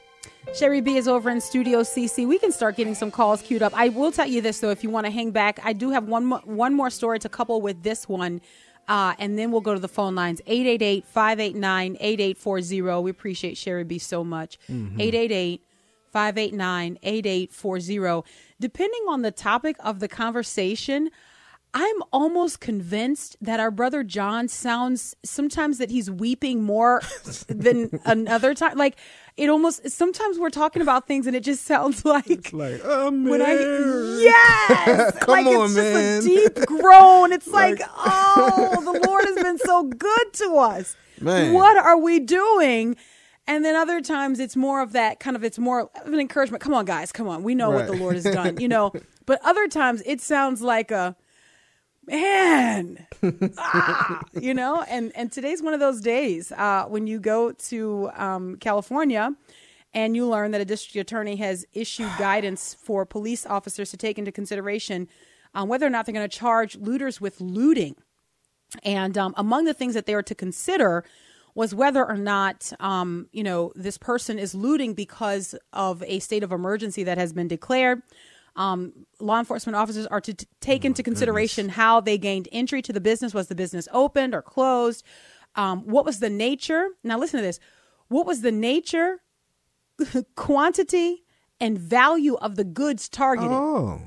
Sherry 0.55 0.82
B 0.82 0.97
is 0.97 1.08
over 1.08 1.29
in 1.29 1.39
Studio 1.39 1.82
CC. 1.82 2.27
We 2.27 2.39
can 2.39 2.51
start 2.51 2.77
getting 2.77 2.95
some 2.95 3.12
calls 3.12 3.43
queued 3.43 3.62
up. 3.62 3.71
I 3.75 3.89
will 3.89 4.12
tell 4.12 4.25
you 4.25 4.41
this 4.41 4.60
though, 4.60 4.71
if 4.71 4.84
you 4.84 4.89
want 4.89 5.05
to 5.05 5.12
hang 5.12 5.29
back, 5.29 5.60
I 5.63 5.73
do 5.73 5.91
have 5.91 6.05
one 6.05 6.25
more, 6.25 6.41
one 6.45 6.73
more 6.73 6.89
story 6.89 7.19
to 7.19 7.29
couple 7.29 7.62
with 7.62 7.84
this 7.84 8.10
one. 8.10 8.41
Uh, 8.88 9.13
and 9.19 9.38
then 9.38 9.51
we'll 9.51 9.62
go 9.62 9.75
to 9.75 9.79
the 9.79 9.88
phone 9.88 10.15
lines 10.15 10.41
888 10.47 11.05
589 11.05 11.97
8840. 11.99 13.03
We 13.03 13.12
appreciate 13.12 13.55
Sherry 13.55 13.84
B 13.84 13.99
so 13.99 14.23
much. 14.23 14.58
888 14.67 15.63
589 16.12 16.97
8840. 17.03 18.27
Depending 18.60 19.05
on 19.08 19.21
the 19.21 19.32
topic 19.32 19.75
of 19.79 19.99
the 19.99 20.08
conversation, 20.08 21.12
I'm 21.73 22.01
almost 22.12 22.60
convinced 22.60 23.38
that 23.41 23.60
our 23.60 23.69
brother 23.69 24.03
John 24.03 24.47
sounds 24.47 25.15
sometimes 25.23 25.77
that 25.77 25.91
he's 25.91 26.10
weeping 26.10 26.63
more 26.63 27.01
than 27.47 27.99
another 28.05 28.55
time. 28.55 28.77
Like 28.77 28.97
it 29.38 29.49
almost 29.49 29.89
sometimes 29.89 30.39
we're 30.39 30.49
talking 30.49 30.82
about 30.82 31.08
things 31.08 31.27
and 31.27 31.36
it 31.36 31.43
just 31.43 31.65
sounds 31.65 32.03
like 32.05 32.51
Like, 32.51 32.84
when 32.84 33.41
I 33.41 33.53
yes, 34.19 35.17
Come 35.21 35.32
like 35.32 35.45
on, 35.45 35.65
it's 35.65 35.75
man. 35.75 36.19
a 36.19 36.21
deep 36.21 36.65
groan. 36.65 37.32
It's 37.32 37.47
like, 37.47 37.79
oh, 37.97 38.82
the 38.84 39.08
Lord 39.08 39.25
has 39.25 39.36
been 39.36 39.60
so 39.60 39.84
good 39.84 40.34
to 40.34 40.58
us. 40.58 40.95
Man. 41.21 41.53
What 41.53 41.77
are 41.77 41.97
we 41.97 42.19
doing? 42.19 42.95
And 43.45 43.63
then 43.65 43.75
other 43.75 44.01
times 44.01 44.39
it's 44.39 44.55
more 44.55 44.82
of 44.82 44.91
that 44.93 45.19
kind 45.19 45.36
of 45.36 45.43
it's 45.43 45.60
more 45.60 45.89
of 46.03 46.13
an 46.13 46.19
encouragement. 46.19 46.63
Come 46.63 46.73
on, 46.73 46.86
guys, 46.86 47.12
come 47.12 47.27
on. 47.27 47.43
We 47.43 47.53
know 47.55 47.69
what 47.69 47.86
the 47.88 47.93
Lord 47.93 48.15
has 48.15 48.23
done, 48.23 48.60
you 48.60 48.67
know. 48.67 48.91
But 49.25 49.39
other 49.43 49.67
times 49.67 50.01
it 50.05 50.19
sounds 50.21 50.62
like 50.63 50.89
a 50.91 51.15
man 52.10 53.06
ah, 53.58 54.22
you 54.39 54.54
know 54.54 54.84
and 54.89 55.12
and 55.15 55.32
today's 55.32 55.62
one 55.62 55.74
of 55.74 55.80
those 55.80 56.02
days 56.02 56.52
uh, 56.54 56.86
when 56.88 57.08
you 57.08 57.19
go 57.19 57.52
to 57.52 58.10
um, 58.15 58.56
california 58.58 59.34
and 59.93 60.15
you 60.15 60.28
learn 60.28 60.52
that 60.52 60.62
a 60.62 60.65
district 60.65 60.95
attorney 60.95 61.36
has 61.36 61.65
issued 61.74 62.10
guidance 62.19 62.74
for 62.74 63.06
police 63.06 63.45
officers 63.45 63.91
to 63.91 63.98
take 63.98 64.17
into 64.17 64.32
consideration 64.32 65.08
um, 65.54 65.67
whether 65.67 65.86
or 65.86 65.89
not 65.89 66.06
they're 66.06 66.13
going 66.13 66.28
to 66.28 66.38
charge 66.38 66.76
looters 66.78 67.19
with 67.19 67.39
looting 67.41 67.95
and 68.84 69.17
um, 69.17 69.34
among 69.38 69.65
the 69.65 69.74
things 69.74 69.93
that 69.93 70.06
they 70.06 70.13
are 70.13 70.24
to 70.24 70.36
consider 70.36 71.04
was 71.56 71.74
whether 71.74 72.08
or 72.08 72.15
not, 72.15 72.72
um, 72.80 73.28
you 73.32 73.43
know, 73.43 73.72
this 73.76 73.98
person 73.98 74.38
is 74.39 74.54
looting 74.54 74.93
because 74.93 75.56
of 75.74 76.04
a 76.04 76.19
state 76.19 76.43
of 76.43 76.52
emergency 76.52 77.04
that 77.04 77.17
has 77.17 77.34
been 77.34 77.48
declared. 77.48 78.02
Um, 78.60 78.91
law 79.22 79.39
enforcement 79.39 79.78
officers 79.78 80.06
are 80.08 80.19
to 80.19 80.34
t- 80.34 80.45
take 80.60 80.84
into 80.84 81.02
consideration 81.02 81.69
how 81.69 82.02
they 82.02 82.17
gained 82.17 82.50
entry 82.52 82.82
to 82.82 82.91
the 82.91 83.00
business. 83.00 83.34
Was 83.34 83.48
the 83.48 83.56
business 83.56 83.88
opened 83.93 84.36
or 84.36 84.41
closed? 84.41 85.06
Um, 85.56 85.84
what 85.84 86.04
was 86.04 86.19
the 86.19 86.30
nature? 86.30 86.89
Now, 87.02 87.17
listen 87.17 87.39
to 87.39 87.45
this. 87.45 87.58
What 88.10 88.26
was 88.26 88.41
the 88.41 88.52
nature, 88.52 89.22
quantity, 90.36 91.24
and 91.62 91.80
value 91.80 92.36
of 92.36 92.58
the 92.58 92.65
goods 92.65 93.08
targeted? 93.08 93.50
Oh. 93.50 94.02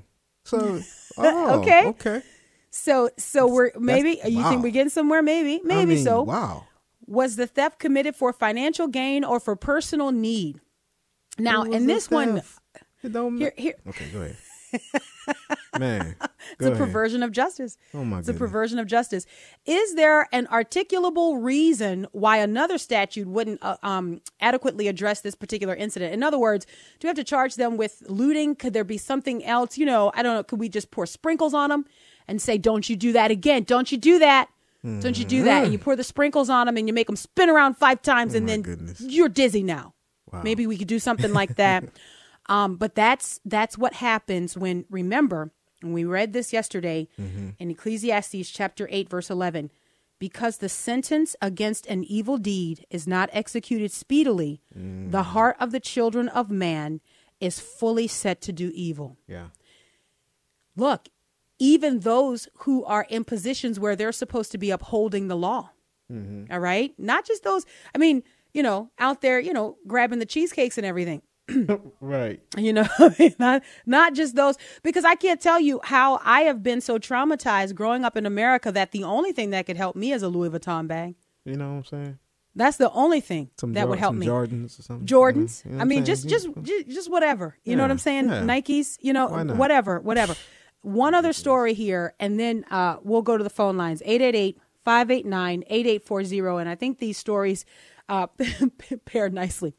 So, 0.44 0.80
oh, 1.16 1.60
Okay. 1.60 1.86
Okay. 1.86 2.22
So, 2.70 3.08
so 3.16 3.46
we're 3.46 3.70
maybe 3.78 4.20
you 4.26 4.38
wow. 4.38 4.50
think 4.50 4.62
we're 4.62 4.70
getting 4.70 4.90
somewhere? 4.90 5.22
Maybe, 5.22 5.62
maybe 5.64 5.80
I 5.80 5.84
mean, 5.94 6.04
so. 6.04 6.22
Wow. 6.22 6.66
Was 7.06 7.36
the 7.36 7.46
theft 7.46 7.78
committed 7.78 8.16
for 8.16 8.34
financial 8.34 8.86
gain 8.86 9.24
or 9.24 9.40
for 9.40 9.56
personal 9.56 10.12
need? 10.12 10.60
Now, 11.38 11.62
in 11.62 11.86
this 11.86 12.10
one, 12.10 12.36
theft? 12.36 12.61
It 13.02 13.12
don't 13.12 13.36
here, 13.36 13.52
here, 13.56 13.74
Okay, 13.88 14.06
go 14.12 14.20
ahead. 14.22 14.36
Man. 15.78 16.14
it's 16.20 16.58
go 16.58 16.66
a 16.68 16.70
ahead. 16.72 16.78
perversion 16.78 17.22
of 17.22 17.30
justice. 17.32 17.76
Oh, 17.94 18.04
my 18.04 18.20
It's 18.20 18.28
a 18.28 18.34
perversion 18.34 18.78
of 18.78 18.86
justice. 18.86 19.26
Is 19.66 19.94
there 19.94 20.28
an 20.32 20.46
articulable 20.46 21.42
reason 21.42 22.06
why 22.12 22.38
another 22.38 22.78
statute 22.78 23.26
wouldn't 23.26 23.58
uh, 23.62 23.76
um, 23.82 24.20
adequately 24.40 24.88
address 24.88 25.20
this 25.20 25.34
particular 25.34 25.74
incident? 25.74 26.14
In 26.14 26.22
other 26.22 26.38
words, 26.38 26.64
do 27.00 27.06
we 27.06 27.08
have 27.08 27.16
to 27.16 27.24
charge 27.24 27.56
them 27.56 27.76
with 27.76 28.02
looting? 28.08 28.54
Could 28.54 28.72
there 28.72 28.84
be 28.84 28.98
something 28.98 29.44
else? 29.44 29.76
You 29.78 29.86
know, 29.86 30.10
I 30.14 30.22
don't 30.22 30.34
know. 30.36 30.42
Could 30.42 30.58
we 30.60 30.68
just 30.68 30.90
pour 30.90 31.06
sprinkles 31.06 31.54
on 31.54 31.70
them 31.70 31.84
and 32.28 32.40
say, 32.40 32.56
"Don't 32.58 32.88
you 32.88 32.96
do 32.96 33.12
that 33.12 33.30
again? 33.30 33.64
Don't 33.64 33.90
you 33.92 33.98
do 33.98 34.18
that"? 34.20 34.48
So 34.84 35.00
don't 35.00 35.16
you 35.18 35.24
do 35.24 35.44
that 35.44 35.62
and 35.62 35.72
you 35.72 35.78
pour 35.78 35.94
the 35.94 36.02
sprinkles 36.02 36.50
on 36.50 36.66
them 36.66 36.76
and 36.76 36.88
you 36.88 36.92
make 36.92 37.06
them 37.06 37.14
spin 37.14 37.48
around 37.48 37.74
five 37.76 38.02
times 38.02 38.34
and 38.34 38.42
Oh 38.44 38.46
my 38.46 38.52
then 38.52 38.62
goodness. 38.62 39.00
you're 39.00 39.28
dizzy 39.28 39.62
now. 39.62 39.94
Wow. 40.32 40.42
Maybe 40.42 40.66
we 40.66 40.76
could 40.76 40.88
do 40.88 40.98
something 40.98 41.32
like 41.32 41.54
that. 41.56 41.84
um, 42.46 42.76
but 42.76 42.94
that's 42.94 43.40
that's 43.44 43.76
what 43.78 43.94
happens 43.94 44.56
when 44.56 44.84
remember 44.90 45.52
and 45.82 45.92
we 45.94 46.04
read 46.04 46.32
this 46.32 46.52
yesterday 46.52 47.08
Mm-hmm. 47.20 47.50
in 47.58 47.70
Ecclesiastes 47.70 48.50
chapter 48.50 48.88
8 48.90 49.08
verse 49.08 49.30
11 49.30 49.70
because 50.18 50.58
the 50.58 50.68
sentence 50.68 51.34
against 51.42 51.86
an 51.86 52.04
evil 52.04 52.38
deed 52.38 52.86
is 52.90 53.06
not 53.06 53.28
executed 53.32 53.90
speedily 53.92 54.60
Mm. 54.76 55.10
the 55.10 55.22
heart 55.34 55.56
of 55.60 55.70
the 55.72 55.80
children 55.80 56.28
of 56.28 56.50
man 56.50 57.00
is 57.40 57.58
fully 57.60 58.06
set 58.06 58.40
to 58.42 58.52
do 58.52 58.70
evil 58.74 59.16
Yeah. 59.26 59.48
look 60.76 61.08
even 61.58 62.00
those 62.00 62.48
who 62.58 62.84
are 62.84 63.06
in 63.08 63.22
positions 63.24 63.78
where 63.78 63.94
they're 63.94 64.10
supposed 64.12 64.50
to 64.52 64.58
be 64.58 64.70
upholding 64.70 65.28
the 65.28 65.36
law 65.36 65.70
all 66.50 66.58
right 66.58 66.92
not 66.98 67.24
just 67.26 67.42
those 67.42 67.64
i 67.94 67.98
mean 67.98 68.22
you 68.52 68.62
know 68.62 68.90
out 68.98 69.22
there 69.22 69.40
you 69.40 69.52
know 69.52 69.76
grabbing 69.86 70.18
the 70.18 70.26
cheesecakes 70.26 70.76
and 70.76 70.86
everything 70.86 71.22
Right. 72.00 72.40
you 72.56 72.72
know 72.72 72.86
not 73.38 73.62
not 73.86 74.14
just 74.14 74.34
those 74.34 74.56
because 74.82 75.04
i 75.04 75.14
can't 75.14 75.40
tell 75.40 75.60
you 75.60 75.80
how 75.84 76.20
i 76.24 76.42
have 76.42 76.62
been 76.62 76.80
so 76.80 76.98
traumatized 76.98 77.74
growing 77.74 78.04
up 78.04 78.16
in 78.16 78.26
america 78.26 78.72
that 78.72 78.92
the 78.92 79.04
only 79.04 79.32
thing 79.32 79.50
that 79.50 79.66
could 79.66 79.76
help 79.76 79.96
me 79.96 80.12
is 80.12 80.22
a 80.22 80.28
louis 80.28 80.50
vuitton 80.50 80.86
bag 80.86 81.14
You 81.44 81.56
know 81.56 81.70
what 81.70 81.76
I'm 81.78 81.84
saying? 81.84 82.18
that's 82.54 82.76
the 82.76 82.90
only 82.90 83.20
thing 83.20 83.50
Some 83.58 83.72
that 83.74 83.82
Jor- 83.82 83.88
would 83.90 83.98
help 83.98 84.14
me 84.14 84.26
Jordans 84.26 84.78
or 84.78 84.82
something. 84.82 85.06
Jordans. 85.06 85.64
You 85.64 85.72
know 85.72 85.80
I 85.80 85.84
mean, 85.84 86.04
saying? 86.04 86.28
just 86.28 86.28
just 86.28 86.86
just 86.88 87.10
whatever. 87.10 87.56
You 87.64 87.76
know 87.76 87.82
what 87.82 87.90
I'm 87.90 87.98
saying? 87.98 88.28
yeah. 88.28 88.42
Nikes. 88.42 88.98
You 89.00 89.14
know, 89.14 89.26
whatever, 89.54 90.00
whatever. 90.00 90.34
One 90.82 91.14
other 91.14 91.32
story 91.32 91.72
here, 91.72 92.12
and 92.20 92.38
then 92.38 92.66
uh, 92.70 92.96
we'll 93.02 93.22
go 93.22 93.38
to 93.38 93.44
the 93.44 93.48
phone 93.50 93.76
lines 93.78 94.02
888 94.04 94.58
589 94.84 95.64
8840. 95.66 96.60
And 96.60 96.68
I 96.68 96.74
think 96.74 96.98
these 96.98 97.16
stories 97.16 97.64
uh, 98.10 98.26
pair 99.06 99.30
nicely. 99.30 99.72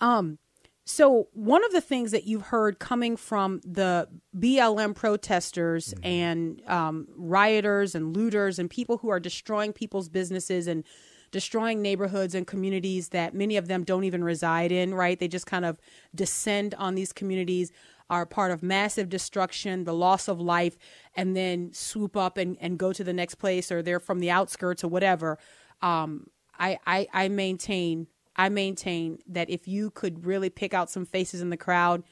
Um, 0.00 0.36
so, 0.84 1.28
one 1.32 1.64
of 1.64 1.70
the 1.70 1.80
things 1.80 2.10
that 2.10 2.24
you've 2.24 2.42
heard 2.42 2.80
coming 2.80 3.16
from 3.16 3.60
the 3.64 4.08
BLM 4.36 4.94
protesters 4.94 5.94
and 6.02 6.60
um, 6.66 7.06
rioters 7.16 7.94
and 7.94 8.16
looters 8.16 8.58
and 8.58 8.68
people 8.68 8.98
who 8.98 9.08
are 9.08 9.20
destroying 9.20 9.72
people's 9.72 10.08
businesses 10.08 10.66
and 10.66 10.82
destroying 11.30 11.82
neighborhoods 11.82 12.34
and 12.34 12.48
communities 12.48 13.10
that 13.10 13.32
many 13.32 13.56
of 13.56 13.68
them 13.68 13.84
don't 13.84 14.04
even 14.04 14.24
reside 14.24 14.72
in, 14.72 14.92
right? 14.92 15.18
They 15.18 15.28
just 15.28 15.46
kind 15.46 15.64
of 15.64 15.78
descend 16.14 16.74
on 16.74 16.96
these 16.96 17.12
communities, 17.12 17.70
are 18.10 18.26
part 18.26 18.50
of 18.50 18.62
massive 18.62 19.08
destruction, 19.08 19.84
the 19.84 19.94
loss 19.94 20.28
of 20.28 20.40
life, 20.40 20.76
and 21.14 21.34
then 21.34 21.72
swoop 21.72 22.16
up 22.16 22.36
and, 22.36 22.58
and 22.60 22.78
go 22.78 22.92
to 22.92 23.02
the 23.02 23.12
next 23.12 23.36
place 23.36 23.72
or 23.72 23.82
they're 23.82 24.00
from 24.00 24.18
the 24.18 24.30
outskirts 24.30 24.84
or 24.84 24.88
whatever. 24.88 25.38
Um, 25.80 26.26
I, 26.58 26.78
I, 26.86 27.06
I 27.12 27.28
maintain 27.28 28.08
I 28.36 28.48
maintain 28.48 29.18
that 29.26 29.50
if 29.50 29.68
you 29.68 29.90
could 29.90 30.24
really 30.24 30.50
pick 30.50 30.72
out 30.74 30.90
some 30.90 31.04
faces 31.04 31.40
in 31.40 31.50
the 31.50 31.56
crowd, 31.56 32.02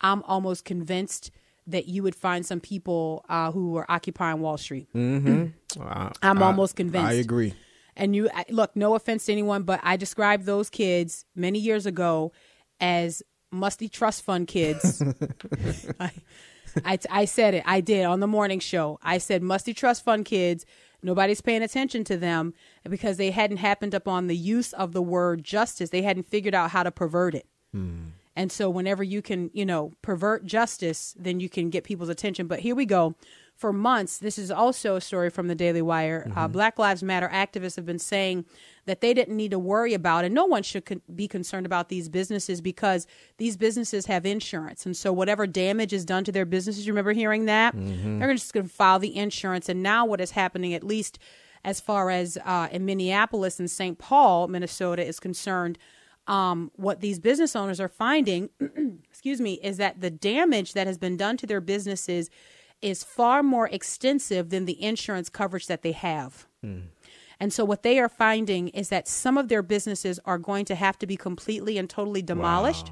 I'm 0.00 0.22
almost 0.22 0.64
convinced 0.64 1.30
that 1.66 1.86
you 1.86 2.02
would 2.02 2.14
find 2.14 2.46
some 2.46 2.60
people 2.60 3.24
uh, 3.28 3.52
who 3.52 3.72
were 3.72 3.90
occupying 3.90 4.40
Wall 4.40 4.56
Street. 4.56 4.88
I, 4.94 5.50
I'm 6.22 6.42
I- 6.42 6.46
almost 6.46 6.76
convinced. 6.76 7.08
I 7.08 7.14
agree. 7.14 7.54
And 7.96 8.14
you 8.14 8.30
look, 8.48 8.76
no 8.76 8.94
offense 8.94 9.26
to 9.26 9.32
anyone, 9.32 9.64
but 9.64 9.80
I 9.82 9.96
described 9.96 10.46
those 10.46 10.70
kids 10.70 11.24
many 11.34 11.58
years 11.58 11.84
ago 11.84 12.30
as 12.80 13.24
musty 13.50 13.88
trust 13.88 14.22
fund 14.22 14.46
kids. 14.46 15.02
I, 16.00 16.12
I, 16.84 16.98
I 17.10 17.24
said 17.24 17.54
it. 17.54 17.64
I 17.66 17.80
did 17.80 18.04
on 18.04 18.20
the 18.20 18.28
morning 18.28 18.60
show. 18.60 19.00
I 19.02 19.18
said 19.18 19.42
musty 19.42 19.74
trust 19.74 20.04
fund 20.04 20.24
kids. 20.26 20.64
Nobody's 21.02 21.40
paying 21.40 21.62
attention 21.62 22.04
to 22.04 22.16
them 22.16 22.54
because 22.88 23.16
they 23.16 23.30
hadn't 23.30 23.58
happened 23.58 23.94
upon 23.94 24.26
the 24.26 24.36
use 24.36 24.72
of 24.72 24.92
the 24.92 25.02
word 25.02 25.44
justice. 25.44 25.90
They 25.90 26.02
hadn't 26.02 26.26
figured 26.26 26.54
out 26.54 26.70
how 26.70 26.82
to 26.82 26.90
pervert 26.90 27.34
it. 27.34 27.46
And 28.34 28.52
so 28.52 28.70
whenever 28.70 29.02
you 29.02 29.20
can, 29.20 29.50
you 29.52 29.66
know, 29.66 29.92
pervert 30.02 30.44
justice, 30.44 31.14
then 31.18 31.40
you 31.40 31.48
can 31.48 31.70
get 31.70 31.84
people's 31.84 32.08
attention. 32.08 32.46
But 32.46 32.60
here 32.60 32.74
we 32.74 32.86
go. 32.86 33.14
For 33.56 33.72
months, 33.72 34.18
this 34.18 34.38
is 34.38 34.52
also 34.52 34.94
a 34.94 35.00
story 35.00 35.30
from 35.30 35.48
the 35.48 35.56
Daily 35.56 35.82
Wire. 35.82 36.30
Uh, 36.36 36.46
Black 36.46 36.78
Lives 36.78 37.02
Matter 37.02 37.28
activists 37.28 37.74
have 37.74 37.86
been 37.86 37.98
saying 37.98 38.44
that 38.88 39.00
they 39.00 39.14
didn't 39.14 39.36
need 39.36 39.52
to 39.52 39.58
worry 39.58 39.94
about, 39.94 40.24
and 40.24 40.34
no 40.34 40.44
one 40.44 40.62
should 40.62 40.84
con- 40.84 41.02
be 41.14 41.28
concerned 41.28 41.66
about 41.66 41.88
these 41.88 42.08
businesses 42.08 42.60
because 42.60 43.06
these 43.36 43.56
businesses 43.56 44.06
have 44.06 44.26
insurance. 44.26 44.84
And 44.84 44.96
so 44.96 45.12
whatever 45.12 45.46
damage 45.46 45.92
is 45.92 46.04
done 46.04 46.24
to 46.24 46.32
their 46.32 46.44
businesses, 46.44 46.86
you 46.86 46.92
remember 46.92 47.12
hearing 47.12 47.44
that? 47.44 47.74
They're 48.18 48.32
just 48.32 48.52
going 48.52 48.66
to 48.66 48.72
file 48.72 48.98
the 48.98 49.16
insurance. 49.16 49.68
And 49.68 49.82
now 49.82 50.04
what 50.04 50.20
is 50.20 50.32
happening, 50.32 50.74
at 50.74 50.82
least 50.82 51.18
as 51.64 51.80
far 51.80 52.10
as 52.10 52.38
uh, 52.44 52.68
in 52.72 52.84
Minneapolis 52.84 53.60
and 53.60 53.70
St. 53.70 53.98
Paul, 53.98 54.48
Minnesota, 54.48 55.06
is 55.06 55.20
concerned, 55.20 55.78
um, 56.26 56.70
what 56.76 57.00
these 57.00 57.18
business 57.18 57.56
owners 57.56 57.80
are 57.80 57.88
finding, 57.88 58.50
excuse 59.08 59.40
me, 59.40 59.54
is 59.62 59.76
that 59.78 60.00
the 60.00 60.10
damage 60.10 60.72
that 60.74 60.86
has 60.86 60.98
been 60.98 61.16
done 61.16 61.36
to 61.38 61.46
their 61.46 61.60
businesses 61.60 62.30
is 62.80 63.02
far 63.02 63.42
more 63.42 63.68
extensive 63.68 64.50
than 64.50 64.64
the 64.64 64.80
insurance 64.82 65.28
coverage 65.28 65.66
that 65.66 65.82
they 65.82 65.92
have. 65.92 66.46
And 67.40 67.52
so 67.52 67.64
what 67.64 67.82
they 67.82 67.98
are 67.98 68.08
finding 68.08 68.68
is 68.68 68.88
that 68.88 69.06
some 69.06 69.38
of 69.38 69.48
their 69.48 69.62
businesses 69.62 70.18
are 70.24 70.38
going 70.38 70.64
to 70.66 70.74
have 70.74 70.98
to 70.98 71.06
be 71.06 71.16
completely 71.16 71.78
and 71.78 71.88
totally 71.88 72.22
demolished. 72.22 72.90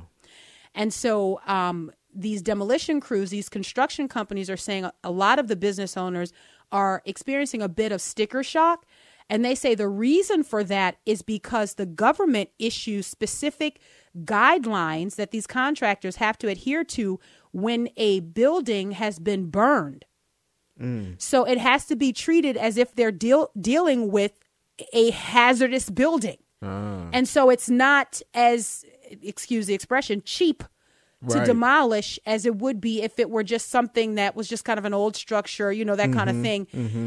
And 0.75 0.93
so 0.93 1.41
um, 1.47 1.91
these 2.15 2.43
demolition 2.43 3.01
crews, 3.01 3.31
these 3.31 3.49
construction 3.49 4.09
companies 4.09 4.49
are 4.49 4.57
saying 4.57 4.85
a, 4.85 4.93
a 5.03 5.11
lot 5.11 5.39
of 5.39 5.49
the 5.49 5.57
business 5.57 5.97
owners 5.97 6.33
are 6.71 7.03
experiencing 7.05 7.63
a 7.63 7.69
bit 7.69 7.93
of 7.93 8.01
sticker 8.01 8.43
shock. 8.43 8.87
And 9.29 9.45
they 9.45 9.57
say 9.57 9.75
the 9.75 9.89
reason 9.89 10.45
for 10.45 10.63
that 10.65 10.99
is 11.05 11.23
because 11.23 11.75
the 11.75 11.87
government 11.87 12.51
issues 12.59 13.07
specific 13.07 13.81
guidelines 14.25 15.17
that 15.17 15.33
these 15.33 15.49
contractors 15.49 16.17
have 16.17 16.39
to 16.39 16.49
adhere 16.49 16.85
to 16.85 17.19
when 17.51 17.89
a 17.97 18.21
building 18.21 18.93
has 18.93 19.19
been 19.19 19.47
burned. 19.47 20.05
So 21.19 21.45
it 21.45 21.59
has 21.59 21.87
to 21.87 21.97
be 21.97 22.13
treated 22.13 22.57
as 22.57 22.77
if 22.77 22.95
they're 22.95 23.13
deal- 23.13 23.51
dealing 23.59 24.11
with 24.11 24.33
a 24.93 25.11
hazardous 25.11 25.89
building. 25.91 26.37
And 26.63 27.29
so 27.29 27.49
it's 27.51 27.71
not 27.71 28.21
as, 28.35 28.85
excuse 29.23 29.67
the 29.67 29.75
expression, 29.75 30.23
cheap 30.25 30.65
to 31.29 31.39
Right. 31.39 31.47
demolish 31.47 32.19
as 32.27 32.45
it 32.45 32.57
would 32.57 32.79
be 32.81 33.01
if 33.03 33.19
it 33.19 33.31
were 33.31 33.43
just 33.43 33.71
something 33.71 34.17
that 34.17 34.37
was 34.37 34.49
just 34.49 34.65
kind 34.65 34.79
of 34.79 34.85
an 34.85 34.93
old 34.93 35.17
structure, 35.17 35.73
you 35.73 35.85
know, 35.85 35.97
that 35.97 36.13
kind 36.13 36.29
of 36.29 36.37
thing. 36.43 36.67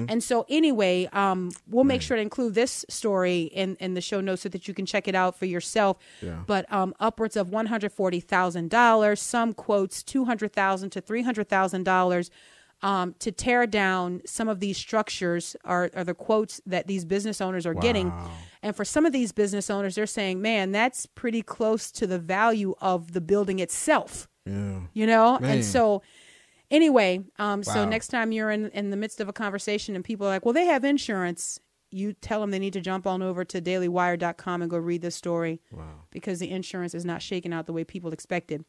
And 0.09 0.24
so, 0.24 0.45
anyway, 0.49 1.07
um, 1.13 1.51
we'll 1.67 1.84
make 1.84 2.01
sure 2.01 2.15
to 2.17 2.22
include 2.24 2.55
this 2.55 2.86
story 2.89 3.43
in, 3.43 3.76
in 3.80 3.93
the 3.93 4.01
show 4.01 4.20
notes 4.20 4.41
so 4.41 4.49
that 4.49 4.67
you 4.67 4.74
can 4.74 4.86
check 4.88 5.07
it 5.07 5.13
out 5.15 5.38
for 5.38 5.45
yourself. 5.45 5.97
Yeah. 6.22 6.39
But 6.47 6.72
um, 6.74 6.95
upwards 6.99 7.36
of 7.36 7.49
one 7.49 7.67
hundred 7.67 7.91
forty 7.91 8.20
thousand 8.20 8.72
dollars, 8.72 9.22
some 9.22 9.53
quotes 9.53 10.01
200,000 10.03 10.89
to 10.91 11.01
three 11.01 11.22
hundred 11.22 11.47
thousand 11.47 11.84
dollars. 11.84 12.32
Um, 12.82 13.14
to 13.20 13.30
tear 13.30 13.68
down 13.68 14.22
some 14.26 14.48
of 14.48 14.62
these 14.62 14.78
structures 14.78 15.54
are, 15.66 15.90
are 15.94 16.06
the 16.06 16.14
quotes 16.14 16.62
that 16.66 16.88
these 16.88 17.04
business 17.04 17.42
owners 17.42 17.66
are 17.66 17.74
getting. 17.74 18.14
And 18.64 18.74
for 18.74 18.86
some 18.86 19.06
of 19.06 19.12
these 19.12 19.34
business 19.34 19.70
owners, 19.70 19.96
they're 19.96 20.06
saying, 20.06 20.42
man, 20.42 20.72
that's 20.72 21.06
pretty 21.06 21.42
close 21.42 21.92
to 21.92 22.08
the 22.08 22.18
value 22.20 22.76
of 22.80 23.12
the 23.12 23.20
building 23.20 23.60
itself. 23.60 24.30
Yeah. 24.46 24.80
You 24.94 25.08
know? 25.08 25.40
Man. 25.40 25.52
And 25.58 25.66
so, 25.66 26.02
anyway, 26.72 27.20
um, 27.38 27.64
so 27.64 27.84
next 27.86 28.08
time 28.10 28.32
you're 28.32 28.50
in, 28.52 28.70
in 28.70 28.92
the 28.92 28.98
midst 28.98 29.20
of 29.20 29.28
a 29.28 29.34
conversation 29.34 29.94
and 29.96 30.04
people 30.06 30.26
are 30.28 30.30
like, 30.30 30.46
well, 30.46 30.54
they 30.54 30.66
have 30.66 30.86
insurance, 30.86 31.60
you 31.92 32.14
tell 32.14 32.40
them 32.40 32.52
they 32.52 32.60
need 32.60 32.74
to 32.74 32.82
jump 32.82 33.06
on 33.06 33.22
over 33.22 33.44
to 33.44 33.62
dailywire.com 33.62 34.62
and 34.62 34.72
go 34.72 34.78
read 34.78 35.02
this 35.02 35.16
story 35.16 35.60
Wow. 35.72 36.04
because 36.12 36.40
the 36.40 36.50
insurance 36.50 36.94
is 36.94 37.04
not 37.04 37.22
shaking 37.22 37.52
out 37.52 37.66
the 37.66 37.74
way 37.74 37.84
people 37.84 38.14
expected. 38.14 38.64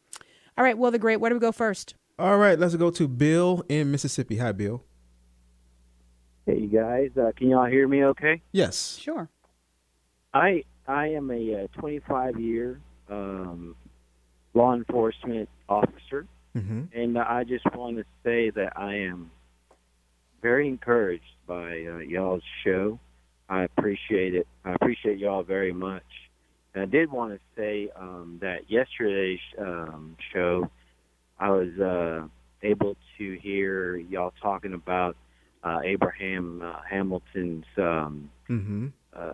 All 0.58 0.64
right, 0.64 0.76
well, 0.76 0.90
the 0.90 0.98
great, 0.98 1.18
where 1.18 1.28
do 1.30 1.36
we 1.36 1.40
go 1.40 1.52
first? 1.52 1.94
All 2.20 2.36
right, 2.36 2.58
let's 2.58 2.76
go 2.76 2.90
to 2.90 3.08
Bill 3.08 3.64
in 3.70 3.90
Mississippi. 3.90 4.36
Hi, 4.36 4.52
Bill. 4.52 4.84
Hey, 6.44 6.58
you 6.58 6.68
guys, 6.68 7.10
uh, 7.16 7.32
can 7.34 7.48
y'all 7.48 7.64
hear 7.64 7.88
me? 7.88 8.04
Okay. 8.04 8.42
Yes. 8.52 8.98
Sure. 9.00 9.30
I 10.34 10.64
I 10.86 11.08
am 11.08 11.30
a 11.30 11.64
uh, 11.64 11.80
25 11.80 12.38
year 12.38 12.78
um, 13.08 13.74
law 14.54 14.74
enforcement 14.74 15.48
officer, 15.68 16.26
Mm-hmm. 16.56 16.82
and 16.92 17.16
I 17.16 17.44
just 17.44 17.64
want 17.76 17.96
to 17.98 18.04
say 18.24 18.50
that 18.50 18.72
I 18.76 18.96
am 18.96 19.30
very 20.42 20.66
encouraged 20.68 21.22
by 21.46 21.86
uh, 21.86 21.98
y'all's 21.98 22.42
show. 22.64 22.98
I 23.48 23.62
appreciate 23.62 24.34
it. 24.34 24.46
I 24.64 24.72
appreciate 24.72 25.18
y'all 25.18 25.44
very 25.44 25.72
much. 25.72 26.02
And 26.74 26.82
I 26.82 26.86
did 26.86 27.10
want 27.12 27.32
to 27.34 27.40
say 27.56 27.88
um, 27.96 28.38
that 28.42 28.68
yesterday's 28.68 29.38
um, 29.58 30.16
show, 30.32 30.68
I 31.40 31.48
was 31.50 31.70
uh, 31.80 32.26
able 32.62 32.96
to 33.18 33.38
hear 33.38 33.96
y'all 33.96 34.32
talking 34.42 34.74
about 34.74 35.16
uh, 35.64 35.80
Abraham 35.84 36.62
uh, 36.62 36.80
Hamilton's 36.88 37.64
um, 37.78 38.30
Mm-hmm. 38.48 38.88
uh, 39.14 39.32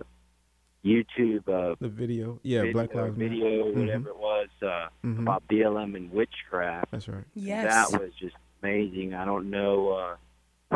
YouTube 0.84 1.48
uh, 1.48 1.74
The 1.80 1.88
video. 1.88 2.38
Yeah, 2.44 2.60
video, 2.60 2.72
Black 2.74 2.94
Lives 2.94 3.16
Matter. 3.16 3.28
video, 3.30 3.64
Mhm. 3.64 3.74
whatever 3.74 4.08
it 4.10 4.16
was, 4.18 4.48
uh, 4.62 4.88
Mhm. 5.04 5.22
about 5.22 5.42
BLM 5.48 5.96
and 5.96 6.12
witchcraft. 6.12 6.90
That's 6.92 7.08
right. 7.08 7.24
Yes. 7.34 7.64
That 7.90 8.00
was 8.00 8.12
just 8.14 8.36
amazing. 8.62 9.12
I 9.14 9.24
don't 9.24 9.50
know 9.50 9.88
uh, 9.90 10.16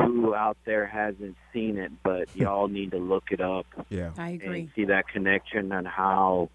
who 0.04 0.34
out 0.34 0.56
there 0.64 0.86
hasn't 0.86 1.36
seen 1.52 1.78
it, 1.78 1.92
but 2.02 2.28
y'all 2.34 2.66
need 2.68 2.90
to 2.92 2.98
look 2.98 3.30
it 3.30 3.40
up 3.40 3.66
Yeah. 3.88 4.12
I 4.18 4.30
agree. 4.30 4.60
and 4.62 4.70
see 4.74 4.84
that 4.86 5.06
connection 5.08 5.70
and 5.72 5.86
how 5.86 6.50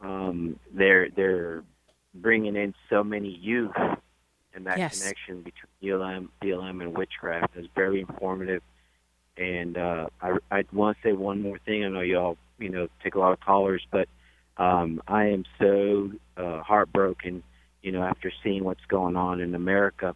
um, 0.00 0.58
they're 0.72 1.10
they're 1.10 1.62
bringing 2.14 2.56
in 2.56 2.74
so 2.88 3.02
many 3.04 3.28
youth, 3.28 3.76
and 4.54 4.66
that 4.66 4.78
Yes. 4.78 4.98
connection 4.98 5.42
between 5.42 5.70
BLM, 5.82 6.28
BLM 6.42 6.82
and 6.82 6.96
witchcraft 6.96 7.56
is 7.56 7.66
very 7.74 8.00
informative. 8.00 8.62
And 9.36 9.78
uh, 9.78 10.08
I 10.20 10.36
I 10.50 10.64
want 10.72 10.98
to 10.98 11.08
say 11.08 11.12
one 11.12 11.40
more 11.40 11.58
thing. 11.58 11.84
I 11.84 11.88
know 11.88 12.00
y'all 12.00 12.36
you 12.58 12.68
know 12.68 12.88
take 13.02 13.14
a 13.14 13.18
lot 13.18 13.32
of 13.32 13.40
callers, 13.40 13.86
but 13.90 14.08
um, 14.56 15.00
I 15.08 15.26
am 15.26 15.44
so 15.58 16.10
uh, 16.36 16.60
heartbroken, 16.62 17.42
you 17.82 17.92
know, 17.92 18.02
after 18.02 18.30
seeing 18.42 18.64
what's 18.64 18.84
going 18.86 19.16
on 19.16 19.40
in 19.40 19.54
America. 19.54 20.14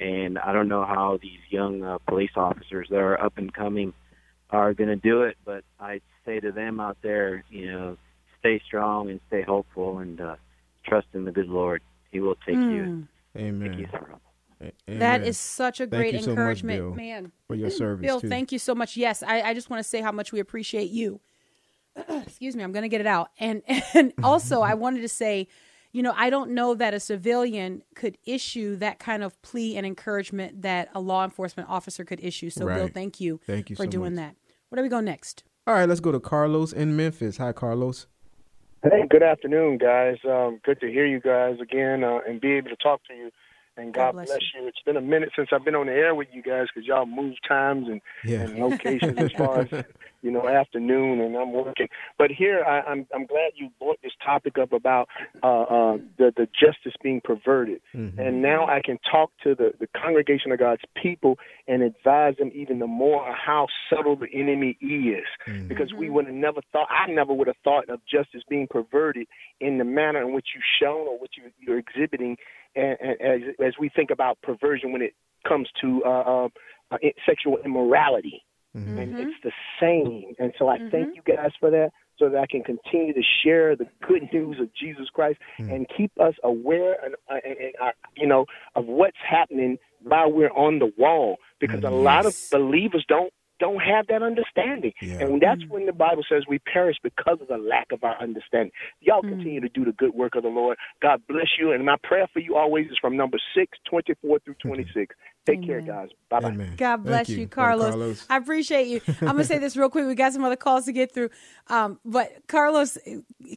And 0.00 0.38
I 0.38 0.52
don't 0.52 0.68
know 0.68 0.84
how 0.84 1.18
these 1.20 1.40
young 1.50 1.82
uh, 1.82 1.98
police 2.06 2.30
officers 2.36 2.88
that 2.90 2.98
are 2.98 3.20
up 3.22 3.38
and 3.38 3.52
coming 3.52 3.92
are 4.50 4.72
going 4.74 4.88
to 4.88 4.96
do 4.96 5.22
it, 5.22 5.36
but 5.44 5.64
I 5.80 6.00
say 6.24 6.40
to 6.40 6.52
them 6.52 6.80
out 6.80 6.98
there, 7.02 7.44
you 7.50 7.70
know, 7.70 7.96
stay 8.40 8.60
strong 8.66 9.10
and 9.10 9.20
stay 9.28 9.42
hopeful 9.42 9.98
and 9.98 10.20
uh, 10.20 10.36
trust 10.88 11.06
in 11.14 11.24
the 11.24 11.32
good 11.32 11.48
Lord. 11.48 11.82
He 12.10 12.20
will 12.20 12.36
take 12.46 12.56
you. 12.56 12.84
Hmm. 12.84 13.02
Amen. 13.38 13.70
Take 13.70 13.80
you 13.80 13.86
through. 13.86 14.16
A- 14.60 14.72
amen. 14.90 15.22
is 15.22 15.38
such 15.38 15.80
a 15.80 15.86
Thank 15.86 15.90
great 15.92 16.14
you 16.14 16.20
so 16.20 16.30
much, 16.30 16.38
encouragement, 16.38 16.80
Bill, 16.80 16.94
man. 16.94 17.32
for 17.46 17.54
your 17.54 17.70
service 17.70 18.04
Bill, 18.04 18.20
too. 18.20 18.28
thank 18.28 18.50
you 18.50 18.58
so 18.58 18.74
much. 18.74 18.96
Yes, 18.96 19.22
I, 19.22 19.42
I 19.42 19.54
just 19.54 19.70
want 19.70 19.82
to 19.82 19.88
say 19.88 20.00
how 20.00 20.10
much 20.10 20.32
we 20.32 20.40
appreciate 20.40 20.90
you. 20.90 21.20
Excuse 22.08 22.56
me, 22.56 22.64
I'm 22.64 22.72
going 22.72 22.82
to 22.82 22.88
get 22.88 23.00
it 23.00 23.06
out. 23.06 23.30
And 23.38 23.62
and 23.94 24.12
also, 24.22 24.62
I 24.62 24.74
wanted 24.74 25.02
to 25.02 25.08
say, 25.08 25.46
you 25.92 26.02
know, 26.02 26.12
I 26.16 26.28
don't 26.30 26.50
know 26.52 26.74
that 26.74 26.92
a 26.92 26.98
civilian 27.00 27.82
could 27.94 28.18
issue 28.24 28.74
that 28.76 28.98
kind 28.98 29.22
of 29.22 29.40
plea 29.42 29.76
and 29.76 29.86
encouragement 29.86 30.62
that 30.62 30.88
a 30.94 31.00
law 31.00 31.22
enforcement 31.24 31.68
officer 31.68 32.04
could 32.04 32.22
issue. 32.22 32.50
So, 32.50 32.66
Bill, 32.66 32.88
thank 32.88 33.20
you, 33.20 33.40
Thank 33.46 33.70
you 33.70 33.76
for 33.76 33.84
so 33.84 33.90
doing 33.90 34.14
much. 34.16 34.24
that. 34.24 34.36
Where 34.68 34.78
do 34.78 34.82
we 34.82 34.88
go 34.88 35.00
next? 35.00 35.44
All 35.66 35.74
right, 35.74 35.88
let's 35.88 36.00
go 36.00 36.10
to 36.12 36.20
Carlos 36.20 36.72
in 36.72 36.96
Memphis. 36.96 37.36
Hi, 37.36 37.52
Carlos. 37.52 38.06
Hey, 38.80 39.08
good 39.10 39.24
afternoon, 39.24 39.78
guys. 39.78 40.18
Um, 40.24 40.60
good 40.64 40.78
to 40.80 40.86
hear 40.86 41.04
you 41.04 41.18
guys 41.18 41.56
again 41.60 42.04
uh, 42.04 42.20
and 42.28 42.40
be 42.40 42.52
able 42.52 42.70
to 42.70 42.76
talk 42.76 43.00
to 43.08 43.14
you. 43.14 43.32
And 43.78 43.94
God 43.94 44.00
God, 44.08 44.12
bless 44.14 44.28
bless, 44.28 44.40
you. 44.54 44.66
It's 44.66 44.82
been 44.84 44.96
a 44.96 45.00
minute 45.00 45.30
since 45.36 45.48
I've 45.52 45.64
been 45.64 45.74
on 45.74 45.86
the 45.86 45.92
air 45.92 46.14
with 46.14 46.28
you 46.32 46.42
guys 46.42 46.66
because 46.74 46.86
y'all 46.86 47.06
move 47.06 47.34
times 47.46 47.86
and, 47.88 48.00
Yeah. 48.24 48.40
and 48.40 48.54
locations 48.58 49.18
as 49.18 49.30
far 49.36 49.60
as 49.60 49.68
you 50.22 50.30
know 50.32 50.48
afternoon, 50.48 51.20
and 51.20 51.36
I'm 51.36 51.52
working. 51.52 51.88
But 52.18 52.30
here, 52.32 52.64
I, 52.64 52.80
I'm 52.80 53.06
I'm 53.14 53.24
glad 53.26 53.52
you 53.54 53.70
brought 53.78 53.98
this 54.02 54.12
topic 54.24 54.58
up 54.58 54.72
about 54.72 55.08
uh, 55.42 55.46
uh, 55.62 55.98
the 56.18 56.32
the 56.36 56.48
justice 56.60 56.94
being 57.02 57.20
perverted, 57.22 57.80
Mm-hmm. 57.94 58.18
and 58.18 58.42
now 58.42 58.66
I 58.66 58.80
can 58.84 58.98
talk 59.10 59.30
to 59.44 59.54
the 59.54 59.72
the 59.78 59.86
congregation 59.96 60.50
of 60.52 60.58
God's 60.58 60.82
people 61.00 61.38
and 61.68 61.82
advise 61.82 62.36
them 62.36 62.50
even 62.54 62.80
the 62.80 62.86
more 62.86 63.24
on 63.26 63.34
how 63.34 63.66
subtle 63.88 64.16
the 64.16 64.28
enemy 64.34 64.76
is, 64.80 65.24
Mm-hmm. 65.46 65.68
because 65.68 65.92
we 65.94 66.10
would 66.10 66.26
have 66.26 66.34
never 66.34 66.60
thought 66.72 66.88
I 66.90 67.10
never 67.10 67.32
would 67.32 67.46
have 67.46 67.56
thought 67.62 67.88
of 67.88 68.00
justice 68.10 68.42
being 68.48 68.66
perverted 68.68 69.28
in 69.60 69.78
the 69.78 69.84
manner 69.84 70.20
in 70.22 70.34
which 70.34 70.48
you've 70.54 70.64
shown 70.82 71.06
or 71.06 71.18
which 71.18 71.34
you, 71.36 71.44
you're 71.60 71.78
exhibiting, 71.78 72.36
and, 72.74 72.96
and 73.00 73.20
as 73.20 73.40
as 73.64 73.74
we 73.78 73.88
think 73.88 74.10
about 74.10 74.40
perversion 74.42 74.92
when 74.92 75.02
it 75.02 75.14
comes 75.46 75.68
to 75.80 76.02
uh, 76.04 76.48
uh, 76.90 76.98
sexual 77.26 77.58
immorality. 77.64 78.44
And 78.74 79.18
it's 79.18 79.40
the 79.42 79.52
same. 79.80 80.34
And 80.38 80.52
so 80.58 80.68
I 80.68 80.78
thank 80.90 81.16
you 81.16 81.22
guys 81.26 81.50
for 81.58 81.70
that, 81.70 81.90
so 82.18 82.28
that 82.28 82.38
I 82.38 82.46
can 82.46 82.62
continue 82.62 83.12
to 83.12 83.22
share 83.42 83.74
the 83.74 83.86
good 84.06 84.28
news 84.32 84.60
of 84.60 84.68
Jesus 84.74 85.08
Christ 85.12 85.38
and 85.58 85.86
keep 85.96 86.12
us 86.20 86.34
aware 86.44 86.96
and, 87.04 87.14
uh, 87.30 87.40
and, 87.44 87.56
and 87.58 87.72
uh, 87.82 87.92
you 88.16 88.26
know 88.26 88.44
of 88.76 88.84
what's 88.86 89.16
happening 89.28 89.78
while 90.02 90.30
we're 90.30 90.52
on 90.52 90.78
the 90.78 90.92
wall, 90.96 91.38
because 91.58 91.82
a 91.82 91.90
lot 91.90 92.24
of 92.24 92.36
believers 92.52 93.04
don't 93.08 93.32
don't 93.58 93.80
have 93.80 94.06
that 94.08 94.22
understanding, 94.22 94.92
Yeah. 95.00 95.20
and 95.20 95.40
that's 95.40 95.64
when 95.68 95.86
the 95.86 95.92
Bible 95.92 96.24
says 96.28 96.44
we 96.48 96.58
perish 96.60 96.96
because 97.02 97.40
of 97.40 97.48
the 97.48 97.58
lack 97.58 97.92
of 97.92 98.04
our 98.04 98.20
understanding. 98.20 98.72
Y'all 99.00 99.22
hmm. 99.22 99.30
continue 99.30 99.60
to 99.60 99.68
do 99.68 99.84
the 99.84 99.92
good 99.92 100.14
work 100.14 100.34
of 100.34 100.42
the 100.42 100.48
Lord. 100.48 100.78
God 101.00 101.22
bless 101.28 101.48
you, 101.58 101.72
and 101.72 101.84
my 101.84 101.96
prayer 102.02 102.26
for 102.32 102.40
you 102.40 102.56
always 102.56 102.86
is 102.90 102.98
from 103.00 103.16
number 103.16 103.38
six, 103.54 103.78
twenty-four 103.88 104.40
through 104.40 104.54
mm-hmm. 104.54 104.68
twenty-six. 104.68 105.14
Take 105.48 105.64
care, 105.64 105.80
guys. 105.80 106.10
Bye 106.28 106.40
bye. 106.40 106.48
Amen. 106.48 106.74
God 106.76 107.04
bless 107.04 107.30
you, 107.30 107.46
Brother 107.46 107.78
Carlos. 107.78 107.90
Carlos. 107.90 108.26
I 108.28 108.36
appreciate 108.36 108.86
you. 108.88 109.00
I'm 109.22 109.28
gonna 109.28 109.44
say 109.44 109.56
this 109.56 109.78
real 109.78 109.88
quick. 109.88 110.06
We 110.06 110.14
got 110.14 110.34
some 110.34 110.44
other 110.44 110.56
calls 110.56 110.84
to 110.84 110.92
get 110.92 111.14
through, 111.14 111.30
um, 111.68 111.98
but 112.04 112.42
Carlos 112.48 112.98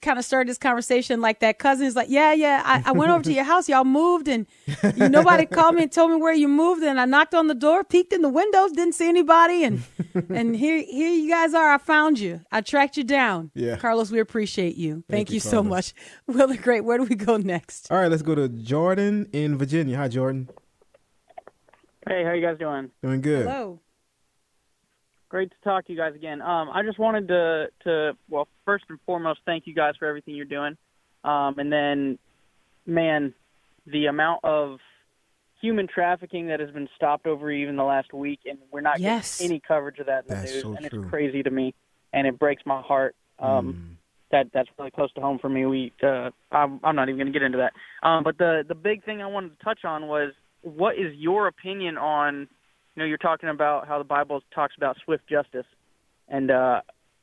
kind 0.01 0.17
of 0.17 0.23
started 0.23 0.49
this 0.49 0.57
conversation 0.57 1.19
like 1.19 1.41
that. 1.41 1.59
Cousin 1.59 1.85
is 1.85 1.97
like, 1.97 2.07
"Yeah, 2.09 2.31
yeah, 2.31 2.61
I, 2.63 2.83
I 2.85 2.91
went 2.93 3.11
over 3.11 3.23
to 3.23 3.33
your 3.33 3.43
house. 3.43 3.67
Y'all 3.67 3.83
moved, 3.83 4.29
and 4.29 4.47
you, 4.95 5.09
nobody 5.09 5.45
called 5.45 5.75
me 5.75 5.83
and 5.83 5.91
told 5.91 6.11
me 6.11 6.17
where 6.17 6.33
you 6.33 6.47
moved. 6.47 6.81
And 6.81 6.97
I 6.97 7.03
knocked 7.03 7.35
on 7.35 7.47
the 7.47 7.55
door, 7.55 7.83
peeked 7.83 8.13
in 8.13 8.21
the 8.21 8.29
windows, 8.29 8.71
didn't 8.71 8.95
see 8.95 9.09
anybody, 9.09 9.65
and 9.65 9.83
and 10.29 10.55
here 10.55 10.81
here 10.81 11.09
you 11.09 11.29
guys 11.29 11.53
are. 11.53 11.73
I 11.73 11.77
found 11.77 12.19
you. 12.19 12.39
I 12.53 12.61
tracked 12.61 12.95
you 12.95 13.03
down. 13.03 13.51
Yeah. 13.53 13.75
Carlos, 13.75 14.11
we 14.11 14.19
appreciate 14.19 14.77
you. 14.77 15.03
Thank, 15.09 15.29
you, 15.29 15.35
you, 15.35 15.39
so 15.41 15.61
Carlos. 15.61 15.69
much. 15.69 15.93
Will 16.27 16.47
the 16.47 16.57
Great. 16.57 16.85
Where 16.85 16.97
do 16.97 17.03
we 17.03 17.15
go 17.15 17.35
next? 17.35 17.91
All 17.91 17.97
right, 17.97 18.09
let's 18.09 18.23
go 18.23 18.33
to 18.33 18.47
Jordan 18.47 19.27
in 19.33 19.57
Virginia. 19.57 19.97
Hi, 19.97 20.07
Jordan. 20.07 20.47
Hey, 22.07 22.23
how 22.23 22.33
you 22.33 22.41
guys 22.45 22.57
doing? 22.57 22.89
Doing 23.03 23.21
good. 23.21 23.45
Hello. 23.45 23.79
Great 25.29 25.49
to 25.51 25.55
talk 25.63 25.85
to 25.85 25.91
you 25.93 25.97
guys 25.97 26.13
again. 26.15 26.41
Um, 26.41 26.69
I 26.73 26.81
just 26.83 26.99
wanted 26.99 27.27
to, 27.29 27.67
to 27.83 28.17
well, 28.29 28.47
first 28.65 28.85
and 28.89 28.99
foremost, 29.05 29.39
thank 29.45 29.65
you 29.65 29.73
guys 29.73 29.93
for 29.97 30.07
everything 30.07 30.35
you're 30.35 30.45
doing. 30.45 30.75
Um, 31.23 31.55
and 31.59 31.71
then, 31.71 32.19
man, 32.85 33.33
the 33.85 34.07
amount 34.07 34.43
of 34.43 34.79
human 35.61 35.87
trafficking 35.87 36.47
that 36.47 36.59
has 36.59 36.71
been 36.71 36.89
stopped 36.95 37.27
over 37.27 37.49
even 37.51 37.75
the 37.75 37.83
last 37.83 38.13
week, 38.13 38.39
and 38.45 38.57
we're 38.71 38.81
not 38.81 38.99
Yes. 38.99 39.37
getting 39.37 39.51
any 39.51 39.61
coverage 39.65 39.99
of 39.99 40.07
that 40.07 40.23
in 40.25 40.29
That's 40.29 40.41
the 40.41 40.53
news, 40.55 40.61
so 40.63 40.75
and 40.75 40.89
true. 40.89 41.01
it's 41.01 41.09
crazy 41.09 41.43
to 41.43 41.51
me, 41.51 41.75
and 42.13 42.25
it 42.27 42.37
breaks 42.39 42.63
my 42.65 42.81
heart. 42.81 43.15
Um, 43.39 43.97
That 44.31 44.47
that's 44.53 44.69
really 44.79 44.91
close 44.91 45.11
to 45.13 45.21
home 45.21 45.39
for 45.39 45.49
me. 45.49 45.65
We, 45.65 45.91
uh, 46.01 46.31
I'm, 46.53 46.79
I'm 46.83 46.95
not 46.95 47.09
even 47.09 47.17
going 47.17 47.27
to 47.27 47.33
get 47.37 47.43
into 47.45 47.57
that. 47.59 47.73
Um, 48.07 48.23
but 48.23 48.37
the 48.37 48.63
the 48.67 48.75
big 48.75 49.03
thing 49.03 49.21
I 49.21 49.27
wanted 49.27 49.57
to 49.57 49.63
touch 49.63 49.83
on 49.85 50.07
was 50.07 50.31
what 50.61 50.95
is 50.95 51.15
your 51.15 51.47
opinion 51.47 51.97
on 51.97 52.47
you 52.95 53.01
know, 53.01 53.05
you're 53.05 53.17
talking 53.17 53.49
about 53.49 53.87
how 53.87 53.97
the 53.97 54.03
Bible 54.03 54.41
talks 54.53 54.73
about 54.75 54.97
swift 55.05 55.23
justice, 55.29 55.65
and 56.27 56.51
uh, 56.51 56.81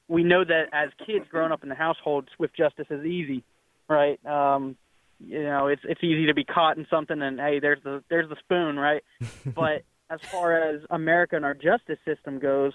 we 0.09 0.25
know 0.25 0.45
that 0.45 0.65
as 0.73 0.89
kids 1.07 1.27
growing 1.31 1.53
up 1.53 1.63
in 1.63 1.69
the 1.69 1.75
household, 1.75 2.29
swift 2.37 2.57
justice 2.57 2.87
is 2.91 3.05
easy, 3.05 3.45
right? 3.89 4.19
Um, 4.25 4.77
you 5.21 5.43
know, 5.43 5.67
it's 5.67 5.83
it's 5.85 6.03
easy 6.03 6.27
to 6.27 6.35
be 6.35 6.45
caught 6.45 6.79
in 6.79 6.87
something, 6.89 7.21
and 7.21 7.39
hey, 7.39 7.61
there's 7.61 7.83
the 7.85 8.03
there's 8.09 8.29
the 8.29 8.37
spoon, 8.41 8.77
right? 8.77 9.03
but 9.55 9.83
as 10.11 10.21
far 10.31 10.57
as 10.57 10.81
America 10.89 11.37
and 11.37 11.45
our 11.45 11.55
justice 11.55 11.99
system 12.07 12.39
goes, 12.39 12.73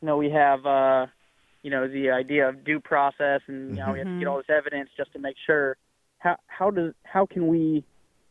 you 0.00 0.06
know, 0.06 0.16
we 0.16 0.30
have 0.30 0.64
uh, 0.64 1.06
you 1.62 1.70
know 1.70 1.88
the 1.88 2.10
idea 2.10 2.48
of 2.48 2.64
due 2.64 2.78
process, 2.78 3.40
and 3.48 3.70
you 3.70 3.84
know, 3.84 3.92
we 3.92 3.98
have 3.98 4.06
to 4.06 4.18
get 4.20 4.28
all 4.28 4.36
this 4.36 4.46
evidence 4.50 4.90
just 4.96 5.12
to 5.14 5.18
make 5.18 5.36
sure. 5.46 5.76
How 6.18 6.36
how 6.46 6.70
does 6.70 6.94
how 7.02 7.26
can 7.26 7.48
we 7.48 7.84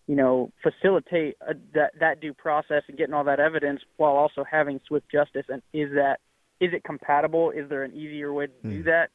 you 0.07 0.15
know, 0.15 0.51
facilitate 0.61 1.35
uh 1.47 1.53
that 1.73 1.91
that 1.99 2.21
due 2.21 2.33
process 2.33 2.83
and 2.87 2.97
getting 2.97 3.13
all 3.13 3.23
that 3.23 3.39
evidence 3.39 3.81
while 3.97 4.15
also 4.15 4.43
having 4.43 4.79
swift 4.87 5.09
justice. 5.11 5.45
And 5.49 5.61
is 5.73 5.91
that 5.93 6.19
is 6.59 6.73
it 6.73 6.83
compatible? 6.83 7.51
Is 7.51 7.69
there 7.69 7.83
an 7.83 7.93
easier 7.93 8.33
way 8.33 8.47
to 8.47 8.69
do 8.69 8.83
that? 8.83 9.09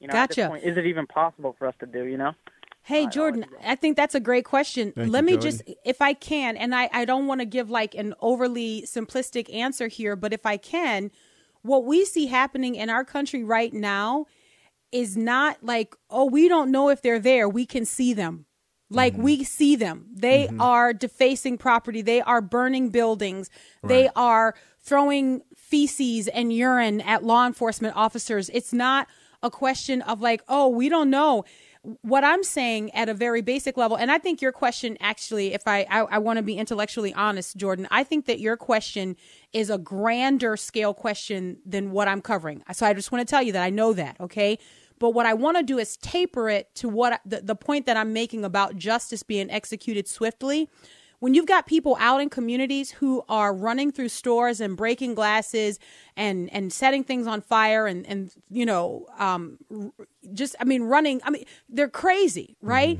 You 0.00 0.08
know, 0.08 0.14
at 0.14 0.28
this 0.28 0.36
Gotcha. 0.36 0.48
point, 0.48 0.64
is 0.64 0.76
it 0.76 0.86
even 0.86 1.06
possible 1.06 1.54
for 1.58 1.66
us 1.66 1.74
to 1.80 1.86
do? 1.86 2.04
You 2.04 2.18
know. 2.18 2.32
Hey, 2.86 3.06
Jordan, 3.06 3.46
I 3.64 3.76
think 3.76 3.96
that's 3.96 4.14
a 4.14 4.20
great 4.20 4.44
question. 4.44 4.92
Thank 4.94 5.10
Let 5.10 5.20
you, 5.20 5.24
me 5.24 5.32
Jordan. 5.32 5.50
just, 5.50 5.62
if 5.86 6.02
I 6.02 6.12
can, 6.12 6.54
and 6.58 6.74
I, 6.74 6.90
I 6.92 7.06
don't 7.06 7.26
want 7.26 7.40
to 7.40 7.46
give 7.46 7.70
like 7.70 7.94
an 7.94 8.12
overly 8.20 8.82
simplistic 8.82 9.52
answer 9.54 9.88
here, 9.88 10.16
but 10.16 10.34
if 10.34 10.44
I 10.44 10.58
can, 10.58 11.10
what 11.62 11.86
we 11.86 12.04
see 12.04 12.26
happening 12.26 12.74
in 12.74 12.90
our 12.90 13.02
country 13.02 13.42
right 13.42 13.72
now 13.72 14.26
is 14.92 15.16
not 15.16 15.64
like, 15.64 15.96
oh, 16.10 16.26
we 16.26 16.46
don't 16.46 16.70
know 16.70 16.90
if 16.90 17.00
they're 17.00 17.18
there. 17.18 17.48
We 17.48 17.64
can 17.64 17.86
see 17.86 18.12
them. 18.12 18.44
Like 18.90 19.14
mm-hmm. 19.14 19.22
we 19.22 19.44
see 19.44 19.76
them. 19.76 20.06
They 20.12 20.46
mm-hmm. 20.46 20.60
are 20.60 20.92
defacing 20.92 21.58
property. 21.58 22.02
They 22.02 22.20
are 22.20 22.40
burning 22.40 22.90
buildings. 22.90 23.50
They 23.82 24.08
are 24.14 24.54
throwing 24.80 25.42
feces 25.56 26.28
and 26.28 26.52
urine 26.52 27.00
at 27.00 27.24
law 27.24 27.46
enforcement 27.46 27.96
officers. 27.96 28.50
It's 28.52 28.72
not 28.72 29.08
a 29.42 29.50
question 29.50 30.02
of 30.02 30.20
like, 30.20 30.42
oh, 30.48 30.68
we 30.68 30.88
don't 30.88 31.10
know. 31.10 31.44
What 32.00 32.24
I'm 32.24 32.42
saying 32.42 32.92
at 32.92 33.10
a 33.10 33.14
very 33.14 33.42
basic 33.42 33.76
level, 33.76 33.98
and 33.98 34.10
I 34.10 34.16
think 34.16 34.40
your 34.40 34.52
question 34.52 34.96
actually, 35.00 35.52
if 35.52 35.68
I 35.68 35.86
I, 35.90 36.00
I 36.02 36.18
want 36.18 36.38
to 36.38 36.42
be 36.42 36.56
intellectually 36.56 37.12
honest, 37.12 37.58
Jordan, 37.58 37.86
I 37.90 38.04
think 38.04 38.24
that 38.24 38.40
your 38.40 38.56
question 38.56 39.16
is 39.52 39.68
a 39.68 39.76
grander 39.76 40.56
scale 40.56 40.94
question 40.94 41.58
than 41.66 41.90
what 41.90 42.08
I'm 42.08 42.22
covering. 42.22 42.62
So 42.72 42.86
I 42.86 42.94
just 42.94 43.12
want 43.12 43.26
to 43.26 43.30
tell 43.30 43.42
you 43.42 43.52
that 43.52 43.62
I 43.62 43.68
know 43.68 43.92
that, 43.92 44.16
okay? 44.18 44.58
But 45.04 45.10
what 45.10 45.26
I 45.26 45.34
want 45.34 45.58
to 45.58 45.62
do 45.62 45.76
is 45.76 45.98
taper 45.98 46.48
it 46.48 46.74
to 46.76 46.88
what 46.88 47.20
the, 47.26 47.42
the 47.42 47.54
point 47.54 47.84
that 47.84 47.94
I'm 47.94 48.14
making 48.14 48.42
about 48.42 48.78
justice 48.78 49.22
being 49.22 49.50
executed 49.50 50.08
swiftly. 50.08 50.70
When 51.18 51.34
you've 51.34 51.44
got 51.44 51.66
people 51.66 51.94
out 52.00 52.22
in 52.22 52.30
communities 52.30 52.90
who 52.90 53.22
are 53.28 53.54
running 53.54 53.92
through 53.92 54.08
stores 54.08 54.62
and 54.62 54.78
breaking 54.78 55.14
glasses 55.14 55.78
and 56.16 56.50
and 56.54 56.72
setting 56.72 57.04
things 57.04 57.26
on 57.26 57.42
fire 57.42 57.86
and 57.86 58.06
and 58.06 58.32
you 58.48 58.64
know 58.64 59.04
um 59.18 59.58
just 60.32 60.56
I 60.58 60.64
mean 60.64 60.84
running 60.84 61.20
I 61.22 61.28
mean 61.28 61.44
they're 61.68 61.90
crazy, 61.90 62.56
right? 62.62 62.98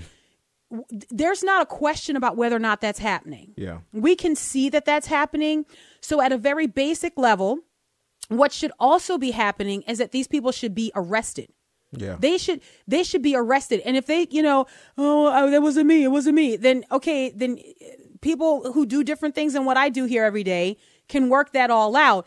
w- 0.70 1.06
there's 1.08 1.42
not 1.42 1.62
a 1.62 1.66
question 1.66 2.16
about 2.16 2.36
whether 2.36 2.56
or 2.56 2.58
not 2.58 2.82
that's 2.82 2.98
happening. 2.98 3.54
Yeah. 3.56 3.78
We 3.94 4.14
can 4.14 4.36
see 4.36 4.68
that 4.68 4.84
that's 4.84 5.06
happening. 5.06 5.64
So, 6.02 6.20
at 6.20 6.32
a 6.32 6.36
very 6.36 6.66
basic 6.66 7.16
level, 7.16 7.60
what 8.28 8.52
should 8.52 8.72
also 8.78 9.16
be 9.16 9.30
happening 9.30 9.80
is 9.88 9.96
that 9.96 10.12
these 10.12 10.28
people 10.28 10.52
should 10.52 10.74
be 10.74 10.92
arrested. 10.94 11.48
Yeah. 11.96 12.16
They 12.18 12.38
should 12.38 12.60
they 12.86 13.02
should 13.02 13.22
be 13.22 13.34
arrested. 13.36 13.80
And 13.84 13.96
if 13.96 14.06
they, 14.06 14.26
you 14.30 14.42
know, 14.42 14.66
oh, 14.98 15.26
uh, 15.26 15.50
that 15.50 15.62
wasn't 15.62 15.86
me, 15.86 16.04
it 16.04 16.08
wasn't 16.08 16.36
me, 16.36 16.56
then 16.56 16.84
okay, 16.90 17.30
then 17.30 17.58
uh, 17.58 17.86
people 18.20 18.72
who 18.72 18.86
do 18.86 19.04
different 19.04 19.34
things 19.34 19.52
than 19.52 19.64
what 19.64 19.76
I 19.76 19.88
do 19.88 20.04
here 20.04 20.24
every 20.24 20.44
day 20.44 20.76
can 21.08 21.28
work 21.28 21.52
that 21.52 21.70
all 21.70 21.96
out. 21.96 22.26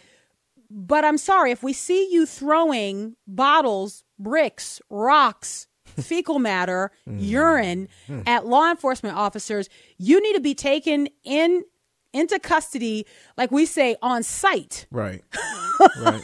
But 0.70 1.05
I'm 1.05 1.18
sorry, 1.18 1.51
if 1.51 1.63
we 1.63 1.74
see 1.74 2.11
you 2.11 2.26
throwing 2.26 3.15
bottles, 3.26 4.03
bricks, 4.20 4.82
rocks, 4.89 5.68
fecal 5.86 6.39
matter, 6.39 6.91
urine 7.05 7.88
at 8.26 8.45
law 8.45 8.70
enforcement 8.70 9.15
officers, 9.15 9.70
you 9.97 10.22
need 10.22 10.34
to 10.34 10.41
be 10.41 10.53
taken 10.53 11.07
in 11.24 11.63
into 12.13 12.39
custody, 12.39 13.05
like 13.38 13.51
we 13.51 13.65
say, 13.65 13.95
on 14.01 14.24
site. 14.24 14.88
Right. 14.91 15.24
right. 16.01 16.22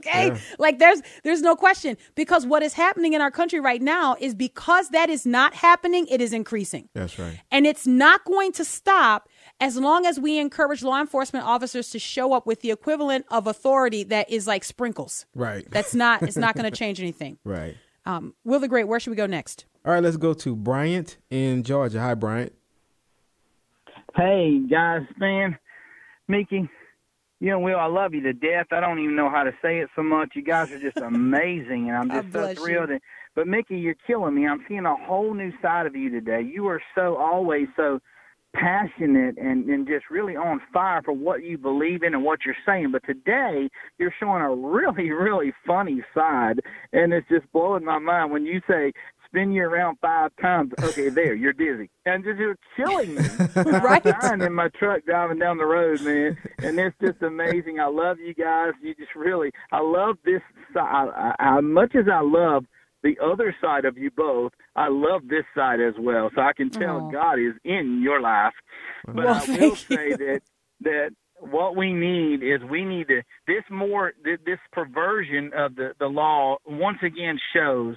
Okay? 0.00 0.28
Yeah. 0.28 0.38
Like 0.58 0.78
there's 0.78 1.02
there's 1.24 1.42
no 1.42 1.56
question 1.56 1.96
because 2.14 2.46
what 2.46 2.62
is 2.62 2.74
happening 2.74 3.12
in 3.12 3.20
our 3.20 3.30
country 3.30 3.60
right 3.60 3.80
now 3.80 4.16
is 4.18 4.34
because 4.34 4.90
that 4.90 5.10
is 5.10 5.26
not 5.26 5.54
happening, 5.54 6.06
it 6.08 6.20
is 6.20 6.32
increasing. 6.32 6.88
That's 6.94 7.18
right. 7.18 7.40
And 7.50 7.66
it's 7.66 7.86
not 7.86 8.24
going 8.24 8.52
to 8.52 8.64
stop 8.64 9.28
as 9.60 9.76
long 9.76 10.06
as 10.06 10.18
we 10.18 10.38
encourage 10.38 10.82
law 10.82 11.00
enforcement 11.00 11.44
officers 11.44 11.90
to 11.90 11.98
show 11.98 12.32
up 12.32 12.46
with 12.46 12.60
the 12.60 12.70
equivalent 12.70 13.26
of 13.30 13.46
authority 13.46 14.04
that 14.04 14.30
is 14.30 14.46
like 14.46 14.64
sprinkles. 14.64 15.26
Right. 15.34 15.66
That's 15.70 15.94
not 15.94 16.22
it's 16.22 16.36
not 16.36 16.54
going 16.56 16.70
to 16.70 16.76
change 16.76 17.00
anything. 17.00 17.38
Right. 17.50 17.76
Um, 18.06 18.34
Will 18.44 18.60
the 18.60 18.68
Great, 18.68 18.84
where 18.84 18.98
should 19.00 19.10
we 19.10 19.16
go 19.16 19.26
next? 19.26 19.66
All 19.84 19.92
right, 19.92 20.02
let's 20.02 20.16
go 20.16 20.32
to 20.34 20.56
Bryant 20.56 21.18
in 21.30 21.62
Georgia. 21.62 22.00
Hi, 22.00 22.14
Bryant. 22.14 22.52
Hey 24.16 24.60
guys, 24.70 25.02
man, 25.18 25.56
Mickey, 26.28 26.68
you 27.40 27.50
know, 27.50 27.58
Will, 27.58 27.78
I 27.78 27.86
love 27.86 28.12
you 28.14 28.20
to 28.22 28.34
death. 28.34 28.66
I 28.70 28.80
don't 28.80 28.98
even 28.98 29.16
know 29.16 29.30
how 29.30 29.44
to 29.44 29.52
say 29.62 29.78
it 29.78 29.88
so 29.96 30.02
much. 30.02 30.32
You 30.34 30.42
guys 30.42 30.70
are 30.72 30.78
just 30.78 30.96
amazing, 31.02 31.88
and 31.88 31.96
I'm 31.96 32.10
just 32.10 32.32
so 32.32 32.48
you. 32.48 32.54
thrilled. 32.54 32.90
And, 32.90 33.00
but 33.34 33.48
Mickey, 33.48 33.78
you're 33.78 33.96
killing 34.06 34.34
me. 34.34 34.46
I'm 34.46 34.64
seeing 34.68 34.84
a 34.84 34.94
whole 34.94 35.32
new 35.32 35.52
side 35.62 35.86
of 35.86 35.96
you 35.96 36.10
today. 36.10 36.42
You 36.42 36.68
are 36.68 36.82
so 36.94 37.16
always 37.16 37.68
so 37.76 38.00
passionate 38.52 39.38
and, 39.38 39.68
and 39.68 39.86
just 39.86 40.10
really 40.10 40.34
on 40.36 40.60
fire 40.72 41.02
for 41.04 41.12
what 41.12 41.44
you 41.44 41.56
believe 41.56 42.02
in 42.02 42.14
and 42.14 42.24
what 42.24 42.40
you're 42.44 42.56
saying. 42.66 42.90
But 42.92 43.04
today, 43.06 43.68
you're 43.98 44.14
showing 44.18 44.42
a 44.42 44.54
really, 44.54 45.10
really 45.10 45.52
funny 45.66 46.02
side, 46.14 46.60
and 46.92 47.12
it's 47.12 47.28
just 47.28 47.50
blowing 47.52 47.84
my 47.84 47.98
mind 47.98 48.32
when 48.32 48.44
you 48.44 48.60
say 48.68 48.92
spin 49.30 49.52
you 49.52 49.62
around 49.64 49.96
five 50.00 50.30
times. 50.40 50.72
Okay, 50.82 51.08
there, 51.08 51.34
you're 51.34 51.52
dizzy, 51.52 51.88
and 52.04 52.24
just 52.24 52.38
you're 52.38 52.56
killing 52.76 53.14
me. 53.14 53.22
Right. 53.80 54.04
I'm 54.06 54.20
dying 54.20 54.40
in 54.42 54.54
my 54.54 54.68
truck 54.78 55.04
driving 55.04 55.38
down 55.38 55.58
the 55.58 55.66
road, 55.66 56.00
man, 56.02 56.36
and 56.58 56.78
it's 56.78 56.96
just 57.00 57.22
amazing. 57.22 57.80
I 57.80 57.86
love 57.86 58.18
you 58.18 58.34
guys. 58.34 58.72
You 58.82 58.94
just 58.94 59.14
really, 59.14 59.50
I 59.72 59.80
love 59.80 60.16
this 60.24 60.42
side. 60.74 61.08
I, 61.14 61.34
I, 61.38 61.58
as 61.58 61.64
much 61.64 61.94
as 61.94 62.06
I 62.12 62.20
love 62.20 62.64
the 63.02 63.16
other 63.22 63.54
side 63.60 63.84
of 63.84 63.96
you 63.96 64.10
both, 64.10 64.52
I 64.76 64.88
love 64.88 65.22
this 65.28 65.44
side 65.54 65.80
as 65.80 65.94
well. 65.98 66.30
So 66.34 66.42
I 66.42 66.52
can 66.54 66.70
tell 66.70 66.96
Aw. 67.06 67.10
God 67.10 67.38
is 67.38 67.54
in 67.64 68.00
your 68.02 68.20
life. 68.20 68.52
But 69.06 69.16
Well, 69.16 69.34
I 69.34 69.58
will 69.58 69.76
say 69.76 70.08
you. 70.08 70.16
that 70.16 70.40
that 70.82 71.10
what 71.40 71.76
we 71.76 71.92
need 71.92 72.42
is 72.42 72.60
we 72.70 72.84
need 72.84 73.08
to 73.08 73.22
this 73.46 73.64
more 73.70 74.12
this 74.24 74.58
perversion 74.72 75.50
of 75.56 75.74
the 75.76 75.92
the 75.98 76.06
law 76.06 76.56
once 76.66 76.98
again 77.02 77.38
shows 77.54 77.96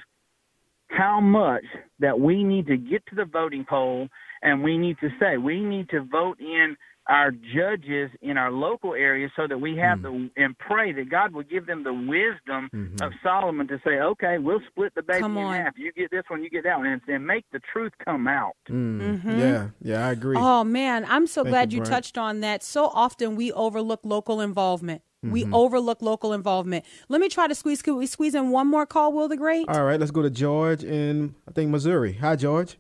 how 0.97 1.19
much 1.19 1.65
that 1.99 2.19
we 2.19 2.43
need 2.43 2.67
to 2.67 2.77
get 2.77 3.05
to 3.07 3.15
the 3.15 3.25
voting 3.25 3.65
poll 3.67 4.07
and 4.41 4.63
we 4.63 4.77
need 4.77 4.97
to 4.99 5.09
say 5.19 5.37
we 5.37 5.59
need 5.61 5.89
to 5.89 6.01
vote 6.01 6.39
in 6.39 6.75
our 7.07 7.31
judges 7.31 8.09
in 8.21 8.37
our 8.37 8.49
local 8.49 8.93
areas 8.93 9.29
so 9.35 9.45
that 9.45 9.57
we 9.57 9.75
have 9.77 10.01
the 10.01 10.29
and 10.37 10.57
pray 10.59 10.93
that 10.93 11.09
God 11.09 11.33
will 11.33 11.43
give 11.43 11.65
them 11.67 11.83
the 11.83 11.93
wisdom 11.93 12.69
of 13.01 13.11
Solomon 13.21 13.67
to 13.67 13.77
say, 13.85 13.99
okay, 13.99 14.37
we'll 14.37 14.61
split 14.69 14.93
the 14.95 15.03
baby 15.03 15.19
Come 15.19 15.37
in 15.37 15.43
on. 15.43 15.53
half. 15.53 15.73
You 15.77 15.91
get 15.91 16.11
this 16.11 16.23
one, 16.29 16.41
you 16.43 16.49
get 16.49 16.63
that 16.63 16.77
one, 16.77 16.87
and, 16.87 17.01
and 17.09 17.27
make 17.27 17.43
the 17.51 17.59
truth 17.73 17.91
come 18.05 18.25
out. 18.27 18.55
Mm, 18.69 19.21
Mhm. 19.21 19.37
Yeah, 19.39 19.69
yeah, 19.81 20.07
I 20.07 20.11
agree. 20.11 20.37
Oh 20.39 20.63
man, 20.63 21.05
I'm 21.09 21.27
so 21.27 21.43
Thank 21.43 21.51
glad 21.51 21.73
you, 21.73 21.79
you, 21.79 21.85
touched 21.85 22.17
on 22.17 22.39
that. 22.39 22.63
So 22.63 22.85
often 22.85 23.35
we 23.35 23.51
overlook 23.51 23.99
local 24.05 24.39
involvement. 24.39 25.01
We 25.23 25.45
Mhm. 25.45 25.53
overlook 25.53 26.01
local 26.01 26.33
involvement. 26.33 26.83
Let 27.09 27.21
me 27.21 27.29
try 27.29 27.47
to 27.47 27.55
squeeze. 27.55 27.81
Could 27.81 27.95
we 27.95 28.05
squeeze 28.05 28.35
in 28.35 28.49
one 28.51 28.67
more 28.67 28.85
call, 28.85 29.13
Will 29.13 29.27
the 29.27 29.37
Great? 29.37 29.67
All 29.69 29.83
right, 29.85 29.99
let's 29.99 30.11
go 30.11 30.21
to 30.21 30.29
George 30.29 30.83
in 30.83 31.35
I 31.47 31.51
think 31.51 31.71
Missouri. 31.71 32.13
Hi, 32.13 32.35
George. 32.35 32.77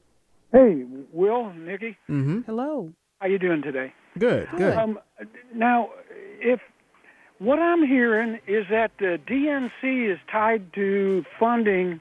Hey, 0.51 0.83
Will, 1.11 1.51
Nikki, 1.53 1.97
Mm-hmm. 2.09 2.41
Hello. 2.45 2.91
how 3.21 3.27
you 3.27 3.39
doing 3.39 3.61
today? 3.61 3.93
Good, 4.19 4.47
good. 4.57 4.77
Um, 4.77 4.99
now, 5.55 5.89
if 6.41 6.59
what 7.39 7.57
I'm 7.59 7.83
hearing 7.85 8.39
is 8.45 8.65
that 8.69 8.91
the 8.99 9.19
DNC 9.25 10.05
is 10.05 10.19
tied 10.29 10.71
to 10.73 11.25
funding 11.39 11.99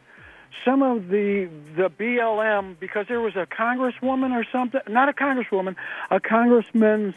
some 0.64 0.82
of 0.82 1.08
the 1.08 1.48
the 1.76 1.88
BLM 1.88 2.76
because 2.78 3.06
there 3.08 3.20
was 3.20 3.36
a 3.36 3.46
congresswoman 3.46 4.32
or 4.38 4.44
something, 4.52 4.80
not 4.88 5.08
a 5.08 5.12
congresswoman, 5.12 5.74
a 6.10 6.20
congressman's 6.20 7.14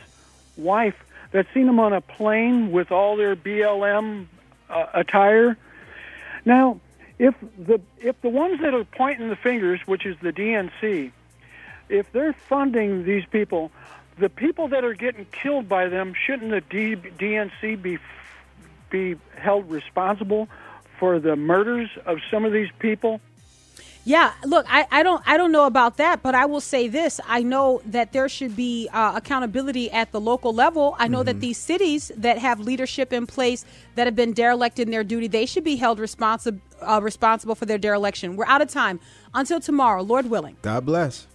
wife 0.58 0.96
that 1.36 1.48
seen 1.54 1.66
them 1.66 1.82
on 1.82 1.92
a 1.92 2.00
plane 2.00 2.72
with 2.72 2.94
all 2.94 3.18
their 3.18 3.36
BLM 3.36 4.28
uh, 4.70 4.86
attire. 4.94 5.58
Now, 6.46 6.80
if 7.20 7.36
the 7.60 7.82
if 8.00 8.22
the 8.22 8.30
ones 8.30 8.62
that 8.62 8.74
are 8.74 8.86
pointing 8.86 9.28
the 9.28 9.36
fingers, 9.36 9.82
which 9.86 10.06
is 10.06 10.16
the 10.22 10.32
DNC, 10.32 11.12
if 11.90 12.10
they're 12.14 12.32
funding 12.32 13.04
these 13.04 13.26
people, 13.26 13.70
the 14.18 14.30
people 14.30 14.70
that 14.70 14.86
are 14.86 14.94
getting 14.94 15.26
killed 15.26 15.68
by 15.68 15.90
them, 15.90 16.14
shouldn't 16.14 16.52
the 16.52 16.62
D- 16.62 16.96
DNC 16.96 17.82
be 17.82 17.98
be 18.90 19.18
held 19.38 19.70
responsible 19.70 20.48
for 20.98 21.20
the 21.20 21.36
murders 21.36 21.90
of 22.06 22.20
some 22.32 22.46
of 22.46 22.54
these 22.54 22.70
people? 22.80 23.20
Yeah, 24.08 24.34
look, 24.46 24.68
I, 24.70 24.86
I 24.92 25.02
don't 25.02 25.24
I 25.26 25.36
don't 25.36 25.52
know 25.52 25.66
about 25.66 25.98
that, 25.98 26.22
but 26.22 26.36
I 26.36 26.46
will 26.46 26.62
say 26.62 26.88
this: 26.88 27.20
I 27.28 27.42
know 27.42 27.82
that 27.88 28.14
there 28.14 28.30
should 28.30 28.56
be 28.56 28.88
uh, 28.94 29.14
accountability 29.16 29.90
at 29.90 30.12
the 30.12 30.22
local 30.22 30.54
level. 30.54 30.96
I 31.00 31.08
know 31.08 31.24
that 31.24 31.40
these 31.40 31.58
cities 31.58 32.12
that 32.16 32.38
have 32.38 32.60
leadership 32.60 33.12
in 33.12 33.26
place 33.26 33.66
that 33.96 34.06
have 34.06 34.16
been 34.16 34.34
derelict 34.34 34.78
in 34.78 34.92
their 34.92 35.04
duty, 35.04 35.28
they 35.28 35.48
should 35.48 35.64
be 35.64 35.78
held 35.78 35.98
responsible 35.98 36.62
uh, 36.82 37.00
responsible 37.02 37.56
for 37.56 37.66
their 37.66 37.80
dereliction. 37.80 38.36
We're 38.36 38.46
out 38.46 38.62
of 38.62 38.70
time. 38.70 39.00
Until 39.34 39.60
tomorrow, 39.60 40.04
Lord 40.04 40.30
willing. 40.30 40.58
God 40.62 40.86
bless. 40.86 41.26